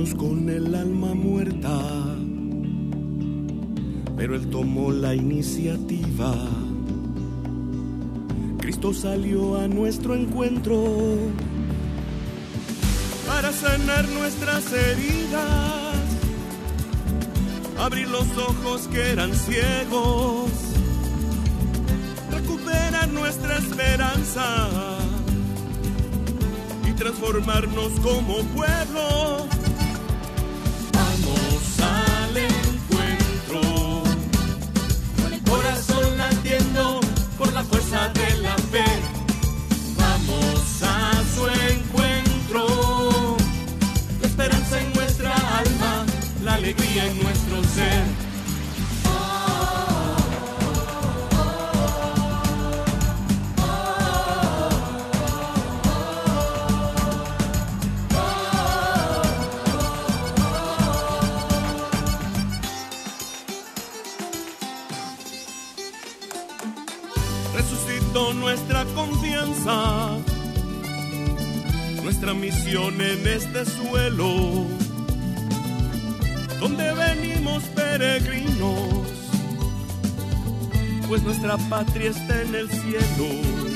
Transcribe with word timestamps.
Con 0.00 0.48
el 0.48 0.74
alma 0.74 1.12
muerta, 1.14 1.78
pero 4.16 4.34
él 4.34 4.48
tomó 4.48 4.90
la 4.90 5.14
iniciativa. 5.14 6.34
Cristo 8.58 8.94
salió 8.94 9.58
a 9.58 9.68
nuestro 9.68 10.14
encuentro 10.14 11.18
para 13.26 13.52
sanar 13.52 14.08
nuestras 14.08 14.72
heridas, 14.72 15.94
abrir 17.78 18.08
los 18.08 18.26
ojos 18.38 18.88
que 18.88 19.02
eran 19.02 19.34
ciegos, 19.34 20.50
recuperar 22.30 23.08
nuestra 23.10 23.58
esperanza 23.58 25.00
transformarnos 27.00 27.92
como 28.00 28.42
pueblo. 28.54 29.59
Alegría 46.70 47.06
en 47.06 47.22
nuestro 47.22 47.64
ser. 47.64 48.30
nuestra 72.02 72.34
misión 72.34 73.00
en 73.00 73.26
este 73.26 73.64
suelo, 73.64 74.66
donde 76.60 76.92
venimos 76.92 77.64
peregrinos, 77.74 79.08
pues 81.08 81.22
nuestra 81.22 81.56
patria 81.56 82.10
está 82.10 82.42
en 82.42 82.54
el 82.54 82.70
cielo. 82.70 83.69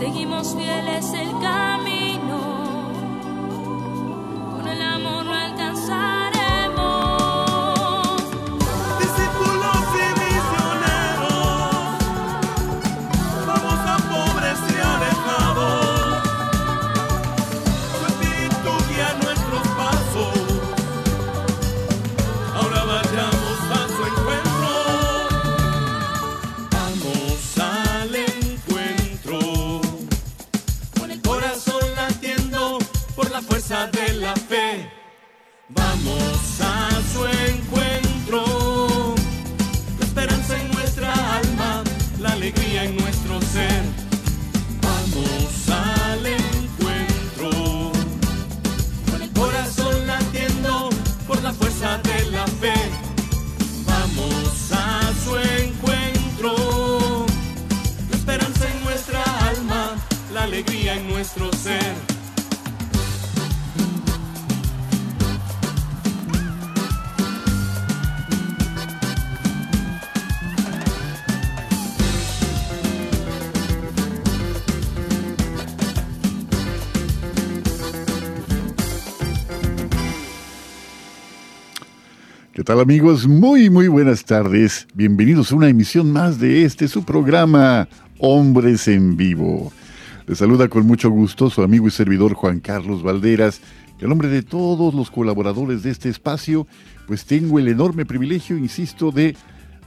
Seguimos 0.00 0.56
fieles 0.56 1.12
el 1.12 1.30
camino. 1.42 1.89
Tal 82.70 82.78
amigos? 82.78 83.26
Muy, 83.26 83.68
muy 83.68 83.88
buenas 83.88 84.24
tardes. 84.24 84.86
Bienvenidos 84.94 85.50
a 85.50 85.56
una 85.56 85.68
emisión 85.68 86.12
más 86.12 86.38
de 86.38 86.64
este 86.64 86.86
su 86.86 87.02
programa 87.02 87.88
Hombres 88.18 88.86
en 88.86 89.16
Vivo. 89.16 89.72
Les 90.28 90.38
saluda 90.38 90.68
con 90.68 90.86
mucho 90.86 91.10
gusto 91.10 91.50
su 91.50 91.64
amigo 91.64 91.88
y 91.88 91.90
servidor 91.90 92.34
Juan 92.34 92.60
Carlos 92.60 93.02
Valderas 93.02 93.60
En 93.98 94.08
nombre 94.08 94.28
de 94.28 94.44
todos 94.44 94.94
los 94.94 95.10
colaboradores 95.10 95.82
de 95.82 95.90
este 95.90 96.10
espacio, 96.10 96.68
pues 97.08 97.24
tengo 97.24 97.58
el 97.58 97.66
enorme 97.66 98.06
privilegio, 98.06 98.56
insisto, 98.56 99.10
de 99.10 99.34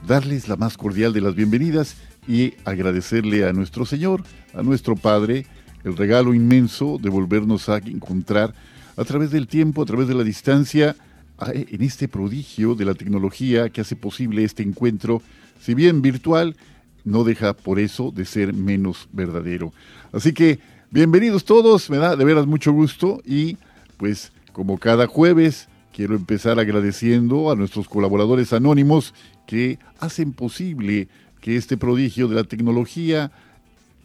darles 0.06 0.46
la 0.46 0.56
más 0.56 0.76
cordial 0.76 1.14
de 1.14 1.22
las 1.22 1.34
bienvenidas 1.34 1.96
y 2.28 2.52
agradecerle 2.66 3.48
a 3.48 3.54
nuestro 3.54 3.86
Señor, 3.86 4.22
a 4.52 4.62
nuestro 4.62 4.94
Padre, 4.94 5.46
el 5.84 5.96
regalo 5.96 6.34
inmenso 6.34 6.98
de 7.00 7.08
volvernos 7.08 7.70
a 7.70 7.78
encontrar 7.78 8.52
a 8.98 9.04
través 9.04 9.30
del 9.30 9.48
tiempo, 9.48 9.80
a 9.80 9.86
través 9.86 10.06
de 10.06 10.14
la 10.14 10.22
distancia, 10.22 10.94
en 11.40 11.82
este 11.82 12.08
prodigio 12.08 12.74
de 12.74 12.84
la 12.84 12.94
tecnología 12.94 13.68
que 13.70 13.80
hace 13.80 13.96
posible 13.96 14.44
este 14.44 14.62
encuentro, 14.62 15.22
si 15.60 15.74
bien 15.74 16.02
virtual, 16.02 16.56
no 17.04 17.24
deja 17.24 17.52
por 17.52 17.78
eso 17.78 18.10
de 18.10 18.24
ser 18.24 18.52
menos 18.52 19.08
verdadero. 19.12 19.72
Así 20.12 20.32
que 20.32 20.58
bienvenidos 20.90 21.44
todos, 21.44 21.90
me 21.90 21.98
da 21.98 22.16
de 22.16 22.24
veras 22.24 22.46
mucho 22.46 22.72
gusto 22.72 23.20
y 23.24 23.58
pues 23.96 24.32
como 24.52 24.78
cada 24.78 25.06
jueves 25.06 25.68
quiero 25.92 26.16
empezar 26.16 26.58
agradeciendo 26.58 27.50
a 27.50 27.56
nuestros 27.56 27.88
colaboradores 27.88 28.52
anónimos 28.52 29.14
que 29.46 29.78
hacen 29.98 30.32
posible 30.32 31.08
que 31.40 31.56
este 31.56 31.76
prodigio 31.76 32.26
de 32.28 32.36
la 32.36 32.44
tecnología 32.44 33.30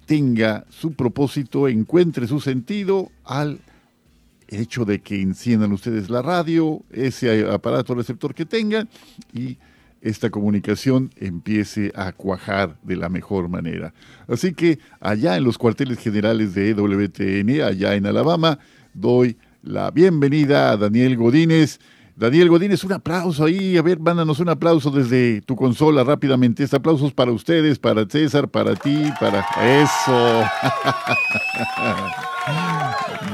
tenga 0.05 0.65
su 0.69 0.93
propósito, 0.93 1.67
encuentre 1.67 2.27
su 2.27 2.41
sentido 2.41 3.11
al 3.23 3.59
hecho 4.49 4.85
de 4.85 4.99
que 4.99 5.21
enciendan 5.21 5.71
ustedes 5.71 6.09
la 6.09 6.21
radio, 6.21 6.83
ese 6.91 7.49
aparato 7.49 7.95
receptor 7.95 8.33
que 8.33 8.45
tengan 8.45 8.89
y 9.33 9.57
esta 10.01 10.29
comunicación 10.29 11.11
empiece 11.17 11.91
a 11.95 12.11
cuajar 12.13 12.77
de 12.83 12.95
la 12.95 13.09
mejor 13.09 13.49
manera. 13.49 13.93
Así 14.27 14.53
que 14.53 14.79
allá 14.99 15.35
en 15.35 15.43
los 15.43 15.57
cuarteles 15.57 15.99
generales 15.99 16.53
de 16.53 16.69
EWTN, 16.69 17.61
allá 17.61 17.95
en 17.95 18.05
Alabama, 18.05 18.59
doy 18.93 19.37
la 19.61 19.91
bienvenida 19.91 20.71
a 20.71 20.77
Daniel 20.77 21.17
Godínez. 21.17 21.79
Daniel 22.19 22.49
Godínez, 22.49 22.83
un 22.83 22.91
aplauso 22.91 23.45
ahí. 23.45 23.77
A 23.77 23.81
ver, 23.81 23.97
mándanos 23.97 24.41
un 24.41 24.49
aplauso 24.49 24.91
desde 24.91 25.39
tu 25.41 25.55
consola 25.55 26.03
rápidamente. 26.03 26.65
Este 26.65 26.75
aplauso 26.75 27.07
es 27.07 27.13
para 27.13 27.31
ustedes, 27.31 27.79
para 27.79 28.05
César, 28.09 28.49
para 28.49 28.75
ti, 28.75 29.09
para 29.21 29.39
eso. 29.81 30.43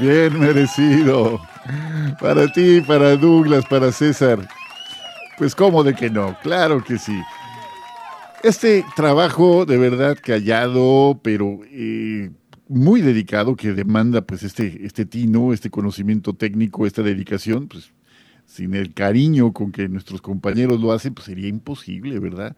Bien 0.00 0.38
merecido. 0.38 1.40
Para 2.20 2.46
ti, 2.52 2.80
para 2.80 3.16
Douglas, 3.16 3.64
para 3.68 3.90
César. 3.90 4.48
Pues 5.36 5.56
cómo 5.56 5.82
de 5.82 5.92
que 5.92 6.08
no, 6.08 6.38
claro 6.44 6.84
que 6.84 6.96
sí. 6.96 7.20
Este 8.44 8.84
trabajo 8.94 9.66
de 9.66 9.78
verdad 9.78 10.16
callado, 10.22 11.18
pero 11.24 11.58
eh, 11.72 12.30
muy 12.68 13.00
dedicado, 13.00 13.56
que 13.56 13.72
demanda 13.72 14.22
pues 14.22 14.44
este, 14.44 14.86
este 14.86 15.04
tino, 15.06 15.52
este 15.52 15.70
conocimiento 15.70 16.34
técnico, 16.34 16.86
esta 16.86 17.02
dedicación, 17.02 17.66
pues 17.66 17.92
sin 18.56 18.74
el 18.74 18.94
cariño 18.94 19.52
con 19.52 19.70
que 19.70 19.88
nuestros 19.88 20.22
compañeros 20.22 20.80
lo 20.80 20.92
hacen, 20.92 21.14
pues 21.14 21.26
sería 21.26 21.48
imposible, 21.48 22.18
¿verdad? 22.18 22.56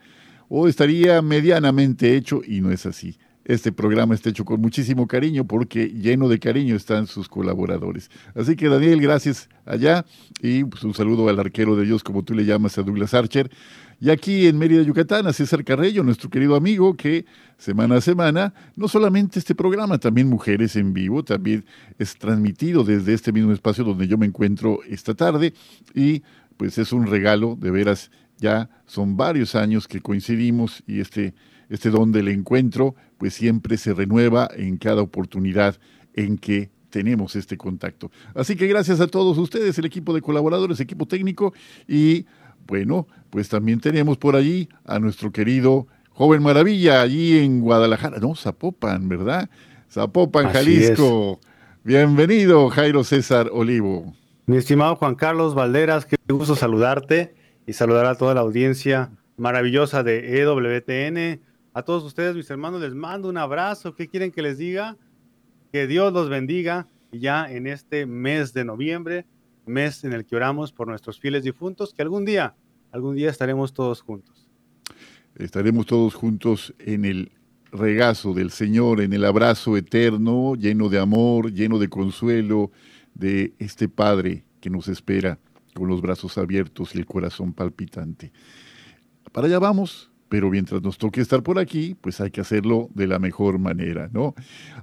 O 0.48 0.68
estaría 0.68 1.20
medianamente 1.22 2.16
hecho 2.16 2.40
y 2.46 2.60
no 2.60 2.70
es 2.70 2.86
así. 2.86 3.18
Este 3.44 3.72
programa 3.72 4.14
está 4.14 4.28
hecho 4.28 4.44
con 4.44 4.60
muchísimo 4.60 5.06
cariño 5.06 5.44
porque 5.44 5.88
lleno 5.88 6.28
de 6.28 6.38
cariño 6.38 6.76
están 6.76 7.06
sus 7.06 7.28
colaboradores. 7.28 8.10
Así 8.34 8.56
que 8.56 8.68
Daniel, 8.68 9.00
gracias 9.00 9.48
allá 9.64 10.04
y 10.40 10.64
pues, 10.64 10.84
un 10.84 10.94
saludo 10.94 11.28
al 11.28 11.40
arquero 11.40 11.74
de 11.74 11.84
Dios, 11.84 12.04
como 12.04 12.22
tú 12.22 12.34
le 12.34 12.44
llamas, 12.44 12.76
a 12.78 12.82
Douglas 12.82 13.14
Archer. 13.14 13.50
Y 14.00 14.10
aquí 14.10 14.46
en 14.46 14.58
Mérida, 14.58 14.82
Yucatán, 14.82 15.32
César 15.32 15.64
Carrello, 15.64 16.04
nuestro 16.04 16.30
querido 16.30 16.54
amigo, 16.54 16.96
que 16.96 17.26
semana 17.56 17.96
a 17.96 18.00
semana, 18.00 18.54
no 18.76 18.86
solamente 18.86 19.38
este 19.38 19.54
programa, 19.54 19.98
también 19.98 20.28
Mujeres 20.28 20.76
en 20.76 20.92
Vivo, 20.92 21.24
también 21.24 21.64
es 21.98 22.16
transmitido 22.16 22.84
desde 22.84 23.14
este 23.14 23.32
mismo 23.32 23.52
espacio 23.52 23.82
donde 23.82 24.06
yo 24.06 24.16
me 24.16 24.26
encuentro 24.26 24.80
esta 24.88 25.14
tarde. 25.14 25.52
Y 25.94 26.22
pues 26.56 26.78
es 26.78 26.92
un 26.92 27.06
regalo, 27.06 27.56
de 27.60 27.70
veras, 27.70 28.10
ya 28.38 28.70
son 28.86 29.16
varios 29.16 29.54
años 29.54 29.88
que 29.88 30.00
coincidimos 30.00 30.82
y 30.86 31.00
este 31.00 31.34
este 31.68 31.90
don 31.90 32.12
del 32.12 32.28
encuentro, 32.28 32.94
pues 33.18 33.34
siempre 33.34 33.76
se 33.76 33.94
renueva 33.94 34.48
en 34.56 34.76
cada 34.76 35.02
oportunidad 35.02 35.78
en 36.14 36.38
que 36.38 36.70
tenemos 36.90 37.36
este 37.36 37.56
contacto. 37.56 38.10
Así 38.34 38.56
que 38.56 38.66
gracias 38.66 39.00
a 39.00 39.06
todos 39.06 39.36
ustedes, 39.36 39.78
el 39.78 39.84
equipo 39.84 40.14
de 40.14 40.22
colaboradores, 40.22 40.80
equipo 40.80 41.06
técnico 41.06 41.52
y 41.86 42.24
bueno, 42.68 43.08
pues 43.30 43.48
también 43.48 43.80
tenemos 43.80 44.18
por 44.18 44.36
allí 44.36 44.68
a 44.84 45.00
nuestro 45.00 45.32
querido 45.32 45.88
joven 46.10 46.42
maravilla 46.42 47.02
allí 47.02 47.38
en 47.38 47.60
Guadalajara, 47.60 48.18
no, 48.18 48.36
Zapopan, 48.36 49.08
¿verdad? 49.08 49.50
Zapopan, 49.90 50.50
Jalisco. 50.52 51.40
Bienvenido, 51.82 52.68
Jairo 52.68 53.02
César 53.02 53.50
Olivo. 53.52 54.14
Mi 54.46 54.58
estimado 54.58 54.94
Juan 54.96 55.14
Carlos 55.14 55.54
Valderas, 55.54 56.06
qué 56.06 56.16
gusto 56.28 56.54
saludarte 56.54 57.34
y 57.66 57.72
saludar 57.72 58.06
a 58.06 58.14
toda 58.14 58.34
la 58.34 58.42
audiencia 58.42 59.10
maravillosa 59.36 60.02
de 60.02 60.40
EWTN 60.40 61.40
a 61.78 61.82
todos 61.82 62.02
ustedes, 62.02 62.34
mis 62.34 62.50
hermanos, 62.50 62.80
les 62.80 62.92
mando 62.92 63.28
un 63.28 63.36
abrazo. 63.36 63.94
¿Qué 63.94 64.08
quieren 64.08 64.32
que 64.32 64.42
les 64.42 64.58
diga? 64.58 64.96
Que 65.70 65.86
Dios 65.86 66.12
los 66.12 66.28
bendiga 66.28 66.88
ya 67.12 67.48
en 67.48 67.68
este 67.68 68.04
mes 68.04 68.52
de 68.52 68.64
noviembre, 68.64 69.26
mes 69.68 70.04
en 70.04 70.12
el 70.12 70.24
que 70.24 70.36
oramos 70.36 70.72
por 70.72 70.88
nuestros 70.88 71.18
fieles 71.20 71.44
difuntos, 71.44 71.94
que 71.94 72.02
algún 72.02 72.24
día, 72.24 72.54
algún 72.92 73.16
día 73.16 73.30
estaremos 73.30 73.72
todos 73.72 74.00
juntos. 74.00 74.48
Estaremos 75.36 75.86
todos 75.86 76.14
juntos 76.14 76.74
en 76.78 77.04
el 77.04 77.32
regazo 77.70 78.32
del 78.32 78.50
Señor, 78.50 79.00
en 79.00 79.12
el 79.12 79.24
abrazo 79.24 79.76
eterno, 79.76 80.54
lleno 80.54 80.88
de 80.88 80.98
amor, 80.98 81.52
lleno 81.52 81.78
de 81.78 81.88
consuelo 81.88 82.70
de 83.14 83.52
este 83.58 83.88
Padre 83.88 84.44
que 84.60 84.70
nos 84.70 84.88
espera 84.88 85.38
con 85.74 85.88
los 85.88 86.00
brazos 86.00 86.38
abiertos 86.38 86.94
y 86.94 86.98
el 86.98 87.06
corazón 87.06 87.52
palpitante. 87.52 88.32
Para 89.32 89.46
allá 89.46 89.58
vamos, 89.58 90.10
pero 90.28 90.50
mientras 90.50 90.82
nos 90.82 90.98
toque 90.98 91.20
estar 91.20 91.42
por 91.42 91.58
aquí, 91.58 91.96
pues 92.00 92.20
hay 92.20 92.30
que 92.30 92.40
hacerlo 92.40 92.90
de 92.94 93.06
la 93.06 93.18
mejor 93.18 93.58
manera, 93.58 94.08
¿no? 94.12 94.34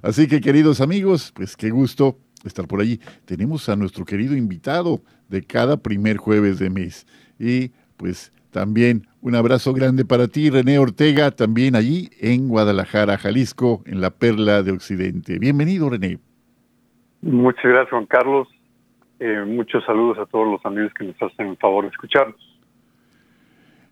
Así 0.02 0.26
que 0.26 0.40
queridos 0.40 0.80
amigos, 0.80 1.32
pues 1.34 1.56
qué 1.56 1.70
gusto 1.70 2.18
estar 2.48 2.66
por 2.66 2.80
allí. 2.80 3.00
Tenemos 3.24 3.68
a 3.68 3.76
nuestro 3.76 4.04
querido 4.04 4.36
invitado 4.36 5.00
de 5.28 5.42
cada 5.42 5.76
primer 5.76 6.16
jueves 6.16 6.58
de 6.58 6.70
mes. 6.70 7.06
Y 7.38 7.70
pues 7.96 8.32
también 8.50 9.06
un 9.20 9.34
abrazo 9.34 9.72
grande 9.72 10.04
para 10.04 10.28
ti, 10.28 10.50
René 10.50 10.78
Ortega, 10.78 11.30
también 11.30 11.76
allí 11.76 12.08
en 12.20 12.48
Guadalajara, 12.48 13.18
Jalisco, 13.18 13.82
en 13.86 14.00
la 14.00 14.10
Perla 14.10 14.62
de 14.62 14.72
Occidente. 14.72 15.38
Bienvenido, 15.38 15.90
René. 15.90 16.18
Muchas 17.22 17.64
gracias, 17.64 17.90
Juan 17.90 18.06
Carlos. 18.06 18.48
Eh, 19.18 19.44
muchos 19.46 19.84
saludos 19.84 20.18
a 20.18 20.26
todos 20.26 20.46
los 20.46 20.64
amigos 20.64 20.92
que 20.94 21.04
nos 21.04 21.20
hacen 21.20 21.48
el 21.48 21.56
favor 21.56 21.84
de 21.84 21.90
escucharnos. 21.90 22.55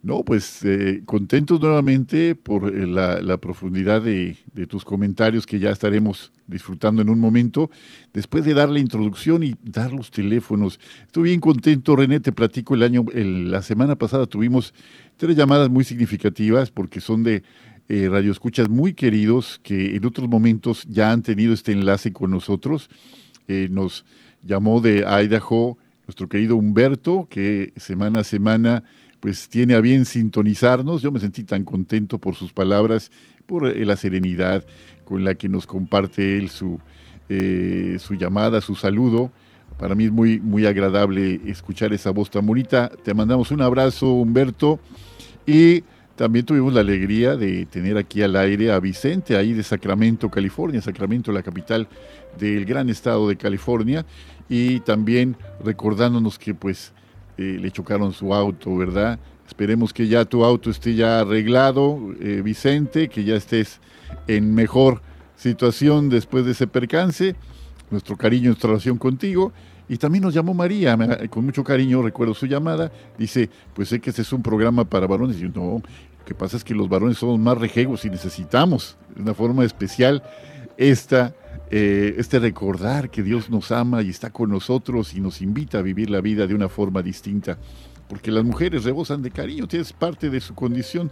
No, 0.05 0.23
pues 0.23 0.63
eh, 0.65 1.01
contentos 1.07 1.59
nuevamente 1.63 2.35
por 2.35 2.69
eh, 2.69 2.87
la, 2.87 3.39
profundidad 3.39 4.03
de, 4.03 4.37
tus 4.69 4.85
comentarios 4.85 5.47
que 5.47 5.59
ya 5.59 5.71
estaremos 5.71 6.31
disfrutando 6.47 7.01
en 7.01 7.09
un 7.09 7.19
momento. 7.19 7.71
Después 8.13 8.45
de 8.45 8.53
dar 8.53 8.69
la 8.69 8.81
introducción 8.81 9.43
y 9.43 9.55
dar 9.63 9.95
los 9.95 10.11
teléfonos, 10.11 10.79
estoy 11.07 11.23
bien 11.31 11.41
contento, 11.41 11.97
René, 11.97 12.21
te 12.21 12.33
platico 12.33 12.75
el 12.75 12.83
año, 12.83 13.07
la 13.15 13.63
semana 13.63 13.97
pasada 13.97 14.27
tuvimos 14.27 14.75
tres 15.17 15.37
llamadas 15.37 15.71
muy 15.71 15.85
significativas 15.85 16.71
porque 16.71 17.01
son 17.01 17.23
de 17.23 17.43
eh, 17.89 18.07
radioescuchas 18.11 18.69
muy 18.69 18.93
queridos 18.93 19.59
que 19.63 19.97
en 19.97 20.05
otros 20.05 20.29
momentos 20.29 20.85
ya 20.87 21.13
han 21.13 21.23
tenido 21.23 21.55
este 21.55 21.73
enlace 21.73 22.13
con 22.13 22.31
nosotros. 22.31 22.91
Eh, 23.49 23.69
nos 23.71 24.05
llamó 24.43 24.83
de 24.83 25.07
Idaho 25.07 25.79
nuestro 26.07 26.29
querido 26.29 26.57
Humberto, 26.57 27.27
que 27.31 27.73
semana 27.77 28.21
a 28.21 28.25
semana 28.25 28.85
pues 29.25 29.49
tiene 29.49 29.73
a 29.73 29.81
bien 29.81 30.05
sintonizarnos. 30.05 31.01
Yo 31.01 31.11
me 31.11 31.19
sentí 31.19 31.45
tan 31.45 31.65
contento 31.65 32.19
por 32.19 32.35
sus 32.35 32.53
palabras, 32.53 33.11
por 33.47 33.67
eh, 33.67 33.83
la 33.87 33.97
serenidad 33.97 34.67
con 35.07 35.25
la 35.25 35.35
que 35.35 35.49
nos 35.49 35.67
comparte 35.67 36.37
él 36.37 36.51
su, 36.51 36.79
eh, 37.31 37.97
su 38.01 38.17
llamada, 38.17 38.61
su 38.61 38.75
saludo. 38.75 39.33
Para 39.79 39.95
mí 39.95 40.05
es 40.05 40.13
muy, 40.13 40.41
muy 40.41 40.67
agradable 40.67 41.41
escuchar 41.47 41.95
esa 41.95 42.11
voz 42.11 42.31
tan 42.31 42.45
bonita. 42.45 42.91
Te 43.03 43.15
mandamos 43.15 43.51
un 43.51 43.63
abrazo, 43.63 44.13
Humberto. 44.13 44.79
Y 45.47 45.85
también 46.17 46.45
tuvimos 46.45 46.75
la 46.75 46.81
alegría 46.81 47.35
de 47.35 47.65
tener 47.65 47.97
aquí 47.97 48.21
al 48.21 48.37
aire 48.37 48.73
a 48.73 48.79
Vicente, 48.79 49.39
ahí 49.39 49.55
de 49.55 49.63
Sacramento, 49.63 50.31
California. 50.31 50.83
Sacramento, 50.83 51.33
la 51.33 51.43
capital 51.43 51.89
del 52.39 52.67
gran 52.67 52.91
estado 52.91 53.27
de 53.27 53.37
California. 53.37 54.05
Y 54.51 54.81
también 54.81 55.35
recordándonos 55.65 56.39
que 56.39 56.55
pues 56.55 56.93
eh, 57.37 57.59
le 57.61 57.71
chocaron 57.71 58.13
su 58.13 58.35
auto, 58.35 58.77
¿verdad? 58.77 59.19
Esperemos 59.47 59.93
que 59.93 60.09
ya 60.09 60.25
tu 60.25 60.45
auto 60.45 60.71
esté 60.71 60.95
ya 60.95 61.21
arreglado, 61.21 61.99
eh, 62.21 62.41
Vicente, 62.43 63.09
que 63.09 63.25
ya 63.25 63.37
estés 63.37 63.81
en 64.27 64.55
mejor 64.55 65.03
situación 65.37 66.09
después 66.09 66.45
de 66.45 66.53
ese 66.53 66.67
percance. 66.67 67.37
Nuestro 67.91 68.17
cariño, 68.17 68.49
nuestra 68.49 68.69
relación 68.69 68.99
contigo. 68.99 69.53
Y 69.89 69.99
también 69.99 70.25
nos 70.25 70.33
llamó 70.33 70.55
María, 70.55 70.97
con 71.29 71.45
mucho 71.45 71.63
cariño 71.63 72.03
recuerdo 72.03 72.33
su 72.33 72.47
llamada. 72.47 72.91
Dice, 73.19 73.51
pues 73.75 73.89
sé 73.89 74.01
que 74.01 74.11
este 74.11 74.23
es 74.23 74.33
un 74.33 74.43
programa 74.43 74.85
para 74.85 75.07
varones. 75.07 75.37
Y 75.37 75.41
yo, 75.41 75.49
no, 75.55 75.83
lo 76.19 76.25
que 76.25 76.35
pasa 76.35 76.57
es 76.57 76.65
que 76.65 76.75
los 76.75 76.89
varones 76.89 77.19
somos 77.19 77.39
más 77.39 77.59
rejegos 77.59 78.05
y 78.07 78.11
necesitamos 78.11 78.97
de 79.15 79.23
una 79.23 79.35
forma 79.35 79.63
especial 79.63 80.23
esta 80.79 81.35
eh, 81.71 82.15
este 82.19 82.39
recordar 82.39 83.11
que 83.11 83.23
Dios 83.23 83.51
nos 83.51 83.73
ama 83.73 84.03
y 84.03 84.11
está 84.11 84.31
con 84.31 84.51
nosotros 84.51 85.15
y 85.15 85.21
nos 85.21 85.41
invita 85.41 85.79
a 85.79 85.83
vivir 85.83 86.11
la 86.11 86.21
vida 86.21 86.47
de 86.47 86.55
una 86.55 86.69
forma 86.69 87.03
distinta. 87.03 87.59
Porque 88.09 88.31
las 88.31 88.45
mujeres 88.45 88.85
rebosan 88.85 89.23
de 89.23 89.31
cariño, 89.31 89.67
es 89.71 89.93
parte 89.93 90.29
de 90.31 90.41
su 90.41 90.55
condición, 90.55 91.11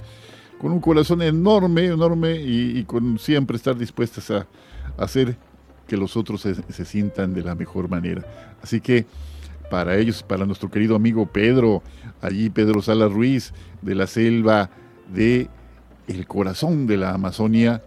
con 0.60 0.72
un 0.72 0.80
corazón 0.80 1.22
enorme, 1.22 1.86
enorme 1.86 2.36
y, 2.36 2.84
con 2.84 3.18
siempre 3.18 3.56
estar 3.56 3.76
dispuestas 3.76 4.30
a, 4.30 4.46
hacer 4.98 5.36
que 5.88 5.96
los 5.96 6.16
otros 6.16 6.42
se, 6.42 6.54
se, 6.54 6.84
sientan 6.84 7.32
de 7.34 7.42
la 7.42 7.54
mejor 7.54 7.88
manera. 7.88 8.54
Así 8.62 8.80
que 8.80 9.06
para 9.70 9.96
ellos, 9.96 10.22
para 10.22 10.44
nuestro 10.44 10.70
querido 10.70 10.94
amigo 10.94 11.26
Pedro, 11.26 11.82
allí 12.20 12.50
Pedro 12.50 12.82
Sala 12.82 13.08
Ruiz, 13.08 13.54
de 13.80 13.94
la 13.94 14.06
selva 14.06 14.70
de 15.12 15.48
el 16.06 16.26
corazón 16.26 16.86
de 16.86 16.98
la 16.98 17.14
Amazonia, 17.14 17.82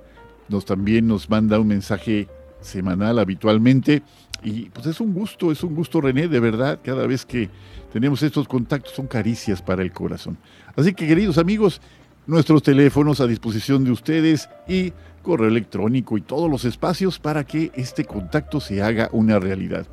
nos 0.50 0.66
también 0.66 1.08
nos 1.08 1.30
manda 1.30 1.60
un 1.60 1.68
mensaje 1.68 2.28
semanal 2.66 3.20
habitualmente. 3.20 4.04
Y 4.44 4.70
pues 4.70 4.88
es 4.88 5.00
un 5.00 5.14
gusto, 5.14 5.52
es 5.52 5.64
un 5.64 5.76
gusto 5.76 6.02
René, 6.02 6.28
de 6.28 6.40
verdad, 6.40 6.80
cada 6.84 7.08
vez 7.08 7.26
que 7.26 7.50
tenemos 7.94 8.22
estos 8.22 8.48
contactos 8.48 8.94
son 8.94 9.08
caricias 9.08 9.62
para 9.62 9.82
el 9.82 9.92
corazón. 9.92 10.38
Así 10.76 10.94
que 10.94 11.08
queridos 11.08 11.38
amigos, 11.38 11.82
nuestros 12.28 12.64
teléfonos 12.64 13.22
a 13.22 13.28
disposición 13.28 13.84
de 13.84 13.92
ustedes 13.92 14.50
y 14.68 14.94
correo 15.22 15.48
electrónico 15.48 16.18
y 16.18 16.22
todos 16.22 16.50
los 16.50 16.66
espacios 16.66 17.20
para 17.20 17.46
que 17.46 17.72
este 17.76 18.06
contacto 18.06 18.60
se 18.60 18.82
haga 18.82 19.10
una 19.12 19.40
realidad. 19.40 19.86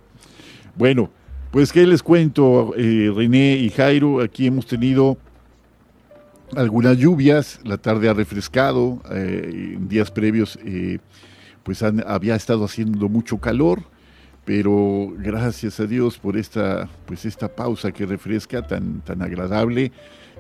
Bueno, 0.76 1.10
pues 1.52 1.72
qué 1.72 1.86
les 1.86 2.04
cuento, 2.04 2.74
eh, 2.78 3.12
René 3.14 3.56
y 3.56 3.70
Jairo, 3.70 4.22
aquí 4.22 4.48
hemos 4.48 4.66
tenido 4.66 5.18
algunas 6.56 6.98
lluvias, 6.98 7.60
la 7.64 7.78
tarde 7.78 8.10
ha 8.10 8.14
refrescado, 8.14 9.02
eh, 9.12 9.76
en 9.76 9.88
días 9.88 10.12
previos 10.12 10.60
eh, 10.66 11.00
pues 11.64 11.84
había 11.84 12.36
estado 12.36 12.66
haciendo 12.66 13.10
mucho 13.10 13.40
calor, 13.40 13.84
pero 14.46 15.14
gracias 15.18 15.80
a 15.80 15.86
Dios 15.86 16.18
por 16.18 16.38
esta, 16.38 16.90
pues 17.06 17.26
esta 17.26 17.56
pausa 17.56 17.92
que 17.92 18.06
refresca 18.06 18.66
tan, 18.66 19.02
tan 19.02 19.22
agradable, 19.22 19.92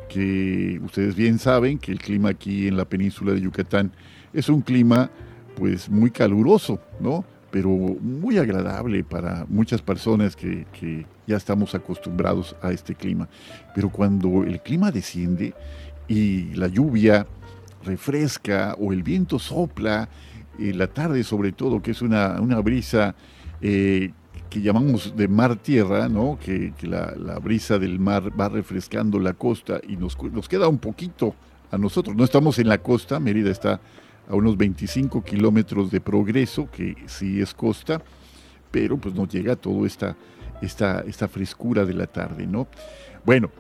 que 0.09 0.79
ustedes 0.83 1.15
bien 1.15 1.39
saben 1.39 1.77
que 1.77 1.91
el 1.91 1.99
clima 1.99 2.29
aquí 2.29 2.67
en 2.67 2.75
la 2.75 2.85
península 2.85 3.33
de 3.33 3.41
Yucatán 3.41 3.91
es 4.33 4.49
un 4.49 4.61
clima 4.61 5.09
pues 5.55 5.89
muy 5.89 6.11
caluroso, 6.11 6.79
¿no? 6.99 7.23
Pero 7.51 7.69
muy 7.69 8.37
agradable 8.37 9.03
para 9.03 9.45
muchas 9.47 9.81
personas 9.81 10.35
que, 10.35 11.05
ya 11.27 11.37
estamos 11.37 11.75
acostumbrados 11.75 12.55
a 12.61 12.71
este 12.71 12.95
clima. 12.95 13.29
Pero 13.75 13.89
cuando 13.89 14.43
el 14.43 14.61
clima 14.61 14.91
desciende 14.91 15.53
y 16.07 16.53
la 16.55 16.67
lluvia 16.67 17.27
refresca 17.85 18.75
o 18.79 18.91
el 18.91 19.03
viento 19.03 19.39
sopla, 19.39 20.09
la 20.73 20.87
tarde 20.87 21.23
sobre 21.23 21.51
todo, 21.51 21.81
que 21.81 21.91
es 21.91 22.01
una, 22.01 22.39
brisa 22.61 23.15
eh, 23.61 24.11
que 24.49 24.61
llamamos 24.61 25.15
de 25.15 25.27
mar-tierra, 25.27 26.09
¿no? 26.09 26.37
que, 26.43 26.73
la, 26.81 27.39
brisa 27.39 27.79
del 27.79 27.99
mar 27.99 28.31
va 28.39 28.49
refrescando 28.49 29.19
la 29.19 29.33
costa 29.33 29.79
y 29.87 29.97
nos, 29.97 30.21
nos 30.21 30.47
queda 30.47 30.67
un 30.67 30.77
poquito 30.77 31.35
a 31.71 31.77
nosotros. 31.77 32.15
No 32.15 32.23
estamos 32.23 32.59
en 32.59 32.67
la 32.67 32.79
costa, 32.79 33.19
Mérida 33.19 33.49
está 33.49 33.79
a 34.29 34.35
unos 34.35 34.57
25 34.57 35.23
kilómetros 35.23 35.89
de 35.91 36.01
progreso, 36.01 36.69
que 36.69 36.95
sí 37.07 37.41
es 37.41 37.53
costa, 37.53 38.01
pero 38.69 38.97
pues 38.97 39.15
nos 39.15 39.29
llega 39.29 39.55
toda 39.55 39.87
esta, 39.87 40.15
esta, 40.61 41.01
esta 41.01 41.27
frescura 41.27 41.85
de 41.85 41.93
la 41.93 42.07
tarde, 42.07 42.45
¿no? 42.45 42.67
Bueno, 43.25 43.51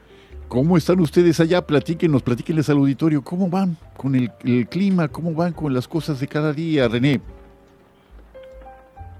¿cómo 0.51 0.75
están 0.75 0.99
ustedes 0.99 1.39
allá? 1.39 1.61
Platíquenos, 1.61 2.23
platíquenles 2.23 2.69
al 2.69 2.75
auditorio, 2.75 3.23
¿cómo 3.23 3.49
van 3.49 3.77
con 3.95 4.15
el, 4.15 4.29
clima? 4.67 5.07
¿Cómo 5.07 5.33
van 5.33 5.53
con 5.53 5.73
las 5.73 5.87
cosas 5.87 6.19
de 6.19 6.27
cada 6.27 6.51
día, 6.51 6.89
René? 6.89 7.21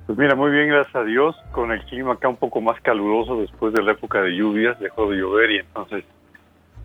Pues 0.08 0.20
mira, 0.20 0.36
muy 0.36 0.52
bien, 0.52 0.68
gracias 0.68 0.94
a 0.94 1.06
Dios, 1.06 1.34
con 1.54 1.72
el 1.72 1.82
clima 1.86 2.14
acá 2.14 2.28
un 2.28 2.36
poco 2.36 2.60
más 2.60 2.82
caluroso 2.82 3.40
después 3.40 3.74
de 3.74 3.82
la 3.82 3.94
época 3.94 4.22
de 4.22 4.36
lluvias, 4.36 4.78
dejó 4.82 5.10
de 5.10 5.20
llover 5.20 5.52
y 5.52 5.58
entonces 5.60 6.04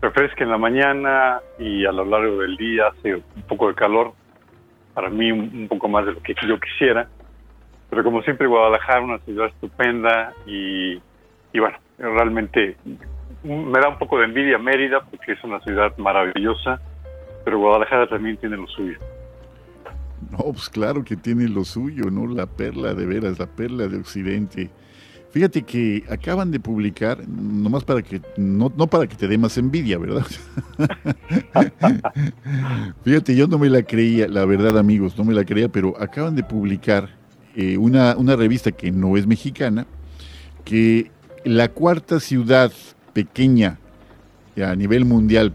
refresca 0.01 0.45
en 0.45 0.51
la 0.51 0.57
mañana 0.57 1.41
y 1.59 1.85
a 1.85 1.91
lo 1.91 2.05
largo 2.05 2.37
del 2.37 2.55
día 2.55 2.87
hace 2.87 3.15
un 3.15 3.41
poco 3.49 3.67
de 3.67 3.75
calor, 3.75 4.13
para 4.93 5.09
mí 5.09 5.29
un, 5.29 5.67
poco 5.67 5.89
más 5.89 6.05
de 6.05 6.13
lo 6.13 6.21
que 6.21 6.33
yo 6.47 6.57
quisiera. 6.57 7.09
Pero 7.89 8.01
como 8.01 8.21
siempre, 8.21 8.47
Guadalajara, 8.47 9.01
una 9.01 9.19
ciudad 9.19 9.47
estupenda 9.47 10.33
y, 10.45 11.01
y 11.51 11.59
bueno, 11.59 11.77
realmente 11.97 12.77
me 13.43 13.79
da 13.79 13.89
un 13.89 13.97
poco 13.97 14.19
de 14.19 14.25
envidia 14.25 14.57
Mérida 14.57 15.01
porque 15.09 15.33
es 15.33 15.43
una 15.43 15.59
ciudad 15.61 15.95
maravillosa, 15.97 16.81
pero 17.45 17.59
Guadalajara 17.59 18.07
también 18.07 18.37
tiene 18.37 18.57
lo 18.57 18.67
suyo. 18.67 18.99
No, 20.31 20.51
pues 20.51 20.69
claro 20.69 21.03
que 21.03 21.15
tiene 21.15 21.47
lo 21.47 21.63
suyo, 21.63 22.09
¿no? 22.09 22.27
La 22.27 22.45
perla 22.45 22.93
de 22.93 23.05
veras, 23.05 23.39
la 23.39 23.45
perla 23.45 23.87
de 23.87 23.97
Occidente. 23.97 24.69
Fíjate 25.29 25.63
que 25.63 26.03
acaban 26.09 26.51
de 26.51 26.59
publicar, 26.59 27.27
nomás 27.27 27.83
para 27.83 28.01
que, 28.01 28.21
no, 28.37 28.71
no 28.75 28.87
para 28.87 29.07
que 29.07 29.15
te 29.15 29.27
dé 29.27 29.37
más 29.37 29.57
envidia, 29.57 29.97
¿verdad? 29.97 30.25
Fíjate, 33.03 33.35
yo 33.35 33.47
no 33.47 33.59
me 33.59 33.69
la 33.69 33.83
creía, 33.83 34.27
la 34.27 34.45
verdad 34.45 34.77
amigos, 34.77 35.17
no 35.17 35.25
me 35.25 35.33
la 35.33 35.45
creía, 35.45 35.69
pero 35.69 35.93
acaban 36.01 36.35
de 36.35 36.43
publicar 36.43 37.09
eh, 37.55 37.77
una, 37.77 38.15
una 38.17 38.35
revista 38.35 38.71
que 38.71 38.91
no 38.91 39.17
es 39.17 39.27
mexicana, 39.27 39.85
que 40.63 41.11
la 41.43 41.69
cuarta 41.69 42.19
ciudad 42.19 42.71
pequeña 43.17 43.79
a 44.63 44.75
nivel 44.75 45.05
mundial 45.05 45.53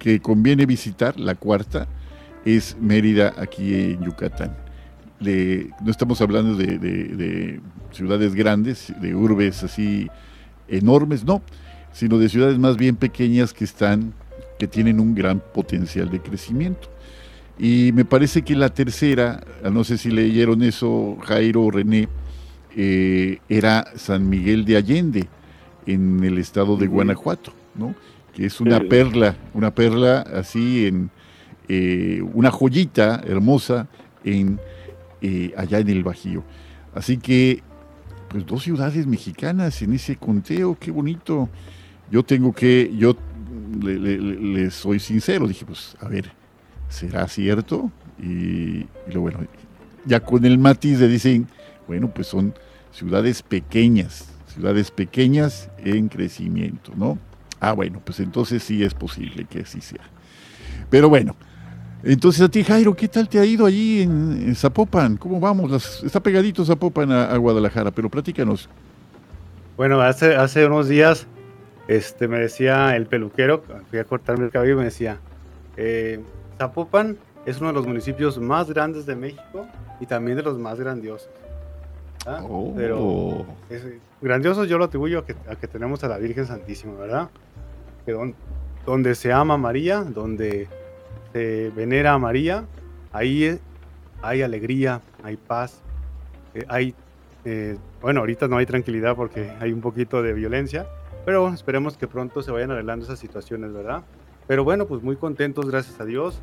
que 0.00 0.18
conviene 0.18 0.66
visitar, 0.66 1.20
la 1.20 1.36
cuarta, 1.36 1.86
es 2.44 2.76
Mérida 2.80 3.34
aquí 3.36 3.74
en 3.74 4.04
Yucatán 4.04 4.64
no 5.24 5.90
estamos 5.90 6.20
hablando 6.20 6.56
de, 6.56 7.60
ciudades 7.92 8.34
grandes, 8.34 8.92
de 9.00 9.14
urbes 9.14 9.62
así 9.62 10.08
enormes, 10.68 11.24
no, 11.24 11.42
sino 11.92 12.18
de 12.18 12.28
ciudades 12.28 12.58
más 12.58 12.76
bien 12.76 12.96
pequeñas 12.96 13.52
que 13.52 13.64
están, 13.64 14.12
que 14.58 14.66
tienen 14.66 15.00
un 15.00 15.14
gran 15.14 15.40
potencial 15.40 16.10
de 16.10 16.20
crecimiento. 16.20 16.88
Y 17.58 17.92
me 17.92 18.04
parece 18.04 18.42
que 18.42 18.56
la 18.56 18.70
tercera, 18.70 19.44
no 19.70 19.84
sé 19.84 19.96
si 19.96 20.10
leyeron 20.10 20.62
eso 20.62 21.16
Jairo 21.22 21.62
o 21.62 21.70
René, 21.70 22.08
eh, 22.76 23.38
era 23.48 23.86
San 23.94 24.28
Miguel 24.28 24.64
de 24.64 24.76
Allende, 24.76 25.28
en 25.86 26.22
el 26.24 26.38
estado 26.38 26.76
de 26.76 26.86
Guanajuato, 26.86 27.52
¿no? 27.74 27.94
que 28.34 28.46
es 28.46 28.60
una 28.60 28.78
perla, 28.88 29.36
una 29.54 29.74
perla 29.74 30.20
así 30.20 30.86
en 30.86 31.10
eh, 31.68 32.20
una 32.34 32.50
joyita 32.50 33.22
hermosa 33.24 33.86
en 34.24 34.58
eh, 35.22 35.52
allá 35.56 35.78
en 35.78 35.88
el 35.88 36.02
Bajío. 36.02 36.42
Así 36.94 37.16
que, 37.18 37.62
pues 38.28 38.44
dos 38.44 38.62
ciudades 38.64 39.06
mexicanas 39.06 39.80
en 39.82 39.92
ese 39.94 40.16
conteo, 40.16 40.76
qué 40.78 40.90
bonito. 40.90 41.48
Yo 42.10 42.22
tengo 42.24 42.52
que, 42.52 42.92
yo 42.96 43.16
le, 43.80 43.98
le- 43.98 44.18
le- 44.18 44.40
le 44.40 44.70
soy 44.70 44.98
sincero, 44.98 45.46
dije, 45.48 45.64
pues 45.64 45.96
a 46.00 46.08
ver, 46.08 46.32
¿será 46.88 47.26
cierto? 47.28 47.90
Y, 48.20 48.26
y 48.26 48.88
lo 49.12 49.20
bueno, 49.22 49.38
ya 50.04 50.20
con 50.20 50.44
el 50.44 50.58
matiz 50.58 50.98
le 51.00 51.08
dicen, 51.08 51.46
bueno, 51.86 52.10
pues 52.12 52.26
son 52.26 52.52
ciudades 52.92 53.42
pequeñas, 53.42 54.28
ciudades 54.54 54.90
pequeñas 54.90 55.68
en 55.78 56.08
crecimiento, 56.08 56.92
¿no? 56.96 57.18
Ah, 57.60 57.72
bueno, 57.72 58.00
pues 58.04 58.20
entonces 58.20 58.62
sí 58.62 58.82
es 58.82 58.94
posible 58.94 59.44
que 59.44 59.60
así 59.60 59.80
sea. 59.80 60.02
Pero 60.90 61.08
bueno, 61.08 61.36
entonces 62.02 62.42
a 62.42 62.48
ti, 62.48 62.62
Jairo, 62.62 62.94
¿qué 62.94 63.08
tal 63.08 63.28
te 63.28 63.38
ha 63.38 63.44
ido 63.44 63.66
allí 63.66 64.02
en, 64.02 64.54
Zapopan? 64.54 65.16
¿Cómo 65.16 65.40
vamos? 65.40 66.02
Está 66.04 66.20
pegadito 66.20 66.64
Zapopan 66.64 67.10
a, 67.10 67.24
a 67.26 67.36
Guadalajara, 67.36 67.90
pero 67.90 68.08
platícanos. 68.08 68.68
Bueno, 69.76 70.00
hace, 70.00 70.36
hace 70.36 70.66
unos 70.66 70.88
días 70.88 71.26
este, 71.88 72.28
me 72.28 72.38
decía 72.38 72.96
el 72.96 73.06
peluquero, 73.06 73.62
fui 73.90 73.98
a 73.98 74.04
cortarme 74.04 74.44
el 74.44 74.50
cabello 74.50 74.74
y 74.74 74.76
me 74.76 74.84
decía, 74.84 75.18
eh, 75.76 76.20
Zapopan 76.58 77.18
es 77.44 77.58
uno 77.58 77.68
de 77.68 77.74
los 77.74 77.86
municipios 77.86 78.38
más 78.38 78.70
grandes 78.70 79.04
de 79.04 79.16
México 79.16 79.66
y 80.00 80.06
también 80.06 80.36
de 80.36 80.42
los 80.42 80.58
más 80.58 80.80
grandiosos. 80.80 81.28
¿Ah? 82.26 82.42
Oh. 82.48 82.72
Pero 82.76 83.44
es, 83.70 83.84
grandiosos 84.22 84.68
yo 84.68 84.78
lo 84.78 84.84
atribuyo 84.84 85.20
a 85.20 85.26
que, 85.26 85.34
a 85.48 85.56
que 85.56 85.68
tenemos 85.68 86.02
a 86.04 86.08
la 86.08 86.18
Virgen 86.18 86.46
Santísima, 86.46 86.94
¿verdad? 86.94 87.30
Que 88.06 88.12
don- 88.12 88.34
donde 88.86 89.14
se 89.14 89.32
ama 89.32 89.54
a 89.54 89.58
María, 89.58 90.00
donde 90.02 90.68
se 91.32 91.70
venera 91.74 92.12
a 92.14 92.18
María, 92.18 92.64
ahí 93.12 93.44
eh, 93.44 93.58
hay 94.22 94.42
alegría, 94.42 95.00
hay 95.22 95.36
paz, 95.36 95.80
eh, 96.54 96.64
hay, 96.68 96.94
eh, 97.44 97.76
bueno, 98.00 98.20
ahorita 98.20 98.48
no 98.48 98.56
hay 98.56 98.66
tranquilidad 98.66 99.16
porque 99.16 99.52
hay 99.60 99.72
un 99.72 99.80
poquito 99.80 100.22
de 100.22 100.32
violencia, 100.32 100.86
pero 101.24 101.48
esperemos 101.48 101.96
que 101.96 102.06
pronto 102.06 102.42
se 102.42 102.50
vayan 102.50 102.70
arreglando 102.70 103.04
esas 103.04 103.18
situaciones, 103.18 103.72
¿verdad? 103.72 104.02
Pero 104.46 104.64
bueno, 104.64 104.86
pues 104.86 105.02
muy 105.02 105.16
contentos, 105.16 105.70
gracias 105.70 105.98
a 106.00 106.04
Dios, 106.04 106.40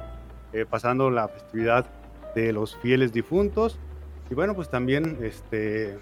eh, 0.53 0.65
pasando 0.69 1.09
la 1.11 1.27
festividad 1.27 1.85
de 2.35 2.53
los 2.53 2.75
fieles 2.77 3.13
difuntos 3.13 3.79
y 4.31 4.33
bueno, 4.33 4.55
pues 4.55 4.69
también, 4.69 5.17
este, 5.21 5.99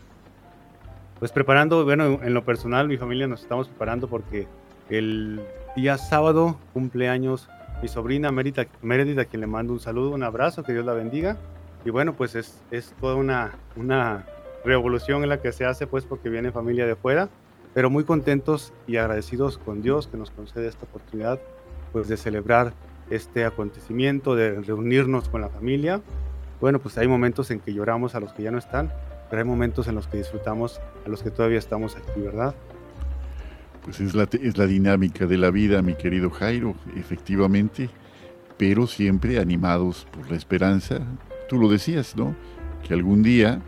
pues 1.17 1.31
preparando, 1.31 1.83
bueno, 1.83 2.19
en 2.21 2.33
lo 2.36 2.45
personal, 2.45 2.88
mi 2.88 2.95
familia 2.95 3.27
nos 3.27 3.41
estamos 3.41 3.67
preparando 3.67 4.07
porque 4.07 4.48
el 4.89 5.41
día 5.75 5.98
sábado 5.98 6.59
cumpleaños 6.71 7.50
mi 7.81 7.88
sobrina 7.88 8.31
Mérida, 8.31 9.21
a 9.21 9.25
quien 9.25 9.41
le 9.41 9.48
mando 9.48 9.74
un 9.74 9.79
saludo, 9.79 10.12
un 10.12 10.21
abrazo, 10.21 10.63
que 10.63 10.74
Dios 10.74 10.86
la 10.86 10.93
bendiga. 10.93 11.38
Y 11.86 11.89
bueno, 11.89 12.13
pues 12.13 12.36
es, 12.36 12.62
es 12.69 12.93
toda 13.00 13.15
una, 13.15 13.53
una 13.75 14.25
revolución 14.63 15.24
en 15.24 15.29
la 15.29 15.41
que 15.41 15.51
se 15.51 15.65
hace, 15.65 15.88
pues 15.88 16.05
porque 16.05 16.29
viene 16.29 16.51
familia 16.51 16.86
de 16.86 16.95
fuera, 16.95 17.29
pero 17.74 17.89
muy 17.89 18.03
contentos 18.03 18.74
y 18.86 18.98
agradecidos 18.98 19.57
con 19.57 19.81
Dios 19.81 20.07
que 20.07 20.17
nos 20.17 20.29
concede 20.29 20.67
esta 20.67 20.86
oportunidad, 20.86 21.39
pues 21.93 22.07
de 22.07 22.17
celebrar 22.17 22.74
este 23.09 23.43
acontecimiento, 23.45 24.36
de 24.36 24.62
reunirnos 24.62 25.29
con 25.29 25.41
la 25.41 25.50
familia. 25.50 26.01
Bueno, 26.61 26.79
pues 26.79 26.97
hay 26.97 27.07
momentos 27.07 27.51
en 27.51 27.59
que 27.59 27.73
lloramos 27.73 28.15
a 28.15 28.19
los 28.19 28.33
que 28.33 28.43
ya 28.43 28.51
no 28.51 28.57
están, 28.57 28.91
pero 29.29 29.41
hay 29.41 29.47
momentos 29.47 29.87
en 29.87 29.95
los 29.95 30.07
que 30.07 30.17
disfrutamos 30.17 30.81
a 31.05 31.09
los 31.09 31.23
que 31.23 31.31
todavía 31.31 31.57
estamos 31.57 31.95
aquí, 31.95 32.19
¿verdad? 32.19 32.53
Pues 33.83 34.01
es 34.01 34.13
la, 34.13 34.27
es 34.31 34.57
la 34.57 34.67
dinámica 34.67 35.25
de 35.25 35.37
la 35.37 35.51
vida, 35.51 35.81
mi 35.81 35.95
querido 35.95 36.29
Jairo, 36.29 36.75
efectivamente, 36.97 37.89
pero 38.57 38.87
siempre 38.87 39.39
animados 39.39 40.05
por 40.11 40.29
la 40.29 40.35
esperanza. 40.35 40.99
Tú 41.47 41.57
lo 41.57 41.69
decías, 41.69 42.15
¿no? 42.17 42.35
Que 42.85 42.93
algún 42.93 43.23
día 43.23 43.61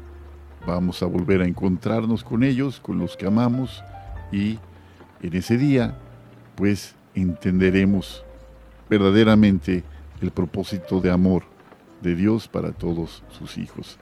vamos 0.68 1.02
a 1.02 1.06
volver 1.06 1.42
a 1.42 1.48
encontrarnos 1.48 2.24
con 2.24 2.44
ellos, 2.44 2.82
con 2.82 3.00
los 3.00 3.16
que 3.16 3.26
amamos, 3.26 3.84
y 4.34 4.60
en 5.22 5.36
ese 5.36 5.58
día, 5.58 5.98
pues 6.56 6.96
entenderemos 7.16 8.26
verdaderamente 8.90 9.84
el 10.22 10.32
propósito 10.32 11.00
de 11.00 11.10
amor 11.10 11.44
de 12.02 12.16
Dios 12.16 12.48
para 12.48 12.72
todos 12.72 13.24
sus 13.38 13.58
hijos. 13.58 13.98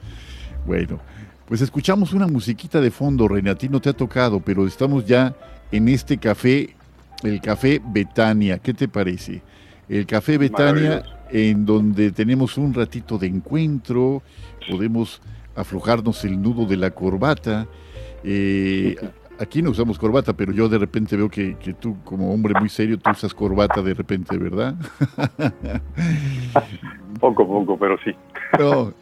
Bueno, 0.66 1.00
pues 1.48 1.62
escuchamos 1.62 2.14
una 2.14 2.28
musiquita 2.28 2.80
de 2.80 2.92
fondo, 2.92 3.28
René, 3.28 3.50
a 3.50 3.56
ti 3.56 3.70
no 3.70 3.80
te 3.80 3.90
ha 3.90 3.94
tocado, 3.94 4.40
pero 4.40 4.68
estamos 4.68 5.06
ya 5.06 5.36
en 5.72 5.90
este 5.90 6.18
café, 6.18 6.76
el 7.24 7.42
café 7.42 7.82
Betania, 7.84 8.60
¿qué 8.60 8.74
te 8.74 8.88
parece? 8.88 9.42
El 9.88 10.06
café 10.06 10.38
Betania, 10.38 11.04
en 11.32 11.66
donde 11.66 12.12
tenemos 12.12 12.58
un 12.58 12.74
ratito 12.74 13.18
de 13.18 13.28
encuentro, 13.28 14.22
podemos 14.70 15.22
aflojarnos 15.56 16.24
el 16.26 16.42
nudo 16.42 16.66
de 16.66 16.78
la 16.78 16.92
corbata. 16.92 17.68
eh, 18.24 18.96
aquí 19.40 19.62
no 19.62 19.72
usamos 19.72 19.98
corbata, 19.98 20.34
pero 20.34 20.52
yo 20.52 20.70
de 20.70 20.78
repente 20.78 21.16
veo 21.16 21.30
que, 21.30 21.56
que 21.58 21.74
tú, 21.74 21.98
como 22.04 22.34
hombre 22.34 22.54
muy 22.60 22.70
serio, 22.70 23.00
tú 23.00 23.10
usas 23.10 23.34
corbata 23.34 23.82
de 23.82 23.94
repente, 23.94 24.38
¿verdad? 24.38 24.76
Poco 27.20 27.44
a 27.44 27.48
poco, 27.48 27.78
pero 27.78 27.98
sí. 28.04 28.12
No, 28.58 28.94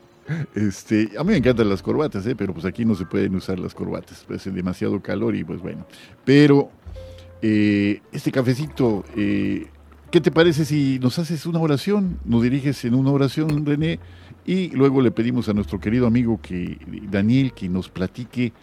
este, 0.55 1.11
a 1.17 1.23
mí 1.23 1.31
me 1.31 1.37
encantan 1.37 1.69
las 1.69 1.81
corbatas, 1.81 2.25
¿eh? 2.25 2.35
pero 2.35 2.53
pues 2.53 2.65
aquí 2.65 2.83
no 2.85 2.95
se 2.95 3.05
pueden 3.05 3.35
usar 3.35 3.59
las 3.59 3.73
corbatas, 3.73 4.23
pues 4.27 4.41
hace 4.41 4.51
demasiado 4.51 4.99
calor 5.01 5.35
y 5.35 5.43
pues 5.43 5.61
bueno. 5.61 5.85
Pero 6.25 6.69
eh, 7.41 8.01
este 8.11 8.31
cafecito, 8.31 9.03
eh, 9.15 9.67
¿qué 10.09 10.21
te 10.21 10.31
parece 10.31 10.65
si 10.65 10.99
nos 10.99 11.19
haces 11.19 11.45
una 11.45 11.59
oración? 11.59 12.19
Nos 12.25 12.43
diriges 12.43 12.83
en 12.85 12.95
una 12.95 13.11
oración, 13.11 13.65
René, 13.65 13.99
y 14.45 14.69
luego 14.69 15.01
le 15.01 15.11
pedimos 15.11 15.47
a 15.49 15.53
nuestro 15.53 15.79
querido 15.79 16.07
amigo 16.07 16.39
que 16.41 16.77
Daniel 17.09 17.53
que 17.53 17.69
nos 17.69 17.89
platique 17.89 18.53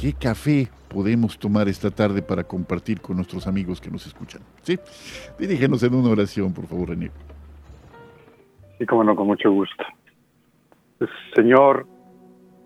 qué 0.00 0.12
café 0.12 0.68
podemos 0.88 1.38
tomar 1.38 1.68
esta 1.68 1.90
tarde 1.90 2.22
para 2.22 2.44
compartir 2.44 3.00
con 3.00 3.16
nuestros 3.16 3.46
amigos 3.46 3.80
que 3.80 3.90
nos 3.90 4.06
escuchan. 4.06 4.42
¿Sí? 4.62 4.78
Dirígenos 5.38 5.82
en 5.82 5.94
una 5.94 6.10
oración, 6.10 6.54
por 6.54 6.66
favor, 6.66 6.90
René. 6.90 7.10
Sí, 8.78 8.86
como 8.86 9.02
no, 9.02 9.16
con 9.16 9.26
mucho 9.26 9.50
gusto. 9.50 9.84
Pues, 10.98 11.10
Señor 11.34 11.86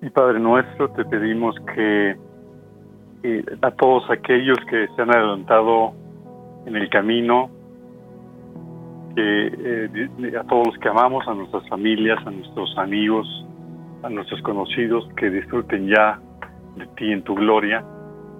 y 0.02 0.10
Padre 0.10 0.40
nuestro, 0.40 0.90
te 0.90 1.04
pedimos 1.06 1.54
que 1.74 2.16
eh, 3.22 3.44
a 3.62 3.70
todos 3.70 4.10
aquellos 4.10 4.58
que 4.68 4.88
se 4.94 5.02
han 5.02 5.10
adelantado 5.10 5.94
en 6.66 6.76
el 6.76 6.90
camino, 6.90 7.50
que 9.16 9.46
eh, 9.46 10.36
a 10.38 10.44
todos 10.44 10.66
los 10.66 10.78
que 10.78 10.88
amamos, 10.88 11.26
a 11.26 11.34
nuestras 11.34 11.66
familias, 11.68 12.18
a 12.26 12.30
nuestros 12.30 12.76
amigos, 12.76 13.26
a 14.02 14.10
nuestros 14.10 14.42
conocidos, 14.42 15.08
que 15.16 15.30
disfruten 15.30 15.88
ya 15.88 16.20
de 16.76 16.86
ti 16.96 17.12
en 17.12 17.22
tu 17.22 17.34
gloria 17.34 17.84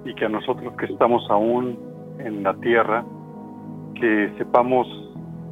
y 0.05 0.15
que 0.15 0.25
a 0.25 0.29
nosotros 0.29 0.73
que 0.79 0.87
estamos 0.87 1.23
aún 1.31 1.79
en 2.19 2.43
la 2.43 2.55
tierra, 2.61 3.05
que 3.95 4.33
sepamos 4.39 4.87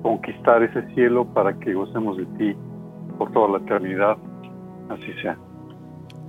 conquistar 0.03 0.63
ese 0.63 0.83
cielo 0.95 1.27
para 1.35 1.59
que 1.59 1.75
gocemos 1.75 2.17
de 2.17 2.27
ti 2.39 2.57
por 3.19 3.31
toda 3.33 3.59
la 3.59 3.65
eternidad. 3.65 4.17
Así 4.89 5.13
sea. 5.23 5.39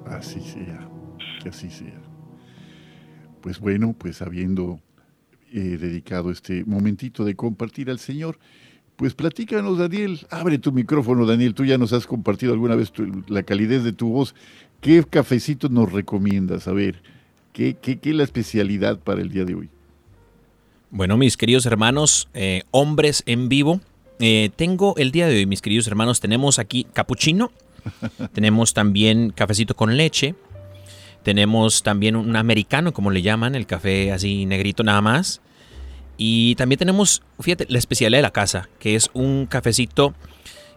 Así 0.08 0.40
sea, 0.42 0.88
así 1.48 1.70
sea. 1.70 2.00
Pues 3.42 3.60
bueno, 3.60 3.96
pues 3.98 4.22
habiendo 4.22 4.80
eh, 5.54 5.78
dedicado 5.80 6.32
este 6.32 6.64
momentito 6.66 7.24
de 7.26 7.36
compartir 7.36 7.90
al 7.90 7.98
Señor, 8.00 8.38
pues 8.98 9.16
platícanos, 9.16 9.80
Daniel. 9.80 10.20
Abre 10.30 10.60
tu 10.60 10.72
micrófono, 10.72 11.26
Daniel. 11.26 11.56
Tú 11.56 11.66
ya 11.66 11.78
nos 11.80 11.92
has 11.94 12.06
compartido 12.06 12.54
alguna 12.54 12.76
vez 12.76 12.92
tu- 12.92 13.24
la 13.30 13.42
calidez 13.42 13.84
de 13.84 13.94
tu 13.94 14.10
voz. 14.10 14.36
¿Qué 14.82 15.04
cafecito 15.08 15.70
nos 15.70 15.92
recomiendas? 15.92 16.68
A 16.68 16.74
ver, 16.74 17.04
¿qué, 17.54 17.76
qué, 17.80 18.00
qué 18.00 18.10
es 18.10 18.16
la 18.16 18.24
especialidad 18.24 19.00
para 19.00 19.22
el 19.22 19.30
día 19.30 19.46
de 19.46 19.54
hoy? 19.54 19.70
Bueno, 20.90 21.18
mis 21.18 21.38
queridos 21.38 21.68
hermanos, 21.68 22.28
eh, 22.34 22.64
hombres 22.72 23.22
en 23.28 23.48
vivo, 23.48 23.80
eh, 24.20 24.50
tengo 24.56 24.96
el 24.98 25.12
día 25.12 25.28
de 25.28 25.38
hoy, 25.38 25.46
mis 25.46 25.62
queridos 25.62 25.88
hermanos, 25.88 26.20
tenemos 26.20 26.58
aquí 26.58 26.88
capuchino, 26.92 27.52
tenemos 28.34 28.74
también 28.74 29.30
cafecito 29.30 29.76
con 29.76 29.96
leche, 29.96 30.34
tenemos 31.24 31.84
también 31.84 32.16
un 32.16 32.36
americano, 32.36 32.92
como 32.92 33.12
le 33.12 33.22
llaman, 33.22 33.54
el 33.54 33.68
café 33.68 34.12
así 34.12 34.48
negrito 34.48 34.84
nada 34.84 35.02
más, 35.02 35.42
y 36.18 36.56
también 36.56 36.80
tenemos, 36.80 37.22
fíjate, 37.40 37.68
la 37.70 37.78
especialidad 37.78 38.18
de 38.18 38.24
la 38.24 38.34
casa, 38.34 38.68
que 38.80 38.96
es 38.96 39.12
un 39.14 39.46
cafecito 39.46 40.16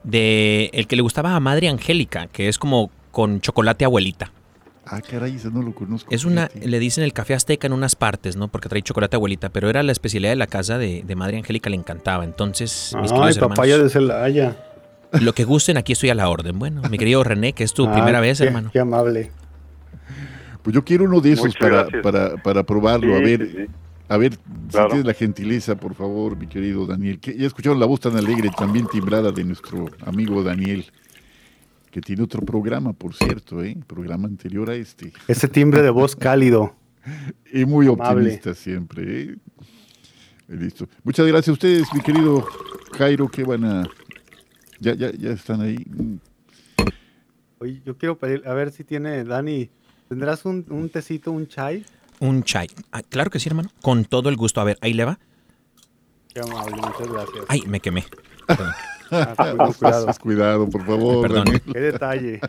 de 0.02 0.70
el 0.74 0.86
que 0.86 0.96
le 0.96 1.02
gustaba 1.02 1.34
a 1.34 1.40
Madre 1.40 1.68
Angélica, 1.68 2.26
que 2.26 2.48
es 2.48 2.58
como 2.58 2.90
con 3.14 3.40
chocolate 3.40 3.86
abuelita. 3.86 4.30
Ah, 4.86 5.00
caray, 5.00 5.36
ese 5.36 5.50
no 5.50 5.62
lo 5.62 5.74
conozco. 5.74 6.14
Es 6.14 6.26
una, 6.26 6.50
le 6.62 6.78
dicen 6.78 7.04
el 7.04 7.14
café 7.14 7.32
azteca 7.32 7.66
en 7.66 7.72
unas 7.72 7.96
partes, 7.96 8.36
¿no? 8.36 8.48
Porque 8.48 8.68
trae 8.68 8.82
chocolate 8.82 9.16
abuelita, 9.16 9.48
pero 9.48 9.70
era 9.70 9.82
la 9.82 9.92
especialidad 9.92 10.32
de 10.32 10.36
la 10.36 10.46
casa 10.46 10.76
de, 10.76 11.02
de 11.06 11.16
Madre 11.16 11.38
Angélica, 11.38 11.70
le 11.70 11.76
encantaba. 11.76 12.22
Entonces, 12.24 12.92
mis 13.00 13.10
Ay, 13.10 13.18
queridos 13.18 13.38
papaya 13.38 13.78
de 13.78 13.86
hermanos, 13.86 13.92
Celaya. 13.92 14.56
lo 15.22 15.32
que 15.32 15.44
gusten, 15.44 15.78
aquí 15.78 15.92
estoy 15.94 16.10
a 16.10 16.14
la 16.14 16.28
orden. 16.28 16.58
Bueno, 16.58 16.82
mi 16.90 16.98
querido 16.98 17.24
René, 17.24 17.54
que 17.54 17.64
es 17.64 17.72
tu 17.72 17.86
Ah, 17.88 17.92
primera 17.94 18.20
vez, 18.20 18.36
qué- 18.38 18.44
hermano. 18.44 18.68
Qué 18.70 18.80
amable. 18.80 19.30
Pues 20.62 20.74
yo 20.74 20.84
quiero 20.84 21.04
uno 21.04 21.20
de 21.20 21.32
esos 21.32 21.54
para, 21.56 21.86
para, 22.02 22.36
para 22.42 22.62
probarlo. 22.62 23.14
a 23.16 23.20
ver, 23.20 23.46
sí, 23.46 23.56
sí. 23.56 23.66
A 24.08 24.16
ver, 24.18 24.36
Claro. 24.70 24.88
si 24.88 24.92
tienes 24.96 25.06
la 25.06 25.14
gentileza, 25.14 25.76
por 25.76 25.94
favor, 25.94 26.36
mi 26.36 26.46
querido 26.46 26.86
Daniel. 26.86 27.20
que 27.20 27.34
Ya 27.36 27.46
escucharon 27.46 27.80
la 27.80 27.86
voz 27.86 28.00
tan 28.00 28.16
alegre, 28.18 28.50
también 28.56 28.86
timbrada 28.86 29.32
de 29.32 29.44
nuestro 29.44 29.86
amigo 30.04 30.42
Daniel. 30.42 30.84
Que 31.94 32.00
tiene 32.00 32.24
otro 32.24 32.42
programa, 32.42 32.92
por 32.92 33.14
cierto, 33.14 33.62
¿eh? 33.62 33.76
programa 33.86 34.26
anterior 34.26 34.68
a 34.68 34.74
este. 34.74 35.12
Ese 35.28 35.46
timbre 35.46 35.80
de 35.80 35.90
voz 35.90 36.16
cálido. 36.16 36.74
y 37.52 37.64
muy 37.64 37.86
optimista 37.86 38.52
siempre. 38.52 39.22
¿eh? 39.22 39.36
Listo. 40.48 40.88
Muchas 41.04 41.24
gracias 41.28 41.50
a 41.50 41.52
ustedes, 41.52 41.86
mi 41.94 42.00
querido 42.00 42.44
Jairo, 42.98 43.28
que 43.28 43.44
van 43.44 43.64
a... 43.64 43.88
Ya, 44.80 44.94
ya, 44.94 45.12
ya 45.12 45.30
están 45.30 45.60
ahí. 45.60 45.86
Oye, 47.58 47.80
yo 47.86 47.96
quiero 47.96 48.18
pedir, 48.18 48.42
a 48.44 48.54
ver 48.54 48.72
si 48.72 48.82
tiene, 48.82 49.22
Dani, 49.22 49.70
¿tendrás 50.08 50.44
un, 50.44 50.66
un 50.70 50.88
tecito, 50.88 51.30
un 51.30 51.46
chai? 51.46 51.84
Un 52.18 52.42
chai. 52.42 52.66
Ah, 52.90 53.04
claro 53.04 53.30
que 53.30 53.38
sí, 53.38 53.48
hermano. 53.48 53.70
Con 53.82 54.04
todo 54.04 54.30
el 54.30 54.36
gusto. 54.36 54.60
A 54.60 54.64
ver, 54.64 54.78
ahí 54.80 54.94
le 54.94 55.04
va. 55.04 55.20
Qué 56.34 56.40
amable, 56.40 56.74
muchas 56.74 57.08
gracias. 57.08 57.44
Ay, 57.46 57.62
me 57.68 57.78
quemé. 57.78 58.04
Ah, 59.14 59.34
cuidado, 59.36 59.74
cuidado. 59.74 60.14
Cuidado, 60.20 60.70
por 60.70 60.84
favor. 60.84 61.22
Perdón. 61.22 61.44
Daniel. 61.44 61.62
Qué 61.72 61.80
detalle. 61.80 62.40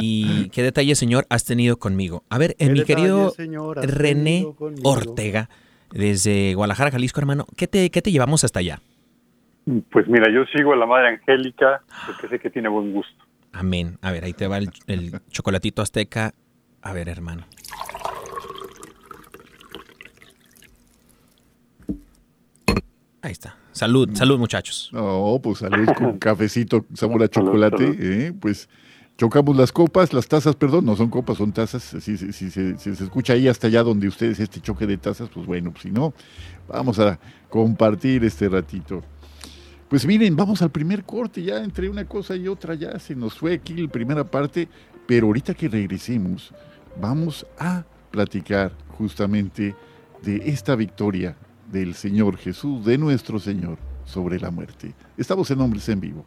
Y 0.00 0.48
qué 0.50 0.62
detalle, 0.62 0.94
señor, 0.94 1.26
has 1.28 1.44
tenido 1.44 1.78
conmigo. 1.78 2.24
A 2.30 2.38
ver, 2.38 2.56
eh, 2.58 2.68
mi 2.68 2.80
detalle, 2.80 2.84
querido 2.86 3.30
señor, 3.30 3.78
René. 3.78 4.46
Ortega, 4.82 5.48
desde 5.92 6.54
Guadalajara, 6.54 6.90
Jalisco, 6.90 7.20
hermano, 7.20 7.46
¿qué 7.56 7.66
te, 7.66 7.90
qué 7.90 8.02
te 8.02 8.10
llevamos 8.12 8.44
hasta 8.44 8.60
allá? 8.60 8.80
Pues 9.90 10.06
mira, 10.06 10.32
yo 10.32 10.44
sigo 10.56 10.72
a 10.72 10.76
la 10.76 10.86
Madre 10.86 11.08
Angélica 11.08 11.82
porque 12.06 12.28
sé 12.28 12.38
que 12.38 12.50
tiene 12.50 12.68
buen 12.68 12.92
gusto. 12.92 13.24
Amén. 13.52 13.98
A 14.02 14.12
ver, 14.12 14.24
ahí 14.24 14.32
te 14.32 14.46
va 14.46 14.58
el, 14.58 14.70
el 14.86 15.20
chocolatito 15.30 15.82
azteca. 15.82 16.34
A 16.82 16.92
ver, 16.92 17.08
hermano. 17.08 17.46
Ahí 23.22 23.32
está. 23.32 23.56
Salud, 23.76 24.08
salud, 24.14 24.38
muchachos. 24.38 24.88
No, 24.92 25.38
pues 25.42 25.58
salud 25.58 25.86
con 25.98 26.18
cafecito, 26.18 26.86
sabor 26.94 27.22
a 27.24 27.28
chocolate. 27.28 27.94
¿eh? 27.98 28.32
Pues 28.32 28.70
chocamos 29.18 29.54
las 29.54 29.70
copas, 29.70 30.14
las 30.14 30.26
tazas, 30.26 30.56
perdón, 30.56 30.86
no 30.86 30.96
son 30.96 31.10
copas, 31.10 31.36
son 31.36 31.52
tazas. 31.52 31.82
Si, 31.82 32.16
si- 32.16 32.32
si 32.32 32.50
se, 32.50 32.78
si 32.78 32.94
se 32.94 33.04
escucha 33.04 33.34
ahí 33.34 33.48
hasta 33.48 33.66
allá 33.66 33.82
donde 33.82 34.08
ustedes 34.08 34.40
este 34.40 34.60
choque 34.62 34.86
de 34.86 34.96
tazas, 34.96 35.28
pues 35.28 35.44
bueno, 35.46 35.74
si 35.80 35.90
no, 35.90 36.14
vamos 36.68 36.98
a 36.98 37.18
compartir 37.50 38.24
este 38.24 38.48
ratito. 38.48 39.02
Pues 39.90 40.06
miren, 40.06 40.34
vamos 40.36 40.62
al 40.62 40.70
primer 40.70 41.04
corte, 41.04 41.42
ya 41.42 41.62
entre 41.62 41.90
una 41.90 42.06
cosa 42.06 42.34
y 42.34 42.48
otra 42.48 42.74
ya 42.74 42.98
se 42.98 43.14
nos 43.14 43.34
fue 43.34 43.52
aquí 43.52 43.74
la 43.74 43.88
primera 43.92 44.24
parte, 44.24 44.68
pero 45.06 45.26
ahorita 45.26 45.52
que 45.52 45.68
regresemos, 45.68 46.54
vamos 46.98 47.46
a 47.58 47.84
platicar 48.10 48.72
justamente 48.96 49.74
de 50.22 50.36
esta 50.46 50.74
victoria 50.76 51.36
del 51.70 51.94
Señor 51.94 52.36
Jesús, 52.36 52.84
de 52.84 52.98
nuestro 52.98 53.38
Señor, 53.38 53.78
sobre 54.04 54.38
la 54.38 54.50
muerte. 54.50 54.94
Estamos 55.16 55.50
en 55.50 55.60
Hombres 55.60 55.88
en 55.88 56.00
Vivo. 56.00 56.24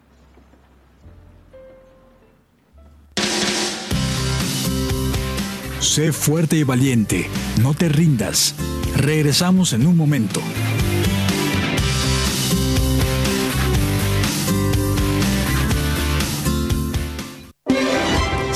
Sé 5.80 6.12
fuerte 6.12 6.58
y 6.58 6.64
valiente, 6.64 7.28
no 7.62 7.74
te 7.74 7.90
rindas. 7.90 8.56
Regresamos 8.96 9.74
en 9.74 9.88
un 9.88 9.98
momento. 9.98 10.42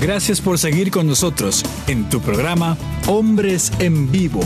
Gracias 0.00 0.40
por 0.40 0.56
seguir 0.56 0.90
con 0.90 1.06
nosotros 1.06 1.62
en 1.86 2.08
tu 2.08 2.22
programa 2.22 2.74
Hombres 3.06 3.70
en 3.80 4.10
Vivo. 4.10 4.40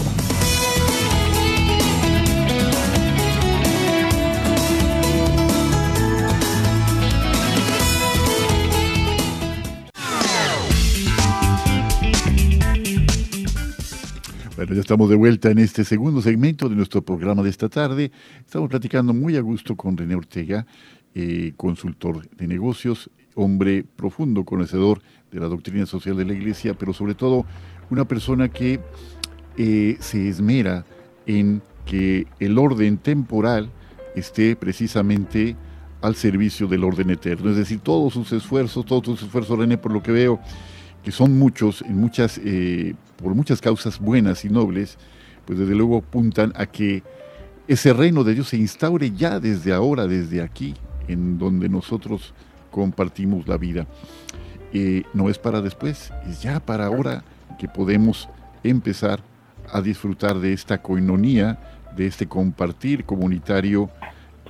Bueno, 14.57 14.75
ya 14.75 14.81
estamos 14.81 15.09
de 15.09 15.15
vuelta 15.15 15.53
en 15.53 15.61
este 15.61 15.85
segundo 15.85 16.21
segmento 16.21 16.69
de 16.69 16.75
nuestro 16.75 17.03
programa 17.03 17.45
de 17.45 17.51
esta 17.51 17.69
tarde. 17.69 18.11
Estamos 18.41 18.69
platicando 18.69 19.15
muy 19.15 19.37
a 19.37 19.41
gusto 19.41 19.77
con 19.77 19.97
René 19.97 20.17
Ortega, 20.17 20.67
eh, 21.15 21.53
consultor 21.57 22.29
de 22.31 22.49
negocios, 22.49 23.09
hombre 23.37 23.85
profundo 23.85 24.45
conocedor 24.45 25.01
de 25.35 25.41
la 25.41 25.49
doctrina 25.49 25.85
social 25.85 26.17
de 26.17 26.25
la 26.25 26.33
Iglesia, 26.33 26.75
pero 26.75 26.93
sobre 26.93 27.15
todo 27.15 27.45
una 27.91 28.07
persona 28.07 28.49
que 28.49 28.81
eh, 29.57 29.97
se 29.99 30.29
esmera 30.29 30.87
en 31.27 31.61
que 31.85 32.27
el 32.39 32.57
orden 32.57 32.99
temporal 32.99 33.71
esté 34.15 34.55
precisamente 34.55 35.57
al 36.01 36.15
servicio 36.15 36.69
del 36.69 36.85
orden 36.85 37.11
eterno. 37.11 37.51
Es 37.51 37.57
decir, 37.57 37.81
todos 37.81 38.13
sus 38.13 38.33
esfuerzos, 38.33 38.87
todos 38.87 39.05
sus 39.05 39.23
esfuerzos, 39.25 39.59
René, 39.59 39.77
por 39.77 39.93
lo 39.93 40.03
que 40.03 40.13
veo, 40.13 40.39
que 41.03 41.11
son 41.11 41.37
muchos, 41.37 41.83
en 41.83 41.97
muchas, 41.97 42.41
eh, 42.45 42.95
por 43.17 43.35
muchas 43.35 43.61
causas 43.61 43.99
buenas 43.99 44.45
y 44.45 44.51
nobles, 44.51 44.99
pues 45.45 45.59
desde 45.59 45.75
luego 45.75 45.99
apuntan 45.99 46.53
a 46.57 46.67
que 46.67 47.03
ese 47.67 47.93
reino 47.93 48.23
de 48.23 48.35
Dios 48.35 48.49
se 48.49 48.57
instaure 48.57 49.11
ya 49.11 49.41
desde 49.41 49.73
ahora, 49.73 50.07
desde 50.07 50.43
aquí, 50.43 50.75
en 51.09 51.39
donde 51.39 51.69
nosotros 51.69 52.35
compartimos 52.71 53.49
la 53.49 53.57
vida. 53.57 53.87
No 55.13 55.31
es 55.31 55.39
para 55.39 55.61
después, 55.61 56.13
es 56.29 56.43
ya 56.43 56.59
para 56.59 56.87
ahora 56.87 57.23
que 57.61 57.69
podemos 57.69 58.29
empezar 58.65 59.21
a 59.73 59.81
disfrutar 59.81 60.41
de 60.41 60.53
esta 60.53 60.83
coinonía, 60.83 61.59
de 61.97 62.07
este 62.07 62.27
compartir 62.27 63.05
comunitario 63.05 63.89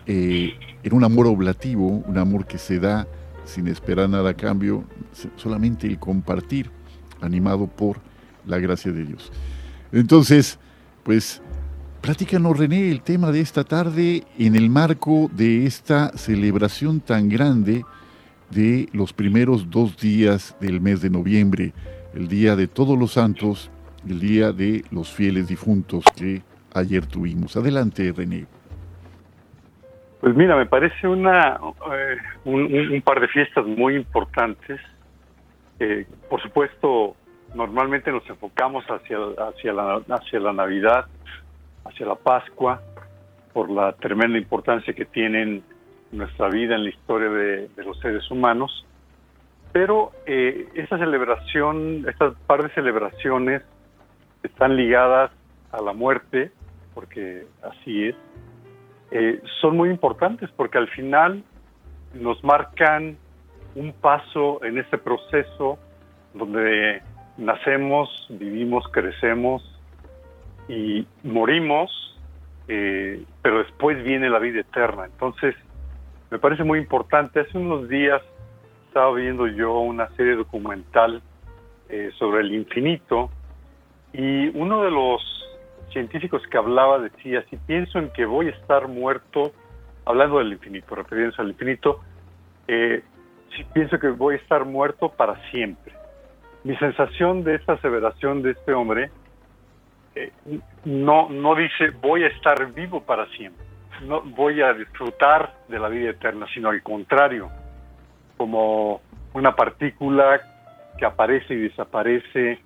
eh, 0.06 0.54
en 0.82 0.94
un 0.94 1.04
amor 1.04 1.26
oblativo, 1.26 1.86
un 1.86 2.16
amor 2.16 2.46
que 2.46 2.58
se 2.58 2.78
da 2.78 3.06
sin 3.44 3.68
esperar 3.68 4.08
nada 4.08 4.30
a 4.30 4.34
cambio, 4.34 4.84
solamente 5.36 5.86
el 5.86 5.98
compartir, 5.98 6.70
animado 7.20 7.66
por 7.66 7.98
la 8.46 8.58
gracia 8.58 8.92
de 8.92 9.04
Dios. 9.04 9.30
Entonces, 9.92 10.58
pues, 11.02 11.42
platícanos 12.00 12.58
René 12.58 12.90
el 12.90 13.02
tema 13.02 13.30
de 13.30 13.40
esta 13.40 13.64
tarde 13.64 14.24
en 14.38 14.56
el 14.56 14.70
marco 14.70 15.30
de 15.34 15.66
esta 15.66 16.16
celebración 16.16 17.00
tan 17.00 17.28
grande 17.28 17.84
de 18.54 18.88
los 18.92 19.12
primeros 19.12 19.68
dos 19.70 19.96
días 19.98 20.56
del 20.60 20.80
mes 20.80 21.02
de 21.02 21.10
noviembre, 21.10 21.72
el 22.14 22.28
día 22.28 22.56
de 22.56 22.68
todos 22.68 22.98
los 22.98 23.12
santos, 23.12 23.70
el 24.08 24.20
día 24.20 24.52
de 24.52 24.84
los 24.90 25.12
fieles 25.12 25.48
difuntos 25.48 26.04
que 26.16 26.42
ayer 26.74 27.04
tuvimos. 27.06 27.56
Adelante, 27.56 28.12
René. 28.16 28.46
Pues 30.20 30.34
mira, 30.34 30.56
me 30.56 30.66
parece 30.66 31.06
una 31.06 31.58
eh, 31.92 32.16
un, 32.44 32.62
un- 32.92 33.02
par 33.02 33.20
de 33.20 33.28
fiestas 33.28 33.66
muy 33.66 33.94
importantes. 33.96 34.80
Eh, 35.80 36.06
por 36.30 36.40
supuesto, 36.40 37.14
normalmente 37.54 38.10
nos 38.10 38.26
enfocamos 38.30 38.84
hacia, 38.86 39.18
hacia, 39.48 39.72
la, 39.72 40.00
hacia 40.08 40.40
la 40.40 40.52
Navidad, 40.52 41.06
hacia 41.84 42.06
la 42.06 42.14
Pascua, 42.14 42.80
por 43.52 43.70
la 43.70 43.92
tremenda 43.92 44.38
importancia 44.38 44.94
que 44.94 45.04
tienen 45.04 45.48
en 45.48 45.62
nuestra 46.18 46.48
vida, 46.48 46.74
en 46.74 46.84
la 46.84 46.90
historia 46.90 47.28
de, 47.28 47.68
de 47.68 47.84
los 47.84 47.98
seres 48.00 48.30
humanos. 48.30 48.86
Pero 49.72 50.12
eh, 50.26 50.68
esta 50.74 50.98
celebración, 50.98 52.06
estas 52.08 52.34
par 52.46 52.62
de 52.62 52.72
celebraciones 52.74 53.62
están 54.44 54.76
ligadas 54.76 55.32
a 55.72 55.82
la 55.82 55.92
muerte, 55.92 56.52
porque 56.94 57.46
así 57.62 58.08
es, 58.08 58.16
eh, 59.10 59.40
son 59.60 59.76
muy 59.76 59.90
importantes 59.90 60.48
porque 60.56 60.78
al 60.78 60.88
final 60.88 61.42
nos 62.14 62.42
marcan 62.44 63.16
un 63.74 63.92
paso 63.92 64.62
en 64.64 64.78
este 64.78 64.98
proceso 64.98 65.78
donde 66.34 67.02
nacemos, 67.36 68.26
vivimos, 68.30 68.84
crecemos 68.92 69.62
y 70.68 71.06
morimos, 71.24 72.16
eh, 72.68 73.24
pero 73.42 73.58
después 73.58 74.02
viene 74.04 74.30
la 74.30 74.38
vida 74.38 74.60
eterna. 74.60 75.06
Entonces, 75.06 75.54
me 76.34 76.40
parece 76.40 76.64
muy 76.64 76.80
importante. 76.80 77.38
Hace 77.38 77.56
unos 77.56 77.88
días 77.88 78.20
estaba 78.88 79.14
viendo 79.14 79.46
yo 79.46 79.78
una 79.78 80.08
serie 80.16 80.34
documental 80.34 81.22
eh, 81.88 82.10
sobre 82.18 82.40
el 82.40 82.52
infinito 82.52 83.30
y 84.12 84.48
uno 84.48 84.82
de 84.82 84.90
los 84.90 85.22
científicos 85.92 86.42
que 86.50 86.58
hablaba 86.58 86.98
decía, 86.98 87.44
si 87.50 87.56
pienso 87.56 88.00
en 88.00 88.10
que 88.10 88.24
voy 88.24 88.48
a 88.48 88.50
estar 88.50 88.88
muerto 88.88 89.52
hablando 90.04 90.38
del 90.38 90.52
infinito, 90.52 90.96
refiriéndose 90.96 91.40
al 91.40 91.50
infinito, 91.50 92.00
eh, 92.66 93.04
sí 93.56 93.64
pienso 93.72 94.00
que 94.00 94.08
voy 94.08 94.34
a 94.34 94.38
estar 94.38 94.64
muerto 94.64 95.10
para 95.10 95.36
siempre. 95.52 95.94
Mi 96.64 96.76
sensación 96.78 97.44
de 97.44 97.54
esta 97.54 97.74
aseveración 97.74 98.42
de 98.42 98.50
este 98.50 98.72
hombre 98.72 99.12
eh, 100.16 100.32
no, 100.84 101.28
no 101.28 101.54
dice 101.54 101.90
voy 102.02 102.24
a 102.24 102.26
estar 102.26 102.72
vivo 102.72 103.04
para 103.04 103.24
siempre, 103.36 103.64
no 104.02 104.22
voy 104.22 104.62
a 104.62 104.72
disfrutar 104.72 105.54
de 105.68 105.78
la 105.78 105.88
vida 105.88 106.10
eterna, 106.10 106.46
sino 106.52 106.70
al 106.70 106.82
contrario, 106.82 107.50
como 108.36 109.00
una 109.32 109.54
partícula 109.54 110.40
que 110.98 111.04
aparece 111.04 111.54
y 111.54 111.68
desaparece 111.68 112.58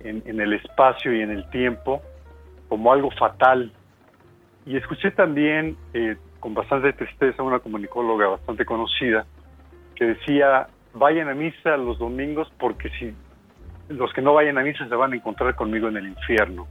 en, 0.00 0.22
en 0.26 0.40
el 0.40 0.52
espacio 0.54 1.14
y 1.14 1.20
en 1.20 1.30
el 1.30 1.48
tiempo, 1.50 2.02
como 2.68 2.92
algo 2.92 3.10
fatal. 3.12 3.72
Y 4.64 4.76
escuché 4.76 5.10
también 5.12 5.76
eh, 5.94 6.16
con 6.40 6.54
bastante 6.54 6.92
tristeza 6.92 7.42
una 7.42 7.60
comunicóloga 7.60 8.28
bastante 8.28 8.64
conocida 8.64 9.26
que 9.94 10.04
decía, 10.04 10.68
vayan 10.94 11.28
a 11.28 11.34
misa 11.34 11.76
los 11.76 11.98
domingos 11.98 12.52
porque 12.58 12.90
si 12.98 13.14
los 13.88 14.12
que 14.12 14.22
no 14.22 14.34
vayan 14.34 14.58
a 14.58 14.62
misa 14.62 14.86
se 14.88 14.94
van 14.94 15.12
a 15.12 15.16
encontrar 15.16 15.54
conmigo 15.54 15.88
en 15.88 15.96
el 15.96 16.08
infierno. 16.08 16.66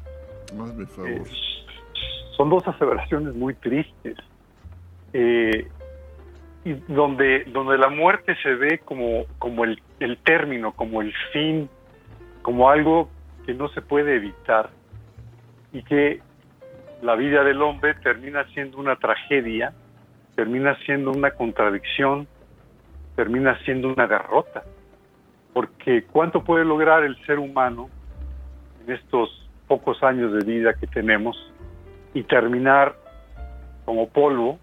Hazme 0.51 0.85
favor. 0.85 1.09
Eh, 1.09 1.54
son 2.35 2.49
dos 2.49 2.67
aseveraciones 2.67 3.33
muy 3.35 3.53
tristes. 3.55 4.17
Eh, 5.13 5.67
y 6.65 6.73
donde, 6.87 7.45
donde 7.45 7.77
la 7.77 7.89
muerte 7.89 8.35
se 8.41 8.55
ve 8.55 8.79
como, 8.79 9.25
como 9.37 9.63
el, 9.63 9.79
término, 10.23 10.73
como 10.73 11.01
el 11.01 11.13
fin, 11.31 11.69
como 12.41 12.69
algo 12.69 13.09
que 13.45 13.53
no 13.53 13.69
se 13.69 13.81
puede 13.81 14.15
evitar 14.15 14.71
y 15.71 15.83
que 15.83 16.21
la 17.03 17.15
vida 17.15 17.43
del 17.43 17.61
hombre 17.61 17.93
termina 17.95 18.45
siendo 18.47 18.79
una 18.79 18.95
tragedia, 18.95 19.73
termina 20.35 20.75
siendo 20.85 21.11
una 21.11 21.31
contradicción, 21.31 22.27
termina 23.15 23.59
siendo 23.59 23.89
una 23.89 24.07
derrota. 24.07 24.63
Porque 25.53 26.03
¿cuánto 26.11 26.43
puede 26.43 26.65
lograr 26.65 27.03
el 27.03 27.15
ser 27.27 27.37
humano 27.37 27.89
en 28.83 28.93
estos 28.93 29.47
pocos 29.67 30.01
años 30.01 30.33
de 30.33 30.43
vida 30.43 30.73
que 30.73 30.87
tenemos 30.87 31.37
y 32.15 32.23
terminar 32.23 32.95
como 33.83 34.09
polvo 34.09 34.57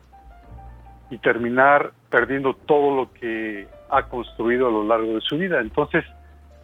y 1.11 1.19
terminar 1.19 1.93
perdiendo 2.11 2.55
todo 2.55 2.97
lo 2.97 3.13
que 3.13 3.69
ha 3.91 4.09
construido 4.09 4.67
a 4.67 4.71
lo 4.71 4.85
largo 4.85 5.15
de 5.15 5.21
su 5.21 5.37
vida? 5.37 5.61
Entonces, 5.61 6.03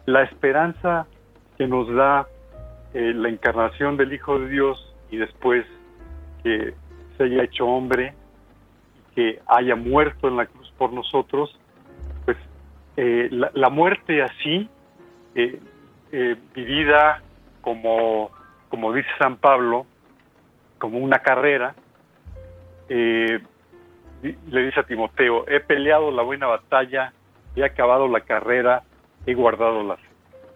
la 0.07 0.23
esperanza 0.23 1.05
que 1.57 1.67
nos 1.67 1.93
da 1.93 2.27
eh, 2.93 3.13
la 3.13 3.29
encarnación 3.29 3.97
del 3.97 4.11
Hijo 4.11 4.39
de 4.39 4.49
Dios 4.49 4.95
y 5.11 5.17
después 5.17 5.63
que 6.43 6.73
se 7.15 7.23
haya 7.23 7.43
hecho 7.43 7.67
hombre, 7.67 8.15
que 9.13 9.39
haya 9.45 9.75
muerto 9.75 10.27
en 10.27 10.37
la 10.37 10.47
cruz 10.47 10.73
por 10.75 10.91
nosotros, 10.91 11.55
pues 12.25 12.37
eh, 12.97 13.29
la, 13.31 13.69
muerte 13.69 14.23
así, 14.23 14.67
eh, 15.35 15.59
vivida 16.55 17.21
como, 17.61 18.31
como 18.69 18.91
dice 18.93 19.09
San 19.19 19.37
Pablo, 19.37 19.85
como 20.79 20.97
una 20.97 21.19
carrera, 21.19 21.75
eh, 22.89 23.39
le 24.21 24.65
dice 24.65 24.79
a 24.79 24.83
Timoteo, 24.83 25.47
he 25.47 25.59
peleado 25.59 26.11
la 26.11 26.23
buena 26.23 26.47
batalla, 26.47 27.13
he 27.55 27.63
acabado 27.63 28.07
la 28.07 28.21
carrera, 28.21 28.83
he 29.25 29.33
guardado 29.33 29.83
la 29.83 29.97
fe. 29.97 30.07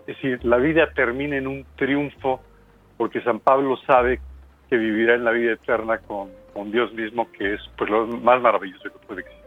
Es 0.08 0.18
decir, 0.18 0.44
la 0.44 0.58
vida 0.58 0.92
termina 0.94 1.38
en 1.38 1.48
un 1.48 1.66
triunfo 1.76 2.42
porque 2.98 3.22
San 3.22 3.40
Pablo 3.40 3.78
sabe 3.86 4.20
que 4.70 4.78
vivirá 4.78 5.16
en 5.16 5.24
la 5.24 5.32
vida 5.32 5.54
eterna 5.54 6.00
con, 6.00 6.30
con 6.54 6.72
Dios 6.72 6.94
mismo, 6.94 7.32
que 7.32 7.54
es 7.54 7.62
pues 7.78 7.90
lo 7.90 8.08
más 8.08 8.42
maravilloso 8.42 8.84
que 8.84 9.08
puede 9.08 9.22
existir. 9.22 9.44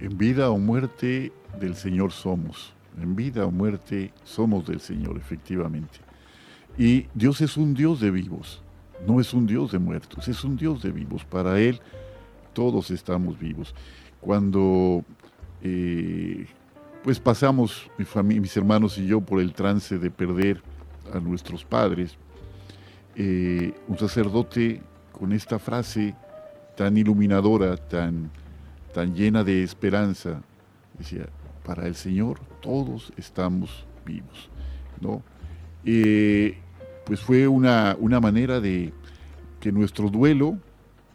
En 0.00 0.16
vida 0.16 0.50
o 0.50 0.58
muerte 0.58 1.32
del 1.58 1.74
Señor 1.74 2.12
somos. 2.12 2.74
En 3.00 3.14
vida 3.14 3.44
o 3.46 3.50
muerte 3.50 4.12
somos 4.24 4.66
del 4.66 4.80
Señor, 4.80 5.16
efectivamente. 5.16 5.98
Y 6.78 7.06
Dios 7.14 7.40
es 7.40 7.56
un 7.56 7.74
Dios 7.74 8.00
de 8.00 8.10
vivos, 8.10 8.62
no 9.06 9.20
es 9.20 9.32
un 9.34 9.46
Dios 9.46 9.72
de 9.72 9.78
muertos, 9.78 10.28
es 10.28 10.44
un 10.44 10.56
Dios 10.56 10.82
de 10.82 10.90
vivos. 10.90 11.24
Para 11.24 11.60
Él 11.60 11.80
todos 12.52 12.90
estamos 12.90 13.38
vivos. 13.38 13.74
Cuando 14.20 15.04
eh, 15.62 16.46
pues 17.02 17.18
pasamos, 17.18 17.90
mis 17.96 18.56
hermanos 18.56 18.98
y 18.98 19.06
yo, 19.06 19.20
por 19.20 19.40
el 19.40 19.52
trance 19.52 19.98
de 19.98 20.10
perder 20.10 20.62
a 21.12 21.18
nuestros 21.18 21.64
padres, 21.64 22.16
eh, 23.16 23.72
un 23.88 23.98
sacerdote 23.98 24.82
con 25.12 25.32
esta 25.32 25.58
frase 25.58 26.14
tan 26.76 26.96
iluminadora, 26.96 27.76
tan, 27.76 28.30
tan 28.92 29.14
llena 29.14 29.44
de 29.44 29.62
esperanza, 29.62 30.42
decía, 30.98 31.26
para 31.64 31.86
el 31.86 31.94
Señor 31.94 32.40
todos 32.60 33.12
estamos 33.16 33.86
vivos, 34.04 34.50
¿no? 35.00 35.22
Eh, 35.84 36.58
pues 37.10 37.22
fue 37.22 37.48
una, 37.48 37.96
una 37.98 38.20
manera 38.20 38.60
de 38.60 38.92
que 39.58 39.72
nuestro 39.72 40.10
duelo, 40.10 40.56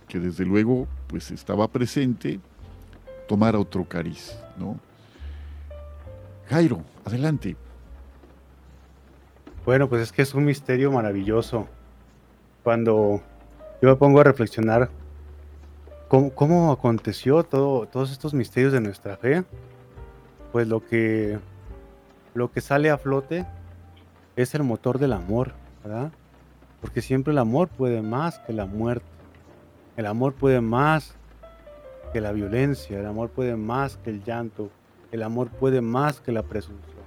que 0.10 0.20
desde 0.20 0.44
luego 0.44 0.90
pues 1.08 1.32
estaba 1.32 1.70
presente, 1.70 2.42
tomara 3.30 3.58
otro 3.60 3.86
cariz, 3.86 4.38
¿no? 4.58 4.78
Jairo, 6.50 6.82
adelante. 7.06 7.56
Bueno, 9.64 9.88
pues 9.88 10.02
es 10.02 10.12
que 10.12 10.24
es 10.24 10.34
un 10.34 10.44
misterio 10.44 10.92
maravilloso. 10.92 11.66
Cuando 12.62 13.22
yo 13.82 13.88
me 13.88 13.96
pongo 13.96 14.20
a 14.20 14.26
reflexionar 14.26 14.90
cómo, 16.10 16.32
cómo 16.32 16.74
aconteció 16.74 17.44
todo, 17.44 17.86
todos 17.88 18.12
estos 18.12 18.34
misterios 18.34 18.74
de 18.74 18.82
nuestra 18.82 19.16
fe, 19.16 19.46
pues 20.52 20.68
lo 20.68 20.86
que, 20.86 21.40
lo 22.34 22.52
que 22.52 22.60
sale 22.60 22.90
a 22.90 22.98
flote 22.98 23.46
es 24.36 24.54
el 24.56 24.64
motor 24.64 25.00
del 25.00 25.14
amor, 25.14 25.54
Porque 26.82 27.02
siempre 27.02 27.32
el 27.32 27.38
amor 27.38 27.68
puede 27.68 28.02
más 28.02 28.40
que 28.40 28.54
la 28.54 28.66
muerte. 28.66 29.06
El 29.98 30.06
amor 30.06 30.34
puede 30.34 30.62
más 30.62 31.16
que 32.12 32.22
la 32.22 32.32
violencia, 32.32 33.00
el 33.00 33.06
amor 33.06 33.30
puede 33.30 33.56
más 33.56 33.98
que 33.98 34.10
el 34.10 34.24
llanto, 34.24 34.70
el 35.12 35.24
amor 35.24 35.50
puede 35.50 35.82
más 35.82 36.20
que 36.20 36.32
la 36.32 36.44
presunción, 36.44 37.04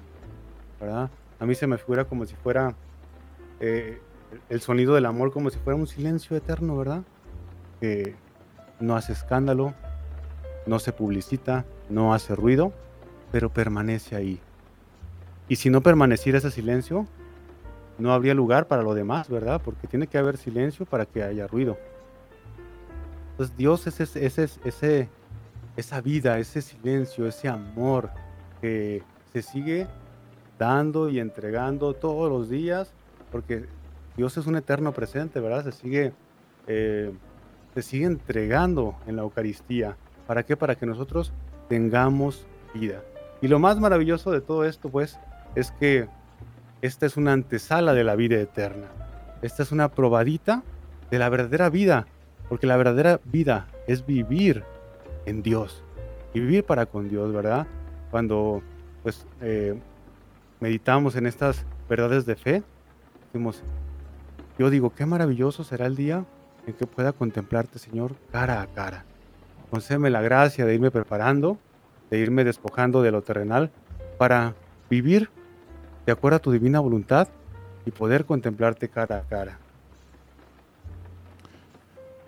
¿verdad? 0.80 1.10
A 1.38 1.46
mí 1.46 1.54
se 1.54 1.66
me 1.66 1.78
figura 1.78 2.04
como 2.04 2.26
si 2.26 2.34
fuera 2.34 2.74
eh, 3.60 4.00
el 4.48 4.60
sonido 4.60 4.94
del 4.94 5.06
amor, 5.06 5.32
como 5.32 5.50
si 5.50 5.58
fuera 5.58 5.78
un 5.78 5.86
silencio 5.86 6.36
eterno, 6.36 6.76
¿verdad? 6.76 7.02
Que 7.80 8.16
no 8.80 8.96
hace 8.96 9.12
escándalo, 9.12 9.74
no 10.66 10.78
se 10.78 10.92
publicita, 10.92 11.64
no 11.88 12.12
hace 12.12 12.34
ruido, 12.34 12.72
pero 13.32 13.50
permanece 13.50 14.16
ahí. 14.16 14.40
Y 15.48 15.56
si 15.56 15.70
no 15.70 15.80
permaneciera 15.80 16.38
ese 16.38 16.50
silencio, 16.50 17.06
no 17.98 18.12
habría 18.12 18.34
lugar 18.34 18.68
para 18.68 18.82
lo 18.82 18.94
demás, 18.94 19.28
¿verdad? 19.28 19.60
Porque 19.64 19.86
tiene 19.86 20.06
que 20.06 20.18
haber 20.18 20.36
silencio 20.36 20.86
para 20.86 21.04
que 21.04 21.22
haya 21.22 21.46
ruido. 21.46 21.76
Entonces 23.32 23.56
Dios 23.56 23.86
es 23.86 24.00
ese, 24.00 24.26
ese, 24.26 24.48
ese, 24.64 25.08
esa 25.76 26.00
vida, 26.00 26.38
ese 26.38 26.62
silencio, 26.62 27.26
ese 27.26 27.48
amor 27.48 28.10
que 28.60 29.02
se 29.32 29.42
sigue 29.42 29.86
dando 30.58 31.08
y 31.08 31.20
entregando 31.20 31.94
todos 31.94 32.30
los 32.30 32.48
días, 32.48 32.92
porque 33.30 33.66
Dios 34.16 34.36
es 34.36 34.46
un 34.46 34.56
eterno 34.56 34.92
presente, 34.92 35.38
¿verdad? 35.40 35.64
Se 35.64 35.72
sigue, 35.72 36.12
eh, 36.66 37.12
se 37.74 37.82
sigue 37.82 38.06
entregando 38.06 38.96
en 39.06 39.16
la 39.16 39.22
Eucaristía. 39.22 39.96
¿Para 40.26 40.42
qué? 40.42 40.56
Para 40.56 40.74
que 40.74 40.86
nosotros 40.86 41.32
tengamos 41.68 42.44
vida. 42.74 43.02
Y 43.40 43.48
lo 43.48 43.60
más 43.60 43.78
maravilloso 43.78 44.32
de 44.32 44.40
todo 44.40 44.64
esto, 44.64 44.88
pues, 44.88 45.18
es 45.54 45.70
que 45.70 46.08
esta 46.82 47.06
es 47.06 47.16
una 47.16 47.32
antesala 47.32 47.94
de 47.94 48.04
la 48.04 48.14
vida 48.16 48.36
eterna. 48.36 48.86
Esta 49.42 49.62
es 49.62 49.72
una 49.72 49.88
probadita 49.88 50.62
de 51.10 51.18
la 51.18 51.28
verdadera 51.28 51.70
vida, 51.70 52.06
porque 52.48 52.66
la 52.66 52.76
verdadera 52.76 53.20
vida 53.24 53.66
es 53.86 54.06
vivir 54.06 54.64
en 55.26 55.42
Dios 55.42 55.82
y 56.34 56.40
vivir 56.40 56.64
para 56.64 56.86
con 56.86 57.08
Dios, 57.08 57.32
¿verdad? 57.32 57.66
Cuando 58.10 58.62
pues 59.02 59.26
eh, 59.40 59.78
meditamos 60.60 61.16
en 61.16 61.26
estas 61.26 61.64
verdades 61.88 62.26
de 62.26 62.36
fe, 62.36 62.62
decimos, 63.26 63.62
yo 64.58 64.70
digo, 64.70 64.92
qué 64.94 65.06
maravilloso 65.06 65.64
será 65.64 65.86
el 65.86 65.96
día 65.96 66.24
en 66.66 66.74
que 66.74 66.86
pueda 66.86 67.12
contemplarte, 67.12 67.78
Señor, 67.78 68.14
cara 68.32 68.60
a 68.60 68.66
cara. 68.66 69.04
Concédeme 69.70 70.10
la 70.10 70.20
gracia 70.20 70.64
de 70.64 70.74
irme 70.74 70.90
preparando, 70.90 71.58
de 72.10 72.18
irme 72.18 72.44
despojando 72.44 73.02
de 73.02 73.10
lo 73.10 73.22
terrenal 73.22 73.70
para 74.18 74.54
vivir 74.90 75.30
de 76.08 76.12
acuerdo 76.12 76.36
a 76.36 76.40
tu 76.40 76.50
divina 76.50 76.80
voluntad 76.80 77.28
y 77.84 77.90
poder 77.90 78.24
contemplarte 78.24 78.88
cara 78.88 79.18
a 79.18 79.22
cara. 79.24 79.58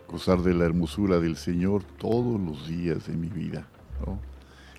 Gozar 0.07 0.43
de 0.43 0.53
la 0.53 0.66
hermosura 0.66 1.19
del 1.19 1.35
Señor 1.37 1.83
todos 1.97 2.38
los 2.38 2.69
días 2.69 3.07
de 3.07 3.14
mi 3.14 3.29
vida. 3.29 3.66
¿no? 4.05 4.19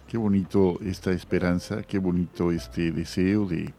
Qué 0.07 0.19
bonito 0.19 0.77
esta 0.85 1.09
esperanza, 1.09 1.81
qué 1.81 1.97
bonito 1.97 2.51
este 2.51 2.91
deseo 2.91 3.47
de, 3.47 3.73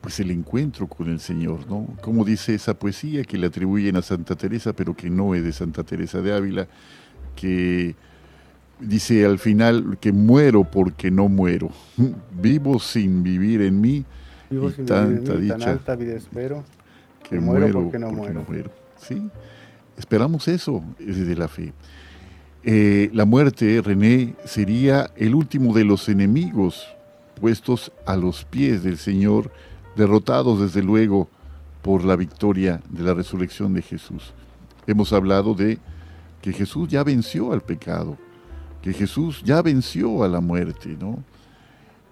pues 0.00 0.18
el 0.20 0.30
encuentro 0.30 0.86
con 0.86 1.10
el 1.10 1.20
Señor, 1.20 1.68
¿no? 1.68 1.88
Como 2.00 2.24
dice 2.24 2.54
esa 2.54 2.72
poesía 2.72 3.24
que 3.24 3.36
le 3.36 3.48
atribuyen 3.48 3.98
a 3.98 4.02
Santa 4.02 4.34
Teresa, 4.34 4.72
pero 4.72 4.96
que 4.96 5.10
no 5.10 5.34
es 5.34 5.44
de 5.44 5.52
Santa 5.52 5.84
Teresa 5.84 6.22
de 6.22 6.32
Ávila, 6.32 6.68
que 7.36 7.96
dice 8.80 9.24
al 9.24 9.38
final 9.38 9.98
que 10.00 10.12
muero 10.12 10.64
porque 10.64 11.10
no 11.10 11.28
muero, 11.28 11.70
vivo 12.40 12.78
sin 12.78 13.22
vivir 13.22 13.62
en 13.62 13.80
mí 13.80 14.04
Vivo 14.50 14.68
y 14.68 14.72
sin 14.72 14.86
tanta 14.86 15.34
vivir 15.34 15.34
en 15.34 15.40
mí, 15.40 15.48
tan 15.48 15.58
dicha 15.58 15.70
alta 15.70 15.96
vida 15.96 16.16
espero. 16.16 16.64
que 17.28 17.38
muero 17.40 17.66
muero, 17.66 17.82
porque 17.82 17.98
no 17.98 18.06
porque 18.08 18.20
muero. 18.32 18.44
muero. 18.48 18.70
¿Sí? 18.96 19.30
Esperamos 19.96 20.48
eso 20.48 20.82
desde 20.98 21.36
la 21.36 21.48
fe. 21.48 21.72
Eh, 22.62 23.10
la 23.14 23.24
muerte, 23.24 23.80
René, 23.82 24.34
sería 24.44 25.10
el 25.16 25.34
último 25.34 25.72
de 25.72 25.84
los 25.84 26.08
enemigos 26.08 26.86
puestos 27.40 27.90
a 28.06 28.16
los 28.16 28.44
pies 28.44 28.82
del 28.82 28.98
Señor, 28.98 29.50
derrotados 29.96 30.60
desde 30.60 30.82
luego 30.82 31.28
por 31.82 32.04
la 32.04 32.16
victoria 32.16 32.82
de 32.90 33.02
la 33.02 33.14
resurrección 33.14 33.72
de 33.72 33.82
Jesús. 33.82 34.34
Hemos 34.86 35.12
hablado 35.12 35.54
de 35.54 35.78
que 36.42 36.52
Jesús 36.52 36.88
ya 36.88 37.02
venció 37.02 37.52
al 37.52 37.62
pecado, 37.62 38.18
que 38.82 38.92
Jesús 38.92 39.42
ya 39.44 39.62
venció 39.62 40.22
a 40.24 40.28
la 40.28 40.40
muerte, 40.40 40.96
¿no? 40.98 41.22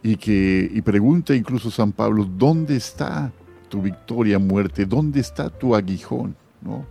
Y 0.03 0.17
que 0.17 0.71
y 0.73 0.81
pregunta 0.83 1.35
incluso 1.35 1.71
San 1.71 1.93
Pablo, 1.93 2.25
¿dónde 2.25 2.77
está 2.77 3.33
tu 3.69 3.83
victoria 3.83 4.39
muerte? 4.39 4.87
¿Dónde 4.87 5.21
está 5.21 5.51
tu 5.51 5.75
aguijón? 5.75 6.37
¿No? 6.63 6.87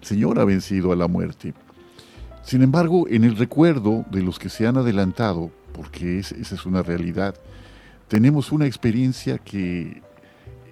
El 0.00 0.06
Señor 0.06 0.38
ha 0.38 0.44
vencido 0.44 0.92
a 0.92 0.96
la 0.96 1.08
muerte. 1.08 1.54
Sin 2.42 2.62
embargo, 2.62 3.06
en 3.08 3.24
el 3.24 3.36
recuerdo 3.36 4.04
de 4.10 4.22
los 4.22 4.38
que 4.38 4.48
se 4.48 4.66
han 4.66 4.76
adelantado, 4.76 5.50
porque 5.72 6.18
es- 6.18 6.32
esa 6.32 6.54
es 6.54 6.66
una 6.66 6.82
realidad, 6.82 7.34
tenemos 8.08 8.52
una 8.52 8.66
experiencia 8.66 9.38
que 9.38 10.02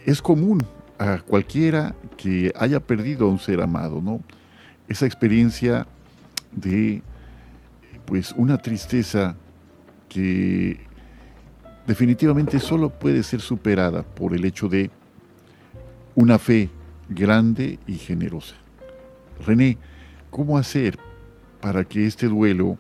es 0.05 0.21
común 0.21 0.63
a 0.99 1.19
cualquiera 1.19 1.95
que 2.17 2.53
haya 2.59 2.79
perdido 2.81 3.27
a 3.27 3.31
un 3.31 3.39
ser 3.39 3.61
amado, 3.63 4.01
¿no? 4.03 4.21
Esa 4.89 5.07
experiencia 5.07 5.87
de 6.53 7.03
pues 8.05 8.35
una 8.37 8.59
tristeza 8.59 9.37
que 10.09 10.79
definitivamente 11.87 12.61
solo 12.61 12.91
puede 12.91 13.23
ser 13.23 13.41
superada 13.41 14.03
por 14.03 14.35
el 14.35 14.45
hecho 14.45 14.69
de 14.69 14.91
una 16.15 16.39
fe 16.39 16.71
grande 17.09 17.79
y 17.87 17.95
generosa. 17.95 18.55
René, 19.47 19.79
¿cómo 20.31 20.59
hacer 20.59 20.99
para 21.61 21.85
que 21.85 22.07
este 22.07 22.29
duelo, 22.29 22.77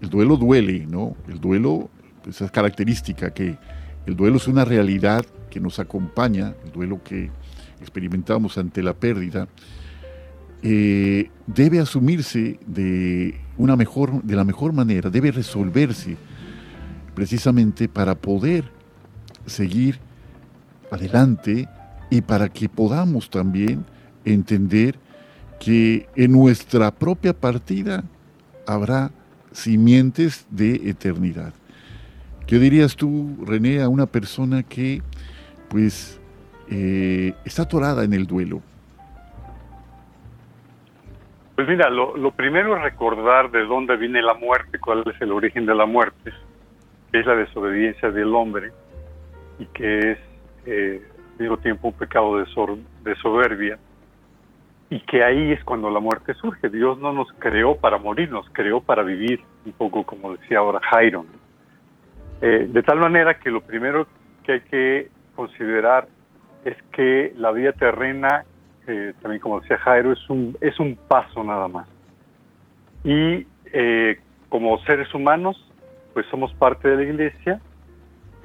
el 0.00 0.10
duelo 0.10 0.36
duele, 0.36 0.86
¿no? 0.86 1.16
El 1.28 1.40
duelo, 1.40 1.88
esa 2.28 2.44
es 2.46 2.50
característica 2.50 3.30
que 3.32 3.56
el 4.06 4.16
duelo 4.16 4.36
es 4.36 4.48
una 4.48 4.64
realidad 4.64 5.24
que 5.50 5.60
nos 5.60 5.78
acompaña, 5.78 6.54
el 6.64 6.72
duelo 6.72 7.02
que 7.02 7.30
experimentamos 7.80 8.58
ante 8.58 8.82
la 8.82 8.94
pérdida, 8.94 9.48
eh, 10.62 11.30
debe 11.46 11.80
asumirse 11.80 12.58
de 12.66 13.40
una 13.56 13.76
mejor, 13.76 14.22
de 14.22 14.36
la 14.36 14.44
mejor 14.44 14.72
manera, 14.72 15.10
debe 15.10 15.30
resolverse 15.30 16.16
precisamente 17.14 17.88
para 17.88 18.14
poder 18.14 18.64
seguir 19.46 19.98
adelante 20.90 21.68
y 22.10 22.20
para 22.22 22.48
que 22.48 22.68
podamos 22.68 23.30
también 23.30 23.84
entender 24.24 24.98
que 25.58 26.08
en 26.14 26.32
nuestra 26.32 26.90
propia 26.90 27.32
partida 27.32 28.04
habrá 28.66 29.10
simientes 29.52 30.46
de 30.50 30.74
eternidad. 30.88 31.52
¿Qué 32.46 32.58
dirías 32.58 32.96
tú, 32.96 33.36
René, 33.44 33.82
a 33.82 33.88
una 33.88 34.06
persona 34.06 34.62
que 34.62 35.02
pues 35.68 36.18
eh, 36.70 37.34
está 37.44 37.62
atorada 37.62 38.04
en 38.04 38.12
el 38.12 38.26
duelo? 38.26 38.62
Pues 41.58 41.66
mira, 41.66 41.90
lo, 41.90 42.30
primero 42.30 42.76
es 42.76 42.82
recordar 42.82 43.50
de 43.50 43.64
dónde 43.64 43.96
viene 43.96 44.22
la 44.22 44.34
muerte, 44.34 44.78
cuál 44.78 45.02
es 45.12 45.20
el 45.20 45.32
origen 45.32 45.66
de 45.66 45.74
la 45.74 45.86
muerte, 45.86 46.32
que 47.10 47.18
es 47.18 47.26
la 47.26 47.34
desobediencia 47.34 48.12
del 48.12 48.32
hombre 48.32 48.70
y 49.58 49.66
que 49.66 50.12
es 50.12 50.18
eh, 50.66 51.02
al 51.32 51.40
mismo 51.40 51.56
tiempo 51.56 51.88
un 51.88 51.94
pecado 51.94 52.38
de, 52.38 52.44
de 53.02 53.16
soberbia 53.16 53.76
y 54.88 55.00
que 55.00 55.24
ahí 55.24 55.50
es 55.50 55.64
cuando 55.64 55.90
la 55.90 55.98
muerte 55.98 56.32
surge. 56.34 56.68
Dios 56.68 56.96
no 57.00 57.12
nos 57.12 57.26
creó 57.40 57.74
para 57.74 57.98
morir, 57.98 58.30
nos 58.30 58.48
creó 58.50 58.80
para 58.80 59.02
vivir, 59.02 59.40
un 59.66 59.72
poco 59.72 60.04
como 60.04 60.36
decía 60.36 60.58
ahora 60.58 60.78
Jairo. 60.92 61.26
Eh, 62.40 62.68
de 62.68 62.82
tal 62.84 63.00
manera 63.00 63.36
que 63.40 63.50
lo 63.50 63.62
primero 63.62 64.06
que 64.44 64.52
hay 64.52 64.60
que 64.60 65.08
considerar 65.34 66.06
es 66.64 66.76
que 66.92 67.32
la 67.36 67.50
vida 67.50 67.72
terrena 67.72 68.44
eh, 68.88 69.14
también 69.20 69.40
como 69.40 69.60
decía 69.60 69.78
Jairo, 69.78 70.12
es 70.12 70.30
un, 70.30 70.56
es 70.60 70.78
un 70.80 70.96
paso 70.96 71.44
nada 71.44 71.68
más. 71.68 71.86
Y 73.04 73.46
eh, 73.72 74.18
como 74.48 74.78
seres 74.84 75.12
humanos, 75.14 75.56
pues 76.14 76.26
somos 76.30 76.52
parte 76.54 76.88
de 76.88 76.96
la 76.96 77.02
iglesia 77.02 77.60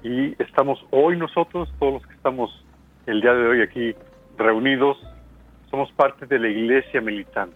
y 0.03 0.35
estamos 0.41 0.85
hoy 0.91 1.17
nosotros, 1.17 1.73
todos 1.79 1.93
los 1.93 2.05
que 2.05 2.13
estamos 2.13 2.65
el 3.05 3.21
día 3.21 3.33
de 3.33 3.47
hoy 3.47 3.61
aquí 3.61 3.95
reunidos, 4.37 4.97
somos 5.71 5.91
parte 5.93 6.25
de 6.25 6.39
la 6.39 6.49
iglesia 6.49 7.01
militante, 7.01 7.55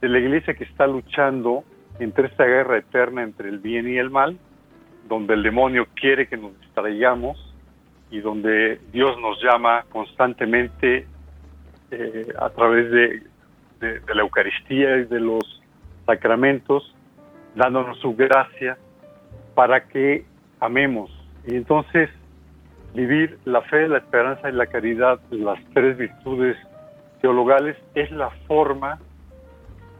de 0.00 0.08
la 0.08 0.18
iglesia 0.18 0.54
que 0.54 0.64
está 0.64 0.86
luchando 0.86 1.64
entre 1.98 2.28
esta 2.28 2.44
guerra 2.44 2.78
eterna 2.78 3.22
entre 3.22 3.48
el 3.48 3.58
bien 3.58 3.88
y 3.88 3.96
el 3.98 4.10
mal, 4.10 4.38
donde 5.08 5.34
el 5.34 5.42
demonio 5.42 5.86
quiere 5.94 6.28
que 6.28 6.36
nos 6.36 6.58
distraigamos 6.60 7.38
y 8.10 8.20
donde 8.20 8.80
Dios 8.92 9.18
nos 9.20 9.42
llama 9.42 9.84
constantemente 9.90 11.06
eh, 11.92 12.26
a 12.38 12.48
través 12.48 12.90
de, 12.90 13.22
la 14.14 14.22
Eucaristía 14.22 14.96
y 14.98 15.04
de 15.04 15.20
los 15.20 15.60
sacramentos, 16.06 16.94
dándonos 17.54 17.98
su 17.98 18.14
gracia 18.14 18.78
para 19.54 19.88
que 19.88 20.24
amemos. 20.60 21.10
Y 21.46 21.56
entonces 21.56 22.08
vivir 22.94 23.38
la 23.44 23.60
fe, 23.62 23.88
la 23.88 23.98
esperanza 23.98 24.48
y 24.48 24.52
la 24.52 24.66
caridad, 24.68 25.20
las 25.30 25.58
tres 25.74 25.98
virtudes 25.98 26.56
teologales, 27.20 27.76
es 27.94 28.10
la 28.12 28.30
forma 28.46 28.98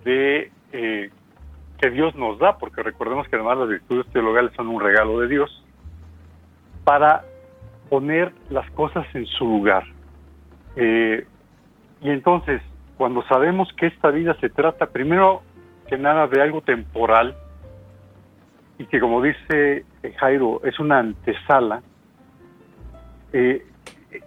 de 0.05 0.50
eh, 0.72 1.11
que 1.78 1.90
Dios 1.90 2.14
nos 2.14 2.38
da, 2.38 2.57
porque 2.57 2.83
recordemos 2.83 3.28
que 3.28 3.37
además 3.37 3.59
las 3.59 3.68
virtudes 3.68 4.07
teologales 4.12 4.52
son 4.55 4.68
un 4.68 4.81
regalo 4.81 5.20
de 5.20 5.28
Dios, 5.28 5.64
para 6.85 7.24
poner 7.90 8.33
las 8.48 8.70
cosas 8.70 9.07
en 9.14 9.26
su 9.26 9.44
lugar. 9.44 9.85
Eh, 10.76 11.26
y 12.03 12.11
entonces, 12.11 12.61
cuando 12.97 13.23
sabemos 13.23 13.73
que 13.77 13.87
esta 13.87 14.11
vida 14.11 14.35
se 14.41 14.51
trata 14.51 14.87
primero 14.87 15.43
que 15.88 15.97
nada 15.97 16.27
de 16.27 16.43
algo 16.43 16.61
temporal 16.61 17.37
y 18.79 18.87
que 18.87 18.99
como 18.99 19.23
dice 19.23 19.85
eh, 20.03 20.12
Jairo 20.19 20.61
es 20.65 20.81
una 20.81 20.99
antesala, 20.99 21.83
eh, 23.33 23.65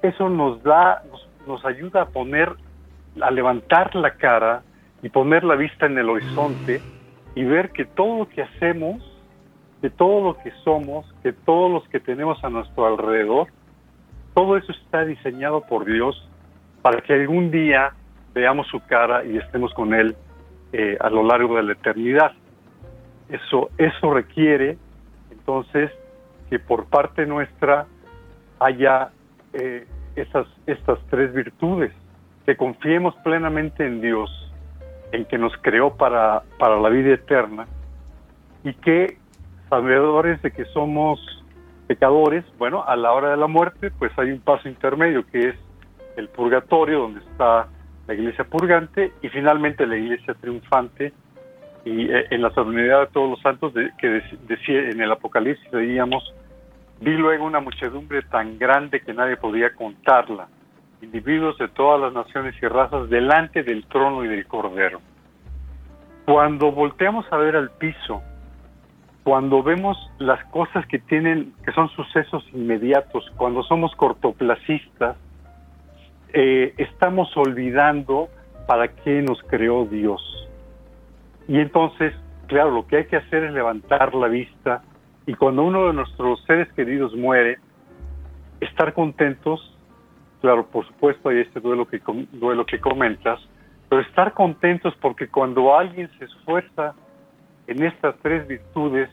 eso 0.02 0.30
nos 0.30 0.64
da, 0.64 1.04
nos, 1.46 1.66
ayuda 1.66 2.04
a 2.04 2.06
poner, 2.06 2.56
a 3.22 3.30
levantar 3.30 3.94
la 3.96 4.12
cara 4.12 4.64
y 5.04 5.10
poner 5.10 5.44
la 5.44 5.56
vista 5.56 5.86
en 5.86 5.98
el 5.98 6.10
horizonte 6.10 6.82
y 7.36 7.44
ver 7.44 7.72
que 7.72 7.86
todo 7.86 8.20
lo 8.20 8.30
que 8.30 8.42
hacemos, 8.42 9.04
que 9.82 9.90
todo 9.90 10.24
lo 10.24 10.38
que 10.38 10.52
somos, 10.64 11.06
que 11.22 11.34
todos 11.34 11.72
los 11.72 11.88
que 11.90 12.00
tenemos 12.00 12.42
a 12.44 12.50
nuestro 12.50 12.88
alrededor, 12.88 13.48
todo 14.34 14.56
eso 14.56 14.72
está 14.72 15.04
diseñado 15.04 15.62
por 15.62 15.86
Dios 15.86 16.30
para 16.86 17.02
que 17.02 17.14
algún 17.14 17.50
día 17.50 17.94
veamos 18.36 18.68
su 18.68 18.80
cara 18.80 19.26
y 19.26 19.40
estemos 19.40 19.74
con 19.74 19.92
Él 19.96 20.16
eh, 20.72 20.96
a 21.00 21.10
lo 21.10 21.24
largo 21.24 21.56
de 21.56 21.64
la 21.64 21.72
eternidad. 21.72 22.34
Eso, 23.28 23.72
eso 23.80 24.14
requiere 24.14 24.78
entonces 25.32 25.90
que 26.48 26.60
por 26.60 26.86
parte 26.86 27.26
nuestra 27.26 27.88
haya 28.60 29.10
eh, 29.54 29.88
esas, 30.16 30.46
estas 30.68 31.00
tres 31.10 31.34
virtudes, 31.34 31.92
que 32.46 32.56
confiemos 32.56 33.16
plenamente 33.24 33.84
en 33.84 34.00
Dios, 34.00 34.30
en 35.12 35.26
que 35.26 35.40
nos 35.40 35.54
creó 35.64 35.96
para, 35.96 36.44
para 36.60 36.80
la 36.80 36.90
vida 36.90 37.16
eterna 37.16 37.66
y 38.64 38.76
que 38.76 39.18
sabedores 39.72 40.40
de 40.44 40.52
que 40.52 40.66
somos 40.66 41.20
pecadores, 41.88 42.46
bueno, 42.60 42.84
a 42.86 42.96
la 42.96 43.12
hora 43.12 43.32
de 43.32 43.38
la 43.38 43.48
muerte 43.48 43.90
pues 43.90 44.12
hay 44.20 44.30
un 44.30 44.40
paso 44.40 44.70
intermedio 44.70 45.26
que 45.26 45.50
es 45.50 45.65
el 46.18 46.30
purgatorio 46.30 47.00
donde 47.00 47.20
está 47.22 47.68
la 48.08 48.14
iglesia 48.14 48.44
purgante 48.46 49.12
y 49.22 49.30
finalmente 49.30 49.86
la 49.88 49.98
iglesia 49.98 50.34
triunfante 50.36 51.14
y 51.84 52.10
eh, 52.12 52.26
en 52.32 52.42
la 52.42 52.52
solemnidad 52.52 53.02
de 53.02 53.08
todos 53.08 53.30
los 53.32 53.42
santos 53.42 53.74
de- 53.74 53.92
que 53.98 54.08
dec- 54.22 54.38
decía 54.48 54.90
en 54.90 55.02
el 55.02 55.12
Apocalipsis 55.12 55.70
veíamos 55.72 56.34
vi 57.02 57.12
luego 57.18 57.46
una 57.46 57.60
muchedumbre 57.60 58.22
tan 58.24 58.58
grande 58.58 59.02
que 59.02 59.14
nadie 59.14 59.36
podía 59.38 59.74
contarla. 59.74 60.48
Individuos 61.02 61.58
de 61.58 61.68
todas 61.68 62.00
las 62.00 62.14
naciones 62.14 62.56
y 62.62 62.68
razas 62.68 63.10
delante 63.10 63.64
del 63.64 63.86
trono 63.88 64.24
y 64.24 64.28
del 64.30 64.48
cordero. 64.48 65.02
Cuando 66.26 66.72
volteamos 66.72 67.26
a 67.32 67.38
ver 67.38 67.56
al 67.56 67.70
piso 67.72 68.22
cuando 69.24 69.64
vemos 69.64 69.98
las 70.20 70.44
cosas 70.52 70.86
que 70.86 71.00
tienen, 71.00 71.52
que 71.66 71.72
son 71.72 71.90
sucesos 71.90 72.48
inmediatos, 72.54 73.26
cuando 73.36 73.64
somos 73.64 73.96
cortoplacistas, 73.96 75.18
eh, 76.34 76.74
estamos 76.78 77.36
olvidando 77.38 78.30
para 78.68 78.88
qué 78.88 79.22
nos 79.22 79.42
creó 79.44 79.86
Dios. 79.86 80.22
Y 81.48 81.60
entonces, 81.60 82.14
claro, 82.48 82.72
lo 82.72 82.88
que 82.88 82.98
hay 82.98 83.06
que 83.06 83.18
hacer 83.18 83.44
es 83.44 83.54
levantar 83.54 84.14
la 84.16 84.28
vista 84.28 84.84
y 85.28 85.34
cuando 85.34 85.64
uno 85.64 85.88
de 85.88 85.94
nuestros 85.94 86.44
seres 86.46 86.72
queridos 86.74 87.16
muere, 87.16 87.58
estar 88.60 88.94
contentos, 88.94 89.76
claro, 90.42 90.68
por 90.68 90.86
supuesto 90.88 91.30
hay 91.30 91.40
este 91.40 91.60
duelo 91.60 91.88
que, 91.88 92.02
duelo 92.32 92.66
que 92.66 92.80
comentas, 92.80 93.40
pero 93.90 94.02
estar 94.02 94.34
contentos 94.34 94.94
porque 95.02 95.28
cuando 95.28 95.76
alguien 95.78 96.10
se 96.20 96.26
esfuerza 96.26 96.94
en 97.68 97.84
estas 97.84 98.16
tres 98.22 98.48
virtudes 98.48 99.10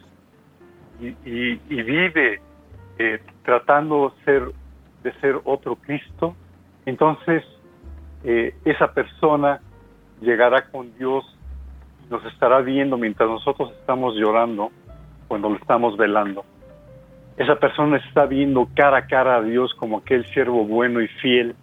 y, 1.01 1.57
vive 1.67 2.41
eh, 2.99 3.21
tratando 3.43 4.15
de 4.27 5.13
ser 5.21 5.41
otro 5.45 5.77
Cristo, 5.77 6.37
entonces 6.87 7.45
eh, 8.24 8.55
esa 8.64 8.93
persona 8.93 9.61
llegará 10.20 10.66
con 10.70 10.97
Dios, 10.99 11.24
nos 12.11 12.24
estará 12.26 12.61
viendo 12.61 12.97
mientras 12.97 13.28
nosotros 13.28 13.72
estamos 13.80 14.14
llorando, 14.14 14.70
cuando 15.28 15.49
lo 15.49 15.57
estamos 15.57 15.97
velando. 15.97 16.45
Esa 17.37 17.57
persona 17.57 17.97
está 17.97 18.26
viendo 18.26 18.68
cara 18.74 18.99
a 18.99 19.07
cara 19.07 19.37
a 19.37 19.43
Dios 19.43 19.72
como 19.74 19.99
aquel 19.99 20.24
siervo 20.33 20.64
bueno 20.64 21.01
y 21.01 21.09
fiel, 21.09 21.57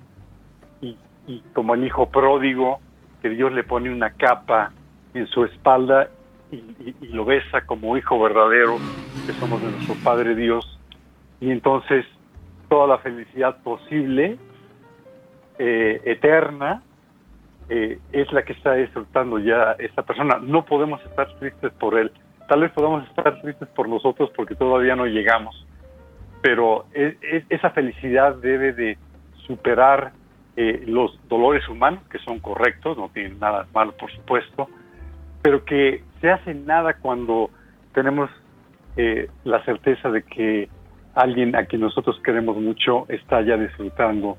y, 0.82 0.97
y 1.28 1.41
como 1.53 1.76
el 1.76 1.86
hijo 1.86 2.09
pródigo, 2.09 2.80
que 3.22 3.30
Dios 3.30 3.51
le 3.51 3.63
pone 3.63 3.91
una 3.91 4.11
capa 4.11 4.72
en 5.13 5.28
su 5.28 5.43
espalda 5.43 6.09
y, 6.51 7.07
lo 7.07 7.26
besa 7.26 7.61
como 7.65 7.97
hijo 7.97 8.20
verdadero 8.20 8.78
que 9.26 9.34
somos 9.34 9.61
de 9.61 9.72
nuestro 9.72 9.95
Padre 10.03 10.36
Dios. 10.36 10.80
Y 11.39 11.51
entonces 11.51 12.05
toda 12.70 12.88
la 12.88 12.97
felicidad 12.99 13.61
posible, 13.63 14.38
eh, 15.62 16.01
eterna, 16.05 16.82
eh, 17.68 17.99
es 18.14 18.32
la 18.32 18.43
que 18.43 18.53
está 18.53 18.76
disfrutando 18.76 19.39
ya 19.39 19.76
esta 19.78 20.03
persona. 20.03 20.39
No 20.41 20.64
podemos 20.64 21.03
estar 21.03 21.28
tristes 21.38 21.74
por 21.74 21.99
él. 21.99 22.14
Tal 22.47 22.62
vez 22.62 22.72
podamos 22.72 23.05
estar 23.10 23.41
tristes 23.41 23.68
por 23.76 23.89
nosotros 23.89 24.32
porque 24.38 24.55
todavía 24.55 24.95
no 24.95 25.05
llegamos. 25.05 25.68
Pero 26.41 26.86
esa 27.49 27.72
felicidad 27.72 28.36
debe 28.36 28.72
de 28.72 28.97
superar 29.45 30.14
eh, 30.55 30.82
los 30.88 31.20
dolores 31.28 31.68
humanos, 31.68 32.01
que 32.10 32.20
son 32.20 32.39
correctos, 32.39 32.97
no 32.97 33.10
tienen 33.10 33.38
nada 33.38 33.68
malo, 33.74 33.91
por 33.97 34.10
supuesto, 34.14 34.70
pero 35.41 35.66
que 35.66 36.01
se 36.22 36.32
hace 36.32 36.53
nada 36.53 36.93
cuando 36.93 37.49
tenemos 37.93 38.30
la 39.45 39.64
certeza 39.64 40.10
de 40.10 40.24
que 40.24 40.68
alguien 41.16 41.55
a 41.55 41.66
quien 41.66 41.82
nosotros 41.82 42.20
queremos 42.22 42.57
mucho 42.57 43.05
está 43.07 43.41
ya 43.41 43.55
disfrutando 43.55 44.38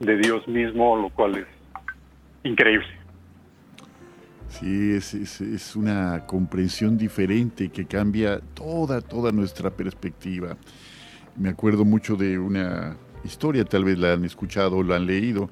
de 0.00 0.16
Dios 0.18 0.46
mismo, 0.48 0.96
lo 0.96 1.10
cual 1.10 1.36
es 1.36 1.46
increíble. 2.44 2.86
Sí, 4.48 4.92
es, 4.92 5.14
es, 5.14 5.76
una 5.76 6.24
comprensión 6.26 6.96
diferente 6.96 7.68
que 7.68 7.84
cambia 7.84 8.40
toda, 8.54 9.00
toda 9.00 9.30
nuestra 9.30 9.70
perspectiva. 9.70 10.56
Me 11.36 11.50
acuerdo 11.50 11.84
mucho 11.84 12.16
de 12.16 12.38
una 12.38 12.96
historia, 13.24 13.64
tal 13.64 13.84
vez 13.84 13.98
la 13.98 14.14
han 14.14 14.24
escuchado 14.24 14.78
o 14.78 14.82
la 14.82 14.96
han 14.96 15.06
leído, 15.06 15.50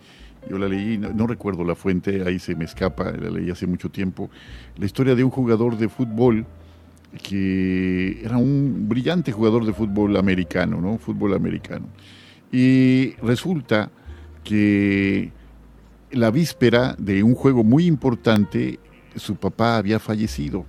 yo 0.48 0.58
la 0.58 0.68
leí, 0.68 0.96
no, 0.96 1.26
recuerdo 1.26 1.64
la 1.64 1.74
fuente, 1.74 2.22
ahí 2.26 2.38
se 2.38 2.54
me 2.54 2.64
escapa, 2.64 3.12
la 3.12 3.30
leí 3.30 3.50
hace 3.50 3.66
mucho 3.66 3.90
tiempo, 3.90 4.30
la 4.76 4.86
historia 4.86 5.14
de 5.14 5.24
un 5.24 5.30
jugador 5.30 5.76
de 5.76 5.88
fútbol 5.88 6.46
que 7.22 8.20
era 8.24 8.36
un 8.36 8.88
brillante 8.88 9.32
jugador 9.32 9.64
de 9.64 9.72
fútbol 9.72 10.16
americano, 10.16 10.80
¿no? 10.80 10.98
Fútbol 10.98 11.34
americano. 11.34 11.86
Y 12.52 13.14
resulta 13.22 13.90
que 14.46 15.32
la 16.12 16.30
víspera 16.30 16.94
de 16.98 17.22
un 17.22 17.34
juego 17.34 17.64
muy 17.64 17.86
importante, 17.86 18.78
su 19.16 19.34
papá 19.34 19.76
había 19.76 19.98
fallecido. 19.98 20.64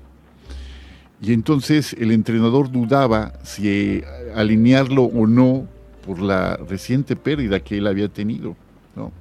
Y 1.22 1.34
entonces 1.34 1.96
el 2.00 2.12
entrenador 2.12 2.72
dudaba 2.72 3.34
si 3.44 4.04
alinearlo 4.36 5.04
o 5.04 5.28
no 5.28 5.68
por 6.06 6.20
la 6.20 6.58
reciente 6.58 7.16
pérdida 7.16 7.60
que 7.60 7.78
él 7.78 7.88
había 7.88 8.08
tenido. 8.08 8.56
¿no? 8.96 9.12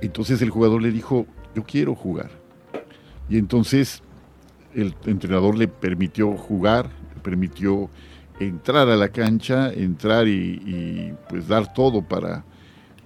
Entonces 0.00 0.42
el 0.42 0.50
jugador 0.50 0.82
le 0.82 0.90
dijo, 0.90 1.26
yo 1.54 1.64
quiero 1.64 1.94
jugar. 1.94 2.30
Y 3.28 3.38
entonces 3.38 4.02
el 4.74 4.94
entrenador 5.06 5.56
le 5.56 5.68
permitió 5.68 6.36
jugar, 6.36 6.90
le 7.14 7.20
permitió 7.20 7.88
entrar 8.38 8.88
a 8.88 8.96
la 8.96 9.08
cancha, 9.08 9.72
entrar 9.72 10.28
y, 10.28 11.14
pues 11.28 11.48
dar 11.48 11.72
todo 11.72 12.02
para 12.02 12.44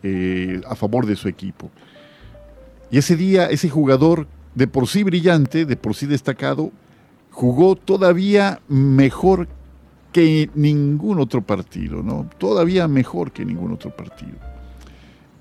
eh, 0.03 0.61
a 0.69 0.75
favor 0.75 1.07
de 1.07 1.17
su 1.17 1.29
equipo. 1.29 1.71
Y 2.91 2.99
ese 2.99 3.17
día, 3.17 3.47
ese 3.51 3.69
jugador 3.69 4.27
de 4.55 4.67
por 4.67 4.89
sí 4.89 5.03
brillante, 5.03 5.65
de 5.65 5.77
por 5.77 5.95
sí 5.95 6.07
destacado, 6.07 6.73
jugó 7.31 7.77
todavía 7.77 8.61
mejor 8.69 9.49
que 10.13 10.51
ningún 10.55 11.21
otro 11.21 11.43
partido, 11.43 12.03
¿no? 12.03 12.29
Todavía 12.39 12.89
mejor 12.89 13.31
que 13.31 13.45
ningún 13.45 13.73
otro 13.73 13.95
partido. 13.95 14.37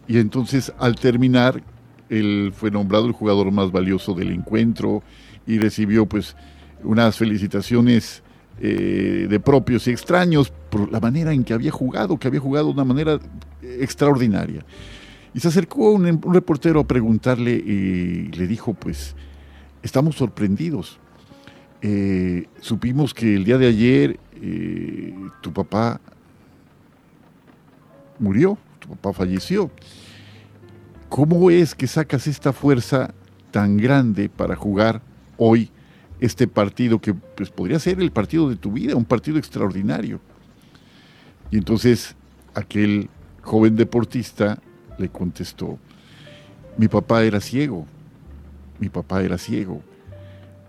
Y 0.08 0.20
entonces 0.20 0.72
al 0.78 0.96
terminar, 0.96 1.62
él 2.10 2.52
fue 2.56 2.72
nombrado 2.72 3.06
el 3.06 3.14
jugador 3.14 3.52
más 3.52 3.72
valioso 3.72 4.14
del 4.14 4.32
encuentro 4.32 5.04
y 5.48 5.60
recibió 5.60 6.06
pues 6.06 6.36
unas 6.84 7.18
felicitaciones 7.18 8.24
eh, 8.62 9.28
de 9.30 9.40
propios 9.40 9.88
y 9.88 9.92
extraños 9.92 10.52
por 10.70 10.92
la 10.92 11.00
manera 11.00 11.34
en 11.34 11.44
que 11.44 11.54
había 11.54 11.72
jugado, 11.72 12.18
que 12.18 12.28
había 12.28 12.40
jugado 12.40 12.68
de 12.68 12.74
una 12.74 12.84
manera 12.84 13.20
extraordinaria. 13.80 14.66
Y 15.34 15.40
se 15.40 15.48
acercó 15.48 15.92
un, 15.92 16.22
reportero 16.22 16.80
a 16.80 16.88
preguntarle 16.88 17.52
y 17.52 18.32
le 18.32 18.48
dijo, 18.48 18.74
pues, 18.74 19.16
estamos 19.84 20.16
sorprendidos. 20.16 21.00
Eh, 21.82 22.48
supimos 22.60 23.14
que 23.14 23.36
el 23.36 23.46
día 23.46 23.58
de 23.58 23.68
ayer 23.68 24.20
eh, 24.42 25.16
tu 25.42 25.54
papá 25.54 26.02
murió, 28.18 28.58
tu 28.80 28.90
papá 28.90 29.14
falleció. 29.14 29.72
¿Cómo 31.08 31.50
es 31.50 31.74
que 31.74 31.88
sacas 31.88 32.28
esta 32.28 32.54
fuerza 32.54 33.14
tan 33.52 33.78
grande 33.78 34.30
para 34.30 34.56
jugar 34.56 35.02
hoy 35.38 35.72
este 36.20 36.48
partido 36.48 37.00
que 37.00 37.14
pues, 37.14 37.50
podría 37.50 37.80
ser 37.80 38.02
el 38.02 38.12
partido 38.12 38.50
de 38.50 38.56
tu 38.56 38.72
vida, 38.72 38.96
un 38.96 39.06
partido 39.06 39.38
extraordinario? 39.38 40.20
Y 41.52 41.58
entonces 41.58 42.16
aquel 42.54 43.10
joven 43.50 43.76
deportista 43.76 44.60
le 45.00 45.10
contestó, 45.10 45.80
mi 46.78 46.88
papá 46.88 47.24
era 47.24 47.42
ciego, 47.42 47.88
mi 48.78 48.90
papá 48.90 49.24
era 49.24 49.40
ciego. 49.40 49.82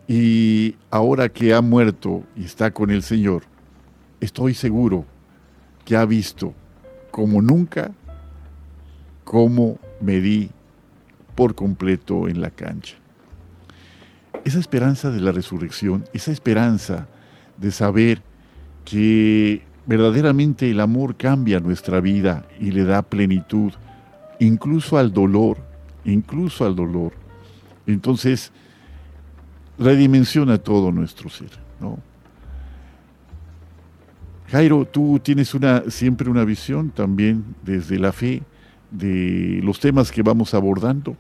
Y 0.09 0.77
ahora 0.91 1.29
que 1.29 1.53
ha 1.53 1.61
muerto 1.61 2.25
y 2.35 2.45
está 2.45 2.71
con 2.71 2.91
el 2.91 3.03
Señor, 3.03 3.43
estoy 4.19 4.55
seguro 4.55 5.05
que 5.85 5.95
ha 5.95 6.07
visto 6.07 6.55
como 7.11 7.43
nunca 7.43 7.93
cómo 9.25 9.79
me 10.01 10.19
di 10.21 10.49
por 11.35 11.55
completo 11.55 12.29
en 12.29 12.41
la 12.41 12.51
cancha. 12.51 12.97
Esa 14.43 14.59
esperanza 14.59 15.11
de 15.11 15.21
la 15.21 15.33
resurrección, 15.33 16.05
esa 16.15 16.33
esperanza 16.33 17.09
de 17.59 17.73
saber 17.73 18.23
que 18.87 19.70
verdaderamente 19.91 20.71
el 20.71 20.79
amor 20.79 21.17
cambia 21.17 21.59
nuestra 21.59 22.01
vida 22.01 22.47
y 22.61 22.71
le 22.71 22.85
da 22.85 23.03
plenitud, 23.03 23.73
incluso 24.39 24.97
al 24.97 25.13
dolor, 25.13 25.57
incluso 26.05 26.65
al 26.65 26.77
dolor. 26.77 27.13
Entonces, 27.89 28.53
redimensiona 29.81 30.59
todo 30.59 30.93
nuestro 30.93 31.29
ser, 31.29 31.51
¿no? 31.81 31.99
Jairo, 34.47 34.85
tú 34.85 35.19
tienes 35.19 35.55
una, 35.55 35.83
siempre 35.91 36.31
una 36.31 36.45
visión 36.45 36.91
también 36.91 37.45
desde 37.65 37.99
la 37.99 38.13
fe 38.13 38.45
de 38.93 39.59
los 39.65 39.81
temas 39.81 40.13
que 40.13 40.23
vamos 40.23 40.55
abordando. 40.55 41.17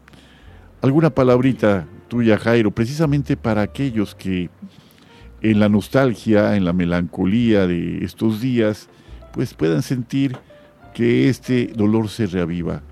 ¿Alguna 0.80 1.10
palabrita 1.10 1.88
tuya, 2.06 2.38
Jairo, 2.38 2.70
precisamente 2.70 3.36
para 3.36 3.62
aquellos 3.62 4.14
que 4.14 4.48
en 5.42 5.60
la 5.60 5.68
nostalgia, 5.68 6.56
en 6.56 6.64
la 6.64 6.72
melancolía 6.72 7.66
de 7.66 8.04
estos 8.04 8.40
días, 8.40 8.88
pues 9.32 9.54
puedan 9.54 9.82
sentir 9.82 10.36
que 10.94 11.28
este 11.28 11.68
dolor 11.74 12.08
se 12.08 12.26
reaviva? 12.26 12.82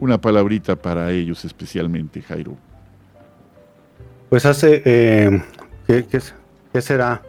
Una 0.00 0.20
palabrita 0.20 0.76
para 0.76 1.12
ellos 1.12 1.44
especialmente, 1.44 2.22
Jairo. 2.22 2.56
Pues 4.28 4.46
hace, 4.46 4.82
eh, 4.84 5.42
¿qué, 5.86 6.80
será? 6.80 7.22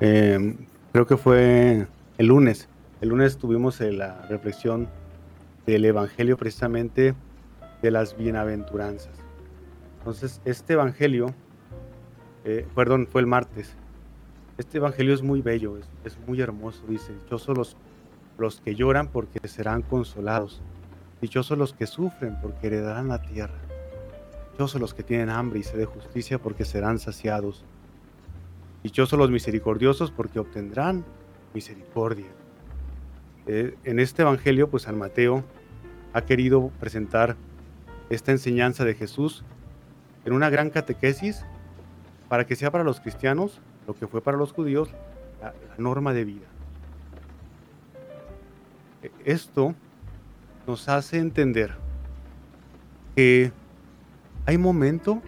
Eh, 0.00 0.56
creo 0.92 1.06
que 1.06 1.16
fue 1.16 1.86
el 2.18 2.26
lunes. 2.26 2.68
El 3.00 3.08
lunes 3.08 3.38
tuvimos 3.38 3.80
eh, 3.80 3.90
la 3.90 4.26
reflexión 4.28 4.88
del 5.66 5.84
Evangelio 5.84 6.36
precisamente 6.36 7.14
de 7.82 7.90
las 7.90 8.16
bienaventuranzas. 8.16 9.12
Entonces, 9.98 10.40
este 10.44 10.74
Evangelio, 10.74 11.34
eh, 12.44 12.66
perdón, 12.74 13.08
fue 13.10 13.22
el 13.22 13.26
martes. 13.26 13.74
Este 14.58 14.78
evangelio 14.78 15.14
es 15.14 15.22
muy 15.22 15.40
bello, 15.40 15.78
es, 16.04 16.18
muy 16.26 16.40
hermoso. 16.40 16.84
Dice, 16.86 17.12
dichosos 17.12 17.56
los, 17.56 17.76
los 18.38 18.60
que 18.60 18.74
lloran 18.74 19.08
porque 19.08 19.46
serán 19.48 19.82
consolados. 19.82 20.60
Dichosos 21.20 21.56
los 21.56 21.72
que 21.72 21.86
sufren 21.86 22.36
porque 22.40 22.66
heredarán 22.66 23.08
la 23.08 23.22
tierra. 23.22 23.58
Dichosos 24.52 24.80
los 24.80 24.94
que 24.94 25.02
tienen 25.02 25.30
hambre 25.30 25.60
y 25.60 25.62
sed 25.62 25.78
de 25.78 25.86
justicia 25.86 26.38
porque 26.38 26.64
serán 26.64 26.98
saciados. 26.98 27.64
Dichosos 28.82 29.18
los 29.18 29.30
misericordiosos 29.30 30.10
porque 30.10 30.38
obtendrán 30.38 31.04
misericordia. 31.54 32.28
Eh, 33.46 33.74
en 33.84 33.98
este 33.98 34.22
evangelio, 34.22 34.68
pues 34.68 34.84
San 34.84 34.98
Mateo 34.98 35.44
ha 36.12 36.22
querido 36.22 36.70
presentar 36.78 37.36
esta 38.10 38.32
enseñanza 38.32 38.84
de 38.84 38.94
Jesús 38.94 39.44
en 40.24 40.34
una 40.34 40.50
gran 40.50 40.70
catequesis 40.70 41.44
para 42.28 42.46
que 42.46 42.56
sea 42.56 42.70
para 42.70 42.84
los 42.84 43.00
cristianos 43.00 43.60
lo 43.86 43.94
que 43.94 44.06
fue 44.06 44.20
para 44.22 44.36
los 44.36 44.52
judíos 44.52 44.90
la, 45.40 45.48
la 45.48 45.74
norma 45.78 46.12
de 46.12 46.24
vida. 46.24 46.46
E- 49.02 49.10
Esto 49.24 49.74
nos 50.66 50.88
hace 50.88 51.18
entender 51.18 51.72
que 53.14 53.52
hay 54.46 54.58
momento 54.58 55.22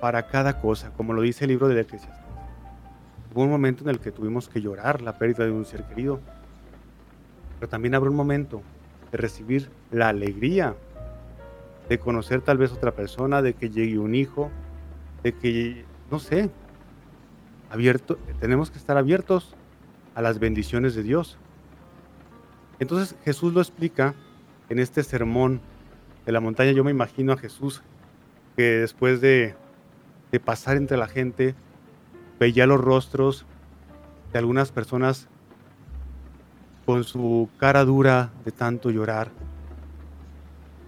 para 0.00 0.26
cada 0.28 0.60
cosa, 0.60 0.90
como 0.96 1.12
lo 1.12 1.22
dice 1.22 1.44
el 1.44 1.50
libro 1.50 1.68
del 1.68 1.78
Eclesiastés. 1.78 2.24
Hubo 3.34 3.42
un 3.42 3.50
momento 3.50 3.84
en 3.84 3.90
el 3.90 4.00
que 4.00 4.12
tuvimos 4.12 4.48
que 4.48 4.60
llorar 4.62 5.02
la 5.02 5.18
pérdida 5.18 5.44
de 5.44 5.50
un 5.50 5.64
ser 5.66 5.84
querido, 5.84 6.20
pero 7.58 7.68
también 7.68 7.94
habrá 7.94 8.10
un 8.10 8.16
momento 8.16 8.62
de 9.12 9.18
recibir 9.18 9.70
la 9.90 10.08
alegría 10.08 10.74
de 11.88 11.98
conocer 11.98 12.40
tal 12.40 12.58
vez 12.58 12.72
otra 12.72 12.92
persona, 12.92 13.42
de 13.42 13.54
que 13.54 13.70
llegue 13.70 13.98
un 13.98 14.14
hijo, 14.14 14.50
de 15.26 15.34
que, 15.34 15.84
no 16.08 16.20
sé, 16.20 16.50
abierto, 17.68 18.16
tenemos 18.38 18.70
que 18.70 18.78
estar 18.78 18.96
abiertos 18.96 19.56
a 20.14 20.22
las 20.22 20.38
bendiciones 20.38 20.94
de 20.94 21.02
Dios. 21.02 21.36
Entonces 22.78 23.16
Jesús 23.24 23.52
lo 23.52 23.60
explica 23.60 24.14
en 24.68 24.78
este 24.78 25.02
sermón 25.02 25.60
de 26.26 26.30
la 26.30 26.38
montaña. 26.38 26.70
Yo 26.70 26.84
me 26.84 26.92
imagino 26.92 27.32
a 27.32 27.36
Jesús 27.36 27.82
que 28.54 28.78
después 28.78 29.20
de, 29.20 29.56
de 30.30 30.38
pasar 30.38 30.76
entre 30.76 30.96
la 30.96 31.08
gente, 31.08 31.56
veía 32.38 32.68
los 32.68 32.80
rostros 32.80 33.46
de 34.32 34.38
algunas 34.38 34.70
personas 34.70 35.26
con 36.84 37.02
su 37.02 37.48
cara 37.58 37.84
dura 37.84 38.30
de 38.44 38.52
tanto 38.52 38.92
llorar. 38.92 39.32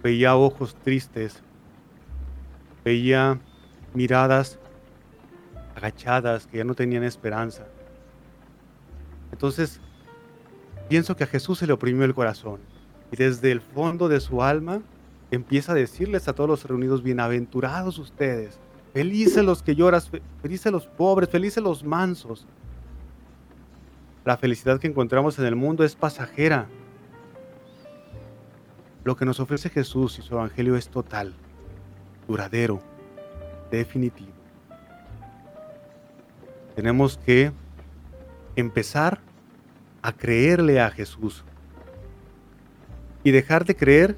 Veía 0.01 0.37
ojos 0.37 0.75
tristes. 0.75 1.43
Veía 2.85 3.41
miradas 3.93 4.59
agachadas 5.75 6.47
que 6.47 6.57
ya 6.57 6.63
no 6.63 6.75
tenían 6.75 7.03
esperanza. 7.03 7.65
Entonces, 9.31 9.79
pienso 10.89 11.15
que 11.15 11.23
a 11.23 11.27
Jesús 11.27 11.59
se 11.59 11.67
le 11.67 11.73
oprimió 11.73 12.03
el 12.05 12.13
corazón 12.13 12.59
y 13.11 13.15
desde 13.15 13.51
el 13.51 13.61
fondo 13.61 14.07
de 14.09 14.19
su 14.19 14.43
alma 14.43 14.81
empieza 15.31 15.71
a 15.71 15.75
decirles 15.75 16.27
a 16.27 16.33
todos 16.33 16.49
los 16.49 16.65
reunidos, 16.65 17.03
bienaventurados 17.03 17.99
ustedes, 17.99 18.59
felices 18.93 19.43
los 19.43 19.61
que 19.63 19.75
lloras, 19.75 20.09
fe- 20.09 20.21
felices 20.41 20.71
los 20.71 20.87
pobres, 20.87 21.29
felices 21.29 21.63
los 21.63 21.83
mansos. 21.83 22.45
La 24.25 24.37
felicidad 24.37 24.79
que 24.79 24.87
encontramos 24.87 25.39
en 25.39 25.45
el 25.45 25.55
mundo 25.55 25.83
es 25.83 25.95
pasajera. 25.95 26.67
Lo 29.03 29.15
que 29.15 29.25
nos 29.25 29.39
ofrece 29.39 29.69
Jesús 29.69 30.19
y 30.19 30.21
su 30.21 30.33
evangelio 30.33 30.75
es 30.75 30.89
total, 30.89 31.33
duradero, 32.27 32.81
definitivo. 33.71 34.31
Tenemos 36.75 37.17
que 37.17 37.51
empezar 38.55 39.19
a 40.01 40.11
creerle 40.13 40.79
a 40.79 40.89
Jesús 40.89 41.43
y 43.23 43.31
dejar 43.31 43.65
de 43.65 43.75
creer 43.75 44.17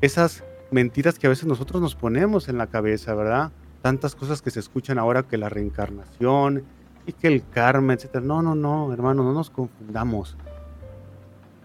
esas 0.00 0.44
mentiras 0.70 1.18
que 1.18 1.26
a 1.26 1.30
veces 1.30 1.46
nosotros 1.46 1.80
nos 1.80 1.94
ponemos 1.94 2.48
en 2.48 2.58
la 2.58 2.66
cabeza, 2.66 3.14
¿verdad? 3.14 3.50
Tantas 3.82 4.14
cosas 4.14 4.42
que 4.42 4.50
se 4.50 4.60
escuchan 4.60 4.98
ahora 4.98 5.22
que 5.22 5.38
la 5.38 5.48
reencarnación 5.48 6.64
y 7.06 7.12
que 7.12 7.28
el 7.28 7.48
karma, 7.48 7.94
etcétera. 7.94 8.24
No, 8.24 8.42
no, 8.42 8.54
no, 8.54 8.92
hermano, 8.92 9.22
no 9.22 9.32
nos 9.32 9.48
confundamos. 9.48 10.36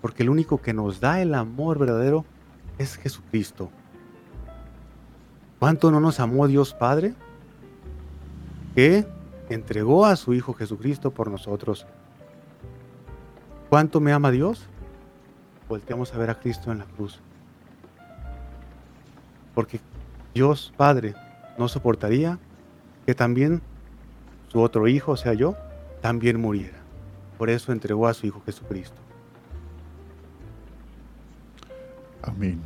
Porque 0.01 0.23
el 0.23 0.29
único 0.29 0.61
que 0.61 0.73
nos 0.73 0.99
da 0.99 1.21
el 1.21 1.33
amor 1.33 1.79
verdadero 1.79 2.25
es 2.77 2.95
Jesucristo. 2.95 3.69
¿Cuánto 5.61 5.91
no 5.91 5.99
nos 5.99 6.19
amó 6.19 6.47
Dios 6.47 6.73
Padre? 6.73 7.13
Que 8.73 9.05
entregó 9.47 10.07
a 10.07 10.15
su 10.15 10.33
Hijo 10.33 10.55
Jesucristo 10.55 11.11
por 11.11 11.29
nosotros. 11.29 11.85
¿Cuánto 13.69 13.99
me 13.99 14.11
ama 14.11 14.31
Dios? 14.31 14.65
Volteamos 15.69 16.11
a 16.15 16.17
ver 16.17 16.31
a 16.31 16.39
Cristo 16.39 16.71
en 16.71 16.79
la 16.79 16.85
cruz. 16.85 17.19
Porque 19.53 19.79
Dios 20.33 20.73
Padre 20.75 21.13
no 21.59 21.67
soportaría 21.67 22.39
que 23.05 23.13
también 23.13 23.61
su 24.47 24.61
otro 24.61 24.87
hijo, 24.87 25.11
o 25.11 25.17
sea 25.17 25.35
yo, 25.35 25.55
también 26.01 26.41
muriera. 26.41 26.79
Por 27.37 27.51
eso 27.51 27.71
entregó 27.71 28.07
a 28.07 28.15
su 28.15 28.25
Hijo 28.25 28.41
Jesucristo. 28.47 28.99
Amén. 32.23 32.59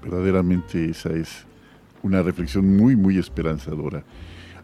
Verdaderamente 0.00 0.90
esa 0.90 1.10
es 1.10 1.49
una 2.02 2.22
reflexión 2.22 2.76
muy, 2.76 2.96
muy 2.96 3.18
esperanzadora. 3.18 4.04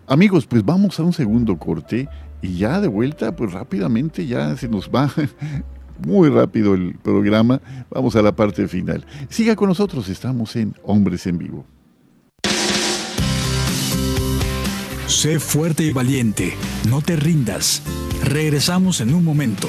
Amigos, 0.07 0.47
pues 0.47 0.65
vamos 0.65 0.99
a 1.01 1.03
un 1.03 1.13
segundo 1.13 1.59
corte 1.59 2.09
y 2.43 2.59
ya 2.59 2.81
de 2.81 2.89
vuelta, 2.89 3.35
pues 3.35 3.53
rápidamente 3.53 4.27
ya 4.27 4.57
se 4.57 4.69
nos 4.69 4.89
va 4.89 5.11
muy 6.07 6.29
rápido 6.29 6.75
el 6.75 6.97
programa. 7.03 7.61
Vamos 7.91 8.15
a 8.17 8.23
la 8.23 8.35
parte 8.35 8.69
final. 8.69 9.05
Siga 9.29 9.57
con 9.57 9.69
nosotros, 9.69 10.09
estamos 10.09 10.55
en 10.57 10.75
Hombres 10.85 11.27
en 11.27 11.39
Vivo. 11.39 11.67
Sé 15.07 15.41
fuerte 15.41 15.85
y 15.85 15.93
valiente, 15.93 16.55
no 16.89 17.01
te 17.01 17.17
rindas. 17.17 17.83
Regresamos 18.25 19.01
en 19.01 19.15
un 19.15 19.25
momento. 19.25 19.69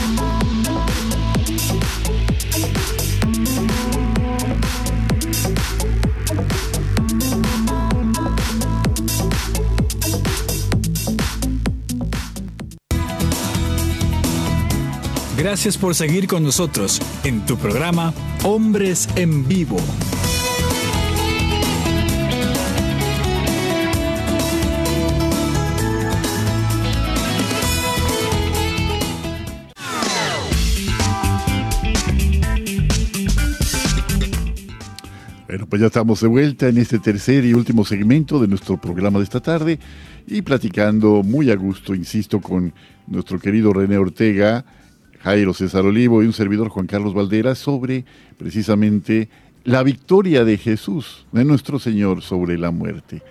Gracias 15.41 15.75
por 15.75 15.95
seguir 15.95 16.27
con 16.27 16.43
nosotros 16.43 17.01
en 17.23 17.43
tu 17.47 17.57
programa 17.57 18.13
Hombres 18.43 19.09
en 19.15 19.47
Vivo. 19.47 19.77
Bueno, 35.47 35.65
pues 35.65 35.81
ya 35.81 35.87
estamos 35.87 36.21
de 36.21 36.27
vuelta 36.27 36.69
en 36.69 36.77
este 36.77 36.99
tercer 36.99 37.45
y 37.45 37.55
último 37.55 37.83
segmento 37.83 38.39
de 38.39 38.47
nuestro 38.47 38.79
programa 38.79 39.17
de 39.17 39.23
esta 39.23 39.39
tarde 39.39 39.79
y 40.27 40.43
platicando 40.43 41.23
muy 41.23 41.49
a 41.49 41.55
gusto, 41.55 41.95
insisto, 41.95 42.39
con 42.39 42.75
nuestro 43.07 43.39
querido 43.39 43.73
René 43.73 43.97
Ortega, 43.97 44.63
Jairo 45.23 45.53
César 45.53 45.85
Olivo 45.85 46.23
y 46.23 46.25
un 46.25 46.33
servidor 46.33 46.69
Juan 46.69 46.87
Carlos 46.87 47.13
Valdera 47.13 47.55
sobre 47.55 48.05
precisamente 48.37 49.29
la 49.63 49.83
victoria 49.83 50.43
de 50.43 50.57
Jesús, 50.57 51.27
de 51.31 51.45
nuestro 51.45 51.77
Señor 51.79 52.21
sobre 52.21 52.57
la 52.57 52.71
muerte. 52.71 53.21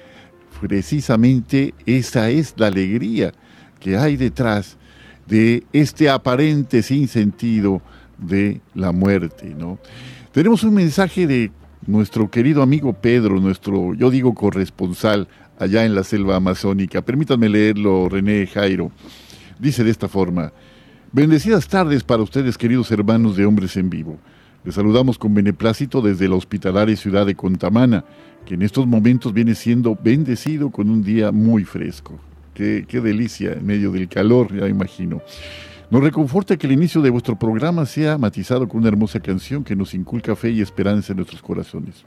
Precisamente 0.60 1.74
esa 1.86 2.30
es 2.30 2.54
la 2.56 2.68
alegría 2.68 3.32
que 3.80 3.96
hay 3.96 4.16
detrás 4.16 4.76
de 5.26 5.64
este 5.72 6.08
aparente 6.08 6.82
sinsentido 6.82 7.82
de 8.18 8.60
la 8.74 8.92
muerte, 8.92 9.54
¿no? 9.58 9.78
Tenemos 10.32 10.62
un 10.62 10.74
mensaje 10.74 11.26
de 11.26 11.50
nuestro 11.86 12.30
querido 12.30 12.62
amigo 12.62 12.92
Pedro, 12.92 13.40
nuestro, 13.40 13.94
yo 13.94 14.10
digo, 14.10 14.34
corresponsal 14.34 15.28
allá 15.58 15.84
en 15.84 15.94
la 15.94 16.04
selva 16.04 16.36
amazónica. 16.36 17.02
Permítanme 17.02 17.48
leerlo, 17.48 18.08
René 18.08 18.46
Jairo. 18.46 18.92
Dice 19.58 19.82
de 19.82 19.90
esta 19.90 20.08
forma, 20.08 20.52
Bendecidas 21.12 21.66
tardes 21.66 22.04
para 22.04 22.22
ustedes, 22.22 22.56
queridos 22.56 22.92
hermanos 22.92 23.34
de 23.34 23.44
Hombres 23.44 23.76
en 23.76 23.90
Vivo. 23.90 24.16
Les 24.62 24.76
saludamos 24.76 25.18
con 25.18 25.34
beneplácito 25.34 26.00
desde 26.00 26.28
la 26.28 26.36
hospitalaria 26.36 26.94
ciudad 26.94 27.26
de 27.26 27.34
Contamana, 27.34 28.04
que 28.46 28.54
en 28.54 28.62
estos 28.62 28.86
momentos 28.86 29.32
viene 29.32 29.56
siendo 29.56 29.98
bendecido 30.00 30.70
con 30.70 30.88
un 30.88 31.02
día 31.02 31.32
muy 31.32 31.64
fresco. 31.64 32.20
Qué, 32.54 32.86
delicia 32.88 33.54
en 33.54 33.66
medio 33.66 33.90
del 33.90 34.08
calor, 34.08 34.56
ya 34.56 34.68
imagino. 34.68 35.20
Nos 35.90 36.00
reconforta 36.00 36.56
que 36.56 36.68
el 36.68 36.74
inicio 36.74 37.02
de 37.02 37.10
vuestro 37.10 37.36
programa 37.36 37.86
sea 37.86 38.16
matizado 38.16 38.68
con 38.68 38.78
una 38.78 38.88
hermosa 38.90 39.18
canción 39.18 39.64
que 39.64 39.74
nos 39.74 39.94
inculca 39.94 40.36
fe 40.36 40.50
y 40.50 40.60
esperanza 40.60 41.12
en 41.12 41.16
nuestros 41.16 41.42
corazones. 41.42 42.04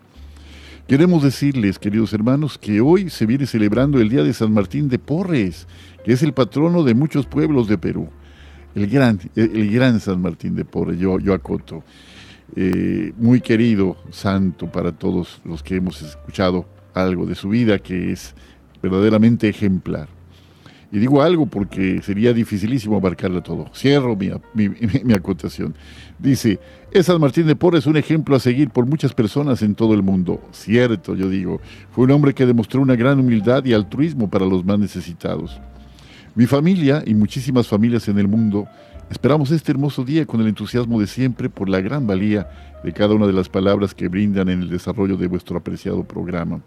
Queremos 0.88 1.24
decirles, 1.24 1.78
queridos 1.78 2.14
hermanos, 2.14 2.58
que 2.58 2.80
hoy 2.80 3.10
se 3.10 3.26
viene 3.26 3.48
celebrando 3.48 4.00
el 4.00 4.08
Día 4.08 4.24
de 4.24 4.34
San 4.34 4.54
Martín 4.54 4.88
de 4.88 4.98
Porres, 4.98 5.68
que 6.06 6.14
es 6.14 6.24
el 6.24 6.32
patrono 6.32 6.86
de 6.86 6.94
muchos 6.94 7.26
pueblos 7.26 7.68
de 7.68 7.78
Perú. 7.78 8.08
El 8.76 8.88
gran, 8.88 9.20
el 9.36 9.72
gran 9.72 10.00
San 10.00 10.22
Martín 10.22 10.56
de 10.56 10.66
Porres, 10.66 11.00
yo, 11.00 11.20
yo 11.20 11.34
acoto. 11.34 11.84
Eh, 12.56 13.14
muy 13.18 13.42
querido 13.42 13.98
santo 14.12 14.72
para 14.72 14.92
todos 14.92 15.42
los 15.44 15.64
que 15.64 15.78
hemos 15.78 16.02
escuchado 16.02 16.66
algo 16.94 17.26
de 17.26 17.36
su 17.36 17.50
vida, 17.50 17.80
que 17.80 18.12
es 18.12 18.36
verdaderamente 18.82 19.50
ejemplar. 19.50 20.08
Y 20.92 21.00
digo 21.00 21.24
algo 21.24 21.48
porque 21.48 22.04
sería 22.04 22.34
dificilísimo 22.34 22.96
abarcarlo 22.96 23.42
todo. 23.42 23.66
Cierro 23.74 24.16
mi, 24.16 24.30
mi, 24.54 24.70
mi, 25.04 25.14
acotación. 25.14 25.74
Dice, 26.20 26.60
es 26.92 27.08
San 27.08 27.20
Martín 27.20 27.48
de 27.48 27.56
Porres 27.56 27.88
un 27.88 27.98
ejemplo 27.98 28.36
a 28.36 28.40
seguir 28.40 28.70
por 28.70 28.86
muchas 28.86 29.12
personas 29.16 29.64
en 29.64 29.74
todo 29.74 29.96
el 29.96 30.04
mundo. 30.04 30.40
Cierto, 30.52 31.16
yo 31.16 31.30
digo. 31.30 31.60
Fue 31.90 32.04
un 32.04 32.12
hombre 32.12 32.36
que 32.36 32.46
demostró 32.46 32.80
una 32.80 32.96
gran 32.96 33.20
humildad 33.20 33.66
y 33.66 33.74
altruismo 33.74 34.30
para 34.30 34.46
los 34.46 34.64
más 34.64 34.78
necesitados. 34.78 35.60
Mi 36.36 36.48
familia 36.48 37.04
y 37.06 37.14
muchísimas 37.14 37.68
familias 37.68 38.08
en 38.08 38.18
el 38.18 38.28
mundo 38.28 38.68
esperamos 39.12 39.52
este 39.52 39.72
hermoso 39.72 40.04
día 40.04 40.26
con 40.26 40.42
el 40.42 40.48
entusiasmo 40.48 41.00
de 41.00 41.06
siempre 41.06 41.48
por 41.48 41.70
la 41.70 41.80
gran 41.80 42.08
valía 42.08 42.50
de 42.84 42.92
cada 42.92 43.14
una 43.14 43.28
de 43.28 43.34
las 43.34 43.50
palabras 43.50 43.94
que 43.94 44.08
brindan 44.08 44.50
en 44.50 44.62
el 44.62 44.70
desarrollo 44.70 45.16
de 45.16 45.28
vuestro 45.28 45.58
apreciado 45.58 46.04
programa. 46.04 46.62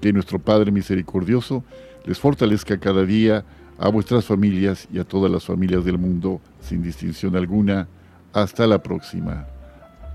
Que 0.00 0.14
nuestro 0.14 0.38
Padre 0.38 0.70
misericordioso 0.70 1.62
les 2.06 2.18
fortalezca 2.18 2.78
cada 2.78 3.04
día 3.04 3.44
a 3.78 3.88
vuestras 3.90 4.24
familias 4.24 4.88
y 4.90 4.98
a 4.98 5.04
todas 5.04 5.30
las 5.30 5.44
familias 5.44 5.84
del 5.84 5.98
mundo, 5.98 6.40
sin 6.62 6.82
distinción 6.82 7.36
alguna. 7.36 7.88
Hasta 8.32 8.66
la 8.66 8.82
próxima. 8.82 9.46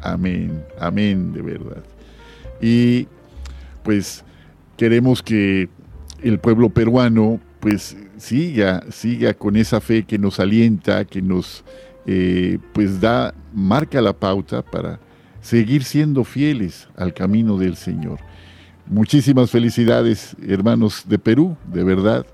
Amén, 0.02 0.64
amén 0.80 1.34
de 1.34 1.44
verdad. 1.44 1.84
Y 2.60 3.08
pues 3.84 4.24
queremos 4.76 5.22
que 5.22 5.70
el 6.24 6.40
pueblo 6.40 6.70
peruano 6.70 7.40
pues 7.60 7.96
siga, 8.18 8.84
siga 8.92 9.34
con 9.34 9.56
esa 9.56 9.80
fe 9.80 10.04
que 10.04 10.18
nos 10.18 10.40
alienta, 10.40 11.06
que 11.06 11.22
nos 11.22 11.64
eh, 12.06 12.60
pues 12.74 13.00
da, 13.00 13.34
marca 13.54 14.02
la 14.02 14.14
pauta 14.14 14.62
para 14.62 15.00
seguir 15.42 15.84
siendo 15.84 16.24
fieles 16.24 16.88
al 16.96 17.14
camino 17.14 17.58
del 17.58 17.76
Señor. 17.76 18.20
Muchísimas 18.86 19.52
felicidades, 19.52 20.36
hermanos 20.46 21.04
de 21.08 21.20
Perú, 21.20 21.58
de 21.72 21.84
verdad 21.84 22.26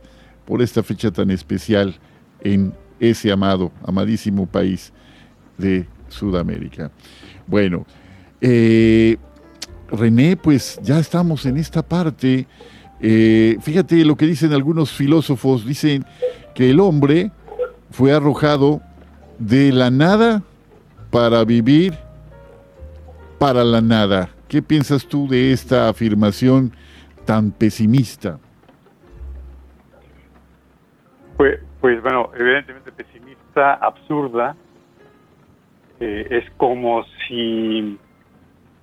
por 0.45 0.61
esta 0.61 0.83
fecha 0.83 1.11
tan 1.11 1.31
especial 1.31 1.95
en 2.41 2.73
ese 2.99 3.31
amado, 3.31 3.71
amadísimo 3.85 4.45
país 4.45 4.91
de 5.57 5.87
Sudamérica. 6.09 6.91
Bueno, 7.47 7.85
eh, 8.41 9.17
René, 9.89 10.35
pues 10.35 10.79
ya 10.83 10.99
estamos 10.99 11.45
en 11.45 11.57
esta 11.57 11.81
parte. 11.81 12.47
Eh, 13.01 13.57
fíjate 13.61 14.05
lo 14.05 14.15
que 14.15 14.25
dicen 14.25 14.53
algunos 14.53 14.91
filósofos, 14.91 15.65
dicen 15.65 16.05
que 16.55 16.69
el 16.69 16.79
hombre 16.79 17.31
fue 17.91 18.13
arrojado 18.13 18.81
de 19.39 19.71
la 19.71 19.91
nada 19.91 20.41
para 21.11 21.43
vivir 21.43 21.93
para 23.39 23.63
la 23.63 23.81
nada. 23.81 24.29
¿Qué 24.47 24.61
piensas 24.61 25.05
tú 25.05 25.27
de 25.27 25.51
esta 25.51 25.89
afirmación 25.89 26.71
tan 27.25 27.51
pesimista? 27.51 28.39
Pues, 31.37 31.59
pues 31.81 32.01
bueno, 32.01 32.29
evidentemente 32.35 32.91
pesimista, 32.91 33.73
absurda. 33.73 34.55
Eh, 35.99 36.27
es 36.29 36.49
como 36.57 37.03
si 37.27 37.97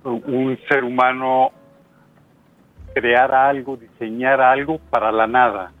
un 0.03 0.59
ser 0.69 0.83
humano 0.83 1.51
creara 2.93 3.47
algo, 3.47 3.77
diseñara 3.77 4.51
algo 4.51 4.79
para 4.89 5.11
la 5.11 5.27
nada. 5.27 5.71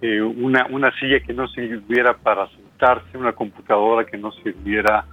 Eh, 0.00 0.20
una, 0.22 0.66
una 0.70 0.90
silla 0.98 1.20
que 1.20 1.32
no 1.32 1.46
sirviera 1.48 2.16
para 2.16 2.48
sentarse, 2.48 3.18
una 3.18 3.32
computadora 3.32 4.04
que 4.04 4.16
no 4.16 4.32
sirviera 4.32 5.04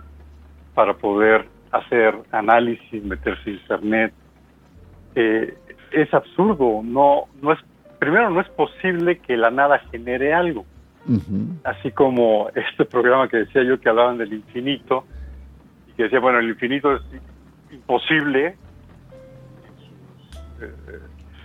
para 0.73 0.93
poder 0.93 1.45
hacer 1.71 2.15
análisis, 2.31 3.03
meterse 3.03 3.49
en 3.49 3.55
internet. 3.55 4.13
Eh, 5.15 5.57
es 5.91 6.13
absurdo, 6.13 6.81
no, 6.83 7.25
no 7.41 7.51
es 7.51 7.59
primero 7.99 8.29
no 8.29 8.41
es 8.41 8.49
posible 8.49 9.19
que 9.19 9.37
la 9.37 9.51
nada 9.51 9.79
genere 9.91 10.33
algo. 10.33 10.65
Así 11.63 11.91
como 11.91 12.49
este 12.53 12.83
programa 12.83 13.29
que 13.29 13.37
decía 13.37 13.63
yo 13.63 13.79
que 13.79 13.87
hablaban 13.87 14.17
del 14.17 14.33
infinito 14.33 15.05
y 15.87 15.93
que 15.93 16.03
decía, 16.03 16.19
bueno, 16.19 16.39
el 16.39 16.49
infinito 16.49 16.93
es 16.93 17.01
imposible, 17.71 18.57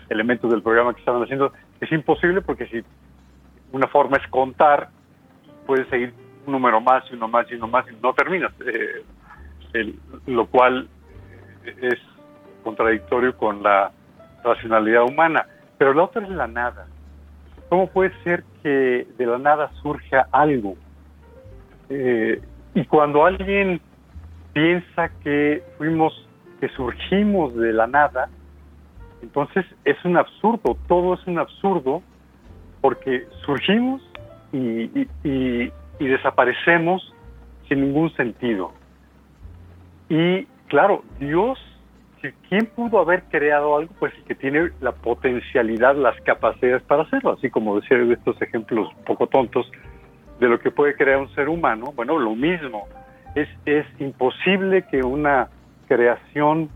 elementos 0.09 0.51
del 0.51 0.63
programa 0.63 0.95
que 0.95 1.01
estaban 1.01 1.23
haciendo, 1.23 1.53
es 1.81 1.91
imposible 1.93 2.43
porque 2.43 2.67
si 2.67 2.83
una 3.73 3.89
forma 3.89 4.19
es 4.19 4.27
contar, 4.29 4.89
puedes 5.67 5.89
seguir 5.89 6.13
un 6.47 6.53
número 6.53 6.81
más 6.81 7.05
y 7.11 7.15
uno 7.15 7.29
más 7.29 7.51
y 7.51 7.55
uno 7.55 7.69
más 7.69 7.87
y 7.91 7.97
no 8.03 8.13
terminas, 8.13 8.53
eh, 8.67 9.95
lo 10.27 10.47
cual 10.47 10.89
es 11.65 11.99
contradictorio 12.63 13.37
con 13.37 13.63
la 13.63 13.91
racionalidad 14.45 15.05
humana. 15.05 15.47
Pero 15.79 15.95
la 15.95 16.05
otra 16.05 16.23
es 16.23 16.29
la 16.31 16.47
nada. 16.47 16.87
¿Cómo 17.69 17.87
puede 17.89 18.13
ser 18.23 18.45
que 18.63 19.07
de 19.17 19.27
la 19.27 19.39
nada 19.39 19.71
surja 19.83 20.29
algo? 20.31 20.77
Eh, 21.89 22.41
y 22.75 22.85
cuando 22.85 23.25
alguien 23.25 23.81
piensa 24.53 25.11
que 25.23 25.63
fuimos, 25.79 26.29
que 26.61 26.69
surgimos 26.71 27.55
de 27.57 27.73
la 27.73 27.87
nada, 27.87 28.29
entonces 29.23 29.65
es 29.85 29.97
un 30.05 30.17
absurdo, 30.17 30.77
todo 30.89 31.15
es 31.15 31.27
un 31.27 31.39
absurdo, 31.39 32.03
porque 32.81 33.27
surgimos 33.47 34.03
y, 34.53 35.07
desaparecemos 35.99 37.15
sin 37.69 37.81
ningún 37.81 38.13
sentido. 38.17 38.73
Y 40.09 40.45
claro, 40.67 41.05
Dios 41.21 41.59
¿quién 42.49 42.67
pudo 42.67 43.01
haber 43.01 43.25
creado 43.25 43.77
algo? 43.77 43.93
Pues 43.99 44.13
el 44.15 44.25
que 44.25 44.35
tiene 44.35 44.71
la 44.81 44.93
potencialidad, 44.93 45.97
las 45.97 46.21
capacidades 46.23 46.83
para 46.83 47.03
hacerlo, 47.03 47.33
así 47.33 47.51
como 47.51 47.81
decía 47.81 47.99
de 47.99 48.15
estos 48.15 48.41
ejemplos 48.41 48.89
poco 49.07 49.27
tontos 49.27 49.71
de 50.39 50.49
lo 50.49 50.59
que 50.61 50.71
puede 50.71 50.95
crear 50.95 51.19
un 51.19 51.33
ser 51.35 51.49
humano. 51.49 51.93
Bueno, 51.95 52.19
lo 52.19 52.35
mismo, 52.35 52.87
es, 53.35 53.49
es 53.65 53.87
imposible 53.99 54.85
que 54.91 55.03
una 55.03 55.49
creación 55.89 56.69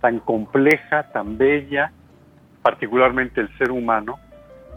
tan 0.00 0.20
compleja, 0.20 1.04
tan 1.12 1.38
bella, 1.38 1.92
particularmente 2.62 3.40
el 3.40 3.48
ser 3.58 3.70
humano, 3.70 4.18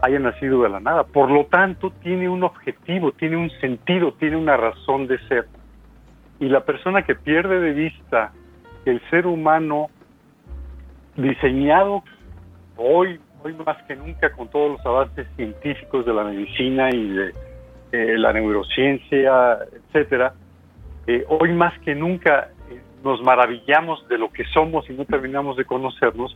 haya 0.02 0.20
nacido 0.20 0.64
de 0.64 0.70
la 0.70 0.80
nada. 0.80 1.04
Por 1.04 1.32
lo 1.32 1.46
tanto, 1.46 1.92
tiene 2.02 2.28
un 2.28 2.44
objetivo, 2.44 3.12
tiene 3.14 3.38
un 3.38 3.50
sentido, 3.62 4.14
tiene 4.14 4.36
una 4.36 4.58
razón 4.58 5.08
de 5.08 5.18
ser. 5.28 5.48
Y 6.40 6.50
la 6.50 6.62
persona 6.62 7.04
que 7.04 7.16
pierde 7.16 7.60
de 7.60 7.72
vista 7.72 8.32
el 8.86 9.02
ser 9.10 9.28
humano 9.28 9.88
diseñado 11.16 12.04
hoy, 12.76 13.20
hoy 13.44 13.54
más 13.66 13.82
que 13.84 13.96
nunca 13.96 14.32
con 14.32 14.50
todos 14.50 14.72
los 14.72 14.86
avances 14.86 15.28
científicos 15.36 16.06
de 16.06 16.14
la 16.14 16.24
medicina 16.24 16.90
y 16.90 17.08
de 17.10 17.34
eh, 17.92 18.18
la 18.18 18.34
neurociencia, 18.34 19.60
etcétera, 19.72 20.34
eh, 21.08 21.24
hoy 21.28 21.54
más 21.54 21.78
que 21.80 21.96
nunca 21.96 22.50
nos 23.04 23.22
maravillamos 23.22 24.08
de 24.08 24.18
lo 24.18 24.32
que 24.32 24.46
somos 24.46 24.90
y 24.90 24.94
no 24.94 25.06
terminamos 25.06 25.58
de 25.58 25.66
conocernos, 25.66 26.36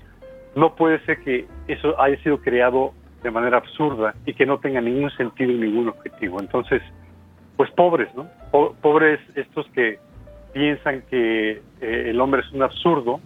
no 0.55 0.75
puede 0.75 0.99
ser 1.05 1.19
que 1.23 1.45
eso 1.67 1.99
haya 1.99 2.21
sido 2.23 2.41
creado 2.41 2.93
de 3.23 3.31
manera 3.31 3.57
absurda 3.57 4.15
y 4.25 4.33
que 4.33 4.45
no 4.45 4.59
tenga 4.59 4.81
ningún 4.81 5.09
sentido 5.11 5.51
y 5.51 5.57
ningún 5.57 5.89
objetivo. 5.89 6.39
Entonces, 6.39 6.81
pues 7.55 7.71
pobres, 7.71 8.09
¿no? 8.15 8.27
pobres 8.81 9.19
estos 9.35 9.67
que 9.69 9.99
piensan 10.53 11.03
que 11.09 11.61
el 11.81 12.19
hombre 12.19 12.41
es 12.41 12.51
un 12.51 12.63
absurdo 12.63 13.19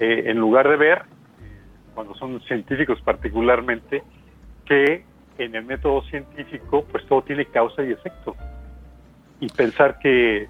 eh, 0.00 0.24
en 0.26 0.38
lugar 0.38 0.68
de 0.68 0.76
ver, 0.76 1.02
cuando 1.94 2.14
son 2.14 2.40
científicos 2.42 3.00
particularmente, 3.02 4.02
que 4.64 5.04
en 5.38 5.54
el 5.54 5.64
método 5.64 6.02
científico 6.04 6.84
pues 6.90 7.06
todo 7.06 7.22
tiene 7.22 7.44
causa 7.46 7.82
y 7.82 7.92
efecto. 7.92 8.34
Y 9.40 9.48
pensar 9.48 9.98
que 9.98 10.48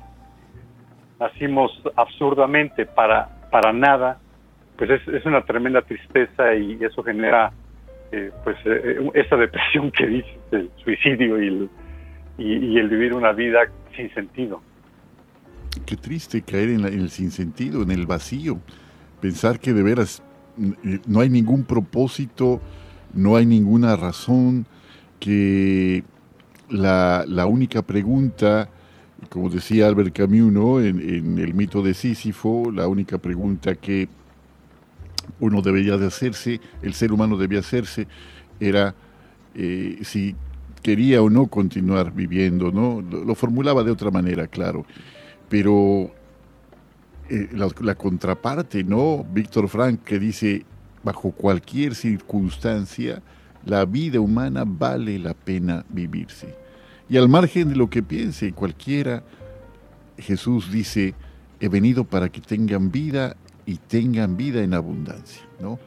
nacimos 1.22 1.70
absurdamente 1.96 2.84
para, 2.86 3.28
para 3.50 3.72
nada, 3.72 4.18
pues 4.76 4.90
es, 4.90 5.24
una 5.24 5.42
tremenda 5.44 5.82
tristeza 5.82 6.54
y 6.54 6.78
eso 6.82 7.02
genera 7.02 7.52
eh, 8.10 8.30
pues 8.42 8.56
eh, 8.64 8.98
esa 9.14 9.36
depresión 9.36 9.90
que 9.92 10.06
dice 10.06 10.38
el 10.50 10.70
suicidio 10.82 11.42
y 11.42 11.70
y, 12.38 12.44
y 12.56 12.78
el 12.78 12.88
vivir 12.88 13.14
una 13.14 13.32
vida 13.32 13.60
sin 13.94 14.12
sentido. 14.14 14.62
Qué 15.86 15.96
triste 15.96 16.42
caer 16.42 16.70
en, 16.70 16.82
la- 16.82 16.88
en 16.88 17.00
el 17.00 17.10
sinsentido, 17.10 17.82
en 17.82 17.90
el 17.90 18.06
vacío. 18.06 18.58
Pensar 19.20 19.60
que 19.60 19.72
de 19.74 19.82
veras 19.82 20.22
mm, 20.56 20.72
no 21.06 21.20
hay 21.20 21.28
ningún 21.28 21.64
propósito, 21.64 22.60
no 23.12 23.36
hay 23.36 23.44
ninguna 23.46 23.96
razón, 23.96 24.66
que 25.20 26.02
la, 26.70 27.24
la 27.28 27.46
única 27.46 27.82
pregunta, 27.82 28.68
como 29.28 29.48
decía 29.48 29.86
Albert 29.86 30.14
Camus, 30.14 30.52
¿no? 30.52 30.80
en, 30.80 31.38
el 31.38 31.54
mito 31.54 31.82
de 31.82 31.94
Sísifo, 31.94 32.70
la 32.70 32.88
única 32.88 33.18
pregunta 33.18 33.74
que 33.74 34.08
uno 35.40 35.62
debería 35.62 35.96
de 35.96 36.06
hacerse, 36.06 36.60
el 36.82 36.94
ser 36.94 37.12
humano 37.12 37.36
debía 37.36 37.60
hacerse, 37.60 38.06
era 38.60 38.94
eh, 39.54 39.98
si 40.02 40.34
quería 40.82 41.22
o 41.22 41.30
no 41.30 41.46
continuar 41.46 42.12
viviendo, 42.12 42.72
¿no? 42.72 43.00
Lo, 43.00 43.24
lo 43.24 43.34
formulaba 43.34 43.84
de 43.84 43.90
otra 43.92 44.10
manera, 44.10 44.48
claro. 44.48 44.84
Pero 45.48 46.10
eh, 47.28 47.48
la, 47.52 47.68
la 47.80 47.94
contraparte, 47.94 48.82
¿no? 48.84 49.24
Víctor 49.32 49.68
Frank 49.68 50.02
que 50.02 50.18
dice, 50.18 50.64
bajo 51.02 51.30
cualquier 51.30 51.94
circunstancia, 51.94 53.22
la 53.64 53.84
vida 53.84 54.20
humana 54.20 54.64
vale 54.66 55.18
la 55.18 55.34
pena 55.34 55.84
vivirse. 55.88 56.61
Y 57.12 57.18
al 57.18 57.28
margen 57.28 57.68
de 57.68 57.76
lo 57.76 57.90
que 57.90 58.02
piense 58.02 58.54
cualquiera, 58.54 59.22
Jesús 60.16 60.72
dice, 60.72 61.14
he 61.60 61.68
venido 61.68 62.04
para 62.04 62.30
que 62.30 62.40
tengan 62.40 62.90
vida 62.90 63.36
y 63.66 63.76
tengan 63.76 64.38
vida 64.38 64.62
en 64.62 64.72
abundancia, 64.72 65.42
¿no? 65.60 65.78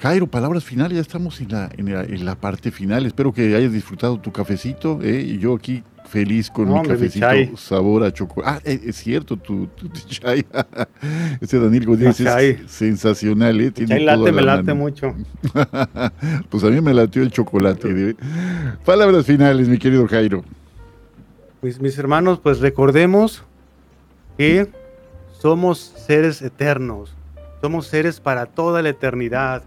Jairo, 0.00 0.26
palabras 0.26 0.64
finales, 0.64 0.96
ya 0.96 1.02
estamos 1.02 1.38
en 1.42 1.50
la, 1.50 1.70
en 1.76 2.24
la, 2.24 2.34
parte 2.34 2.70
final. 2.70 3.04
Espero 3.04 3.30
que 3.30 3.54
hayas 3.54 3.70
disfrutado 3.70 4.18
tu 4.18 4.32
cafecito. 4.32 5.02
¿eh? 5.02 5.20
Y 5.20 5.36
yo 5.36 5.54
aquí 5.54 5.84
feliz 6.06 6.50
con 6.50 6.68
No, 6.68 6.82
mi 6.82 6.88
cafecito 6.88 7.56
sabor 7.56 8.04
a 8.04 8.12
chocolate. 8.12 8.50
Ah, 8.50 8.60
eh, 8.64 8.80
es 8.86 8.96
cierto, 8.96 9.36
tu, 9.36 9.66
tu, 9.68 9.88
tu 9.88 9.98
chai. 10.08 10.44
Ese 11.40 11.58
Daniel 11.58 11.86
Godínez 11.86 12.20
es 12.20 12.70
sensacional. 12.70 13.60
¿eh? 13.60 13.70
Tiene 13.70 13.96
Chai 13.96 14.04
late, 14.04 14.22
la 14.24 14.32
me 14.32 14.42
late 14.42 14.62
mano. 14.62 14.76
mucho. 14.76 15.14
pues 16.48 16.64
a 16.64 16.68
mí 16.68 16.80
me 16.80 16.94
latió 16.94 17.22
el 17.22 17.30
chocolate. 17.30 18.16
Palabras 18.84 19.26
finales, 19.26 19.68
mi 19.68 19.78
querido 19.78 20.06
Jairo. 20.06 20.44
Mis, 21.62 21.80
mis 21.80 21.98
hermanos, 21.98 22.40
pues 22.40 22.60
recordemos 22.60 23.42
que 24.38 24.68
somos 25.38 25.78
seres 25.78 26.42
eternos, 26.42 27.14
somos 27.60 27.86
seres 27.86 28.20
para 28.20 28.46
toda 28.46 28.82
la 28.82 28.90
eternidad. 28.90 29.62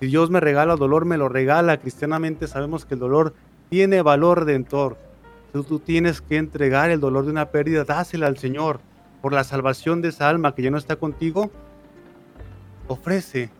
Si 0.00 0.06
Dios 0.06 0.30
me 0.30 0.40
regala 0.40 0.76
dolor, 0.76 1.04
me 1.04 1.16
lo 1.16 1.28
regala. 1.28 1.78
Cristianamente 1.78 2.46
sabemos 2.48 2.84
que 2.84 2.94
el 2.94 3.00
dolor 3.00 3.34
tiene 3.70 4.02
valor 4.02 4.44
redentor. 4.44 4.98
Tú 5.62 5.78
tienes 5.78 6.20
que 6.20 6.36
entregar 6.36 6.90
el 6.90 6.98
dolor 6.98 7.26
de 7.26 7.30
una 7.30 7.52
pérdida, 7.52 7.84
dásela 7.84 8.26
al 8.26 8.38
Señor 8.38 8.80
por 9.22 9.32
la 9.32 9.44
salvación 9.44 10.02
de 10.02 10.08
esa 10.08 10.28
alma 10.28 10.52
que 10.52 10.62
ya 10.62 10.70
no 10.72 10.78
está 10.78 10.96
contigo. 10.96 11.52
Ofrece 12.88 13.50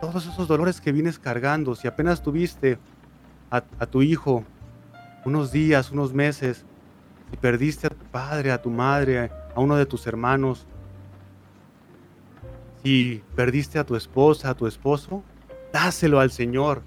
todos 0.00 0.26
esos 0.26 0.48
dolores 0.48 0.80
que 0.80 0.90
vienes 0.90 1.20
cargando. 1.20 1.76
Si 1.76 1.86
apenas 1.86 2.20
tuviste 2.20 2.78
a, 3.48 3.62
a 3.78 3.86
tu 3.86 4.02
hijo 4.02 4.44
unos 5.24 5.52
días, 5.52 5.92
unos 5.92 6.12
meses, 6.12 6.64
si 7.30 7.36
perdiste 7.36 7.86
a 7.86 7.90
tu 7.90 8.04
padre, 8.06 8.50
a 8.50 8.60
tu 8.60 8.70
madre, 8.70 9.30
a 9.54 9.60
uno 9.60 9.76
de 9.76 9.86
tus 9.86 10.08
hermanos, 10.08 10.66
si 12.82 13.22
perdiste 13.36 13.78
a 13.78 13.84
tu 13.84 13.94
esposa, 13.94 14.50
a 14.50 14.54
tu 14.54 14.66
esposo, 14.66 15.22
dáselo 15.72 16.18
al 16.18 16.32
Señor. 16.32 16.82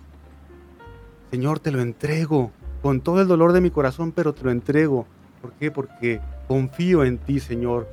Señor, 1.32 1.62
te 1.62 1.72
lo 1.72 1.80
entrego 1.80 2.52
con 2.84 3.00
todo 3.00 3.22
el 3.22 3.30
dolor 3.30 3.54
de 3.54 3.62
mi 3.62 3.72
corazón, 3.72 4.12
pero 4.12 4.34
te 4.34 4.44
lo 4.44 4.52
entrego. 4.52 5.08
¿Por 5.42 5.54
qué? 5.54 5.72
Porque 5.72 6.20
confío 6.50 7.06
en 7.06 7.18
ti, 7.18 7.40
Señor. 7.40 7.88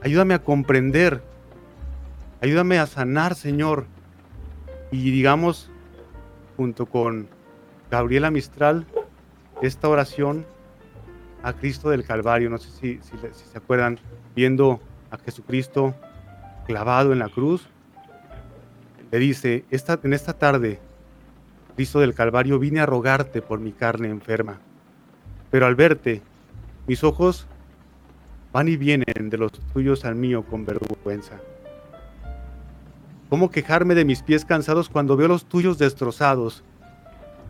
Ayúdame 0.00 0.34
a 0.34 0.38
comprender. 0.38 1.20
Ayúdame 2.40 2.78
a 2.78 2.86
sanar, 2.86 3.34
Señor. 3.34 3.84
Y 4.92 5.10
digamos, 5.10 5.70
junto 6.56 6.86
con 6.86 7.26
Gabriela 7.90 8.30
Mistral, 8.30 8.86
esta 9.60 9.88
oración 9.88 10.46
a 11.42 11.52
Cristo 11.54 11.90
del 11.90 12.04
Calvario. 12.04 12.48
No 12.48 12.58
sé 12.58 12.70
si, 12.70 13.00
si 13.02 13.16
se 13.18 13.58
acuerdan, 13.58 13.98
viendo 14.36 14.80
a 15.10 15.18
Jesucristo 15.18 15.96
clavado 16.64 17.12
en 17.12 17.18
la 17.18 17.28
cruz. 17.28 17.66
Le 19.10 19.18
dice, 19.18 19.64
esta, 19.70 19.98
en 20.00 20.12
esta 20.12 20.32
tarde, 20.32 20.78
Cristo 21.74 22.00
del 22.00 22.14
Calvario, 22.14 22.58
vine 22.58 22.80
a 22.80 22.86
rogarte 22.86 23.42
por 23.42 23.58
mi 23.58 23.72
carne 23.72 24.08
enferma. 24.08 24.58
Pero 25.50 25.66
al 25.66 25.74
verte, 25.74 26.22
mis 26.86 27.02
ojos 27.04 27.46
van 28.52 28.68
y 28.68 28.76
vienen 28.76 29.30
de 29.30 29.38
los 29.38 29.52
tuyos 29.72 30.04
al 30.04 30.14
mío 30.14 30.44
con 30.44 30.64
vergüenza. 30.64 31.40
¿Cómo 33.30 33.50
quejarme 33.50 33.94
de 33.94 34.04
mis 34.04 34.22
pies 34.22 34.44
cansados 34.44 34.90
cuando 34.90 35.16
veo 35.16 35.28
los 35.28 35.46
tuyos 35.46 35.78
destrozados? 35.78 36.62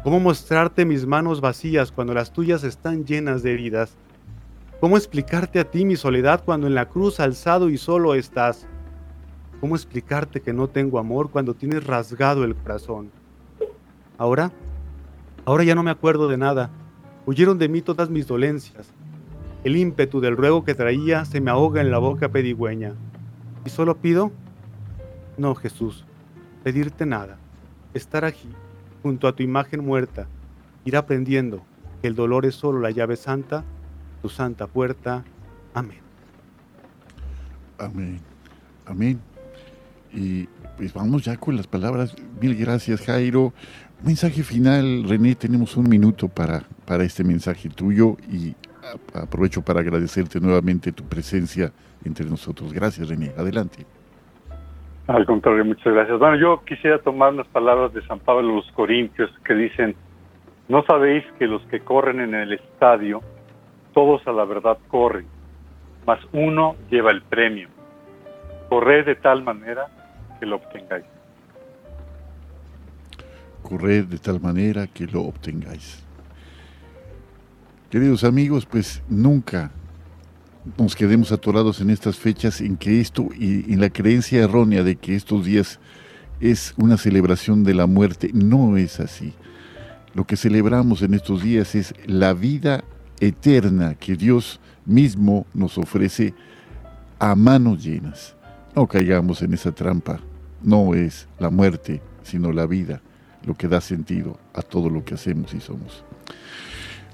¿Cómo 0.05 0.20
mostrarte 0.20 0.85
mis 0.85 1.07
manos 1.07 1.41
vacías 1.41 1.91
cuando 1.91 2.14
las 2.14 2.33
tuyas 2.33 2.62
están 2.62 3.05
llenas 3.05 3.43
de 3.43 3.53
heridas? 3.53 3.97
¿Cómo 4.81 4.97
explicarte 4.97 5.59
a 5.59 5.70
ti 5.70 5.85
mi 5.85 5.97
soledad 5.97 6.43
cuando 6.45 6.66
en 6.66 6.75
la 6.75 6.89
cruz 6.89 7.18
alzado 7.18 7.68
y 7.68 7.79
solo 7.79 8.14
estás? 8.14 8.66
¿Cómo 9.61 9.77
explicarte 9.77 10.41
que 10.41 10.53
no 10.53 10.68
tengo 10.68 10.99
amor 10.99 11.31
cuando 11.31 11.55
tienes 11.55 11.85
rasgado 11.85 12.45
el 12.45 12.55
corazón? 12.55 13.11
Ahora, 14.23 14.53
ahora 15.45 15.64
ya 15.64 15.75
no 15.75 15.83
me 15.83 15.91
acuerdo 15.91 16.29
de 16.29 16.37
nada. 16.37 16.70
Huyeron 17.27 17.59
de 17.59 17.68
mí 17.68 17.83
todas 17.83 18.09
mis 18.09 18.29
dolencias. 18.29 18.93
El 19.64 19.77
ímpetu 19.77 20.20
del 20.20 20.37
ruego 20.37 20.64
que 20.64 20.77
traía 20.77 21.25
se 21.25 21.41
me 21.41 21.51
ahoga 21.51 21.81
en 21.81 21.91
la 21.91 21.99
boca 21.99 22.29
pedigüeña. 22.29 22.93
Y 23.64 23.70
solo 23.70 23.97
pido, 23.97 24.31
no 25.37 25.57
Jesús, 25.57 26.05
pedirte 26.62 27.05
nada, 27.05 27.37
estar 27.95 28.25
aquí, 28.25 28.49
junto 29.03 29.27
a 29.27 29.33
tu 29.33 29.43
imagen 29.43 29.85
muerta, 29.85 30.29
ir 30.85 30.97
aprendiendo 30.97 31.64
que 32.01 32.07
el 32.07 32.14
dolor 32.14 32.47
es 32.47 32.55
solo 32.55 32.79
la 32.79 32.93
llave 32.93 33.16
santa, 33.16 33.64
tu 34.23 34.29
santa 34.29 34.68
puerta. 34.68 35.25
Amén. 35.75 35.99
Amén. 37.77 38.20
Amén. 38.87 39.20
Y 40.12 40.47
pues 40.77 40.93
vamos 40.95 41.25
ya 41.25 41.37
con 41.37 41.57
las 41.57 41.66
palabras. 41.66 42.14
Mil 42.41 42.55
gracias, 42.55 43.01
Jairo. 43.01 43.53
Mensaje 44.05 44.42
final, 44.42 45.05
René, 45.09 45.36
tenemos 45.36 45.76
un 45.76 45.88
minuto 45.88 46.26
para, 46.28 46.62
para 46.84 47.05
este 47.05 47.22
mensaje 47.22 47.68
tuyo 47.68 48.16
y 48.28 48.53
aprovecho 49.14 49.62
para 49.62 49.78
agradecerte 49.78 50.40
nuevamente 50.40 50.90
tu 50.90 51.05
presencia 51.05 51.72
entre 52.05 52.26
nosotros. 52.26 52.72
Gracias, 52.72 53.09
René. 53.09 53.30
Adelante. 53.36 53.86
Al 55.07 55.24
contrario, 55.24 55.64
muchas 55.64 55.92
gracias. 55.92 56.18
Bueno, 56.18 56.36
yo 56.36 56.64
quisiera 56.64 56.98
tomar 56.98 57.34
las 57.34 57.46
palabras 57.48 57.92
de 57.92 58.05
San 58.07 58.18
Pablo 58.18 58.57
los 58.57 58.70
Corintios 58.72 59.30
que 59.44 59.55
dicen, 59.55 59.94
no 60.68 60.82
sabéis 60.84 61.24
que 61.38 61.46
los 61.46 61.62
que 61.66 61.78
corren 61.80 62.20
en 62.20 62.34
el 62.34 62.55
estadio, 62.55 63.20
todos 63.94 64.26
a 64.26 64.32
la 64.32 64.44
verdad 64.44 64.78
corren, 64.88 65.26
mas 66.07 66.18
uno 66.32 66.74
lleva 66.90 67.12
el 67.12 67.22
premio. 67.22 67.68
Corred 68.68 69.07
de 69.07 69.14
tal 69.14 69.44
manera 69.44 69.86
que 70.40 70.46
lo 70.46 70.57
obtengáis. 70.57 71.05
De 73.79 74.18
tal 74.18 74.41
manera 74.41 74.87
que 74.87 75.07
lo 75.07 75.23
obtengáis. 75.23 76.01
Queridos 77.91 78.23
amigos, 78.25 78.66
pues 78.66 79.03
nunca 79.09 79.70
nos 80.79 80.95
quedemos 80.95 81.33
atorados 81.33 81.81
en 81.81 81.91
estas 81.91 82.16
fechas 82.16 82.61
en 82.61 82.77
que 82.77 83.01
esto 83.01 83.29
y 83.39 83.73
en 83.73 83.81
la 83.81 83.91
creencia 83.91 84.43
errónea 84.43 84.83
de 84.83 84.97
que 84.97 85.14
estos 85.14 85.45
días 85.45 85.81
es 86.41 86.75
una 86.77 86.97
celebración 86.97 87.64
de 87.64 87.75
la 87.75 87.87
muerte. 87.87 88.31
No 88.33 88.77
es 88.77 89.01
así. 89.01 89.33
Lo 90.14 90.27
que 90.27 90.37
celebramos 90.37 91.03
en 91.03 91.14
estos 91.14 91.43
días 91.43 91.75
es 91.75 91.95
la 92.07 92.35
vida 92.35 92.85
eterna 93.20 93.95
que 93.95 94.16
Dios 94.16 94.61
mismo 94.85 95.47
nos 95.55 95.79
ofrece 95.79 96.35
a 97.18 97.35
manos 97.35 97.83
llenas. 97.83 98.37
No 98.77 98.87
caigamos 98.87 99.43
en 99.43 99.55
esa 99.55 99.73
trampa. 99.73 100.20
No 100.62 100.95
es 100.95 101.27
la 101.39 101.51
muerte, 101.51 102.03
sino 102.23 102.53
la 102.53 102.66
vida 102.66 103.03
lo 103.45 103.55
que 103.55 103.68
da 103.68 103.80
sentido 103.80 104.38
a 104.55 104.62
todo 104.62 104.88
lo 104.90 105.05
que 105.05 105.14
hacemos 105.14 105.53
y 105.55 105.61
somos. 105.61 106.05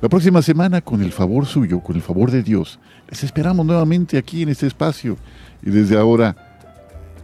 La 0.00 0.08
próxima 0.08 0.42
semana, 0.42 0.80
con 0.80 1.02
el 1.02 1.10
favor 1.10 1.46
suyo, 1.46 1.80
con 1.80 1.96
el 1.96 2.02
favor 2.02 2.30
de 2.30 2.42
Dios, 2.42 2.78
les 3.08 3.24
esperamos 3.24 3.66
nuevamente 3.66 4.16
aquí 4.16 4.42
en 4.42 4.48
este 4.48 4.66
espacio 4.66 5.16
y 5.62 5.70
desde 5.70 5.98
ahora 5.98 6.36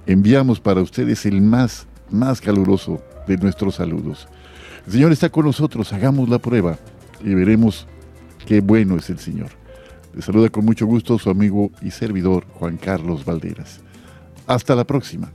enviamos 0.07 0.59
para 0.59 0.83
ustedes 0.83 1.25
el 1.27 1.41
más, 1.41 1.87
más 2.11 2.41
caluroso 2.41 3.01
de 3.29 3.37
nuestros 3.37 3.77
saludos. 3.77 4.27
El 4.87 4.93
Señor 4.93 5.13
está 5.13 5.29
con 5.29 5.47
nosotros, 5.47 5.93
hagamos 5.93 6.29
la 6.29 6.39
prueba 6.39 6.77
y 7.23 7.33
veremos 7.35 7.87
qué 8.45 8.61
bueno 8.61 8.97
es 8.97 9.09
el 9.09 9.19
Señor. 9.19 9.51
Les 10.15 10.25
saluda 10.25 10.49
con 10.49 10.65
mucho 10.65 10.87
gusto 10.87 11.19
su 11.19 11.31
amigo 11.31 11.71
y 11.81 11.91
servidor 11.91 12.45
Juan 12.55 12.77
Carlos 12.77 13.25
Valderas. 13.25 13.81
Hasta 14.47 14.75
la 14.75 14.85
próxima. 14.85 15.31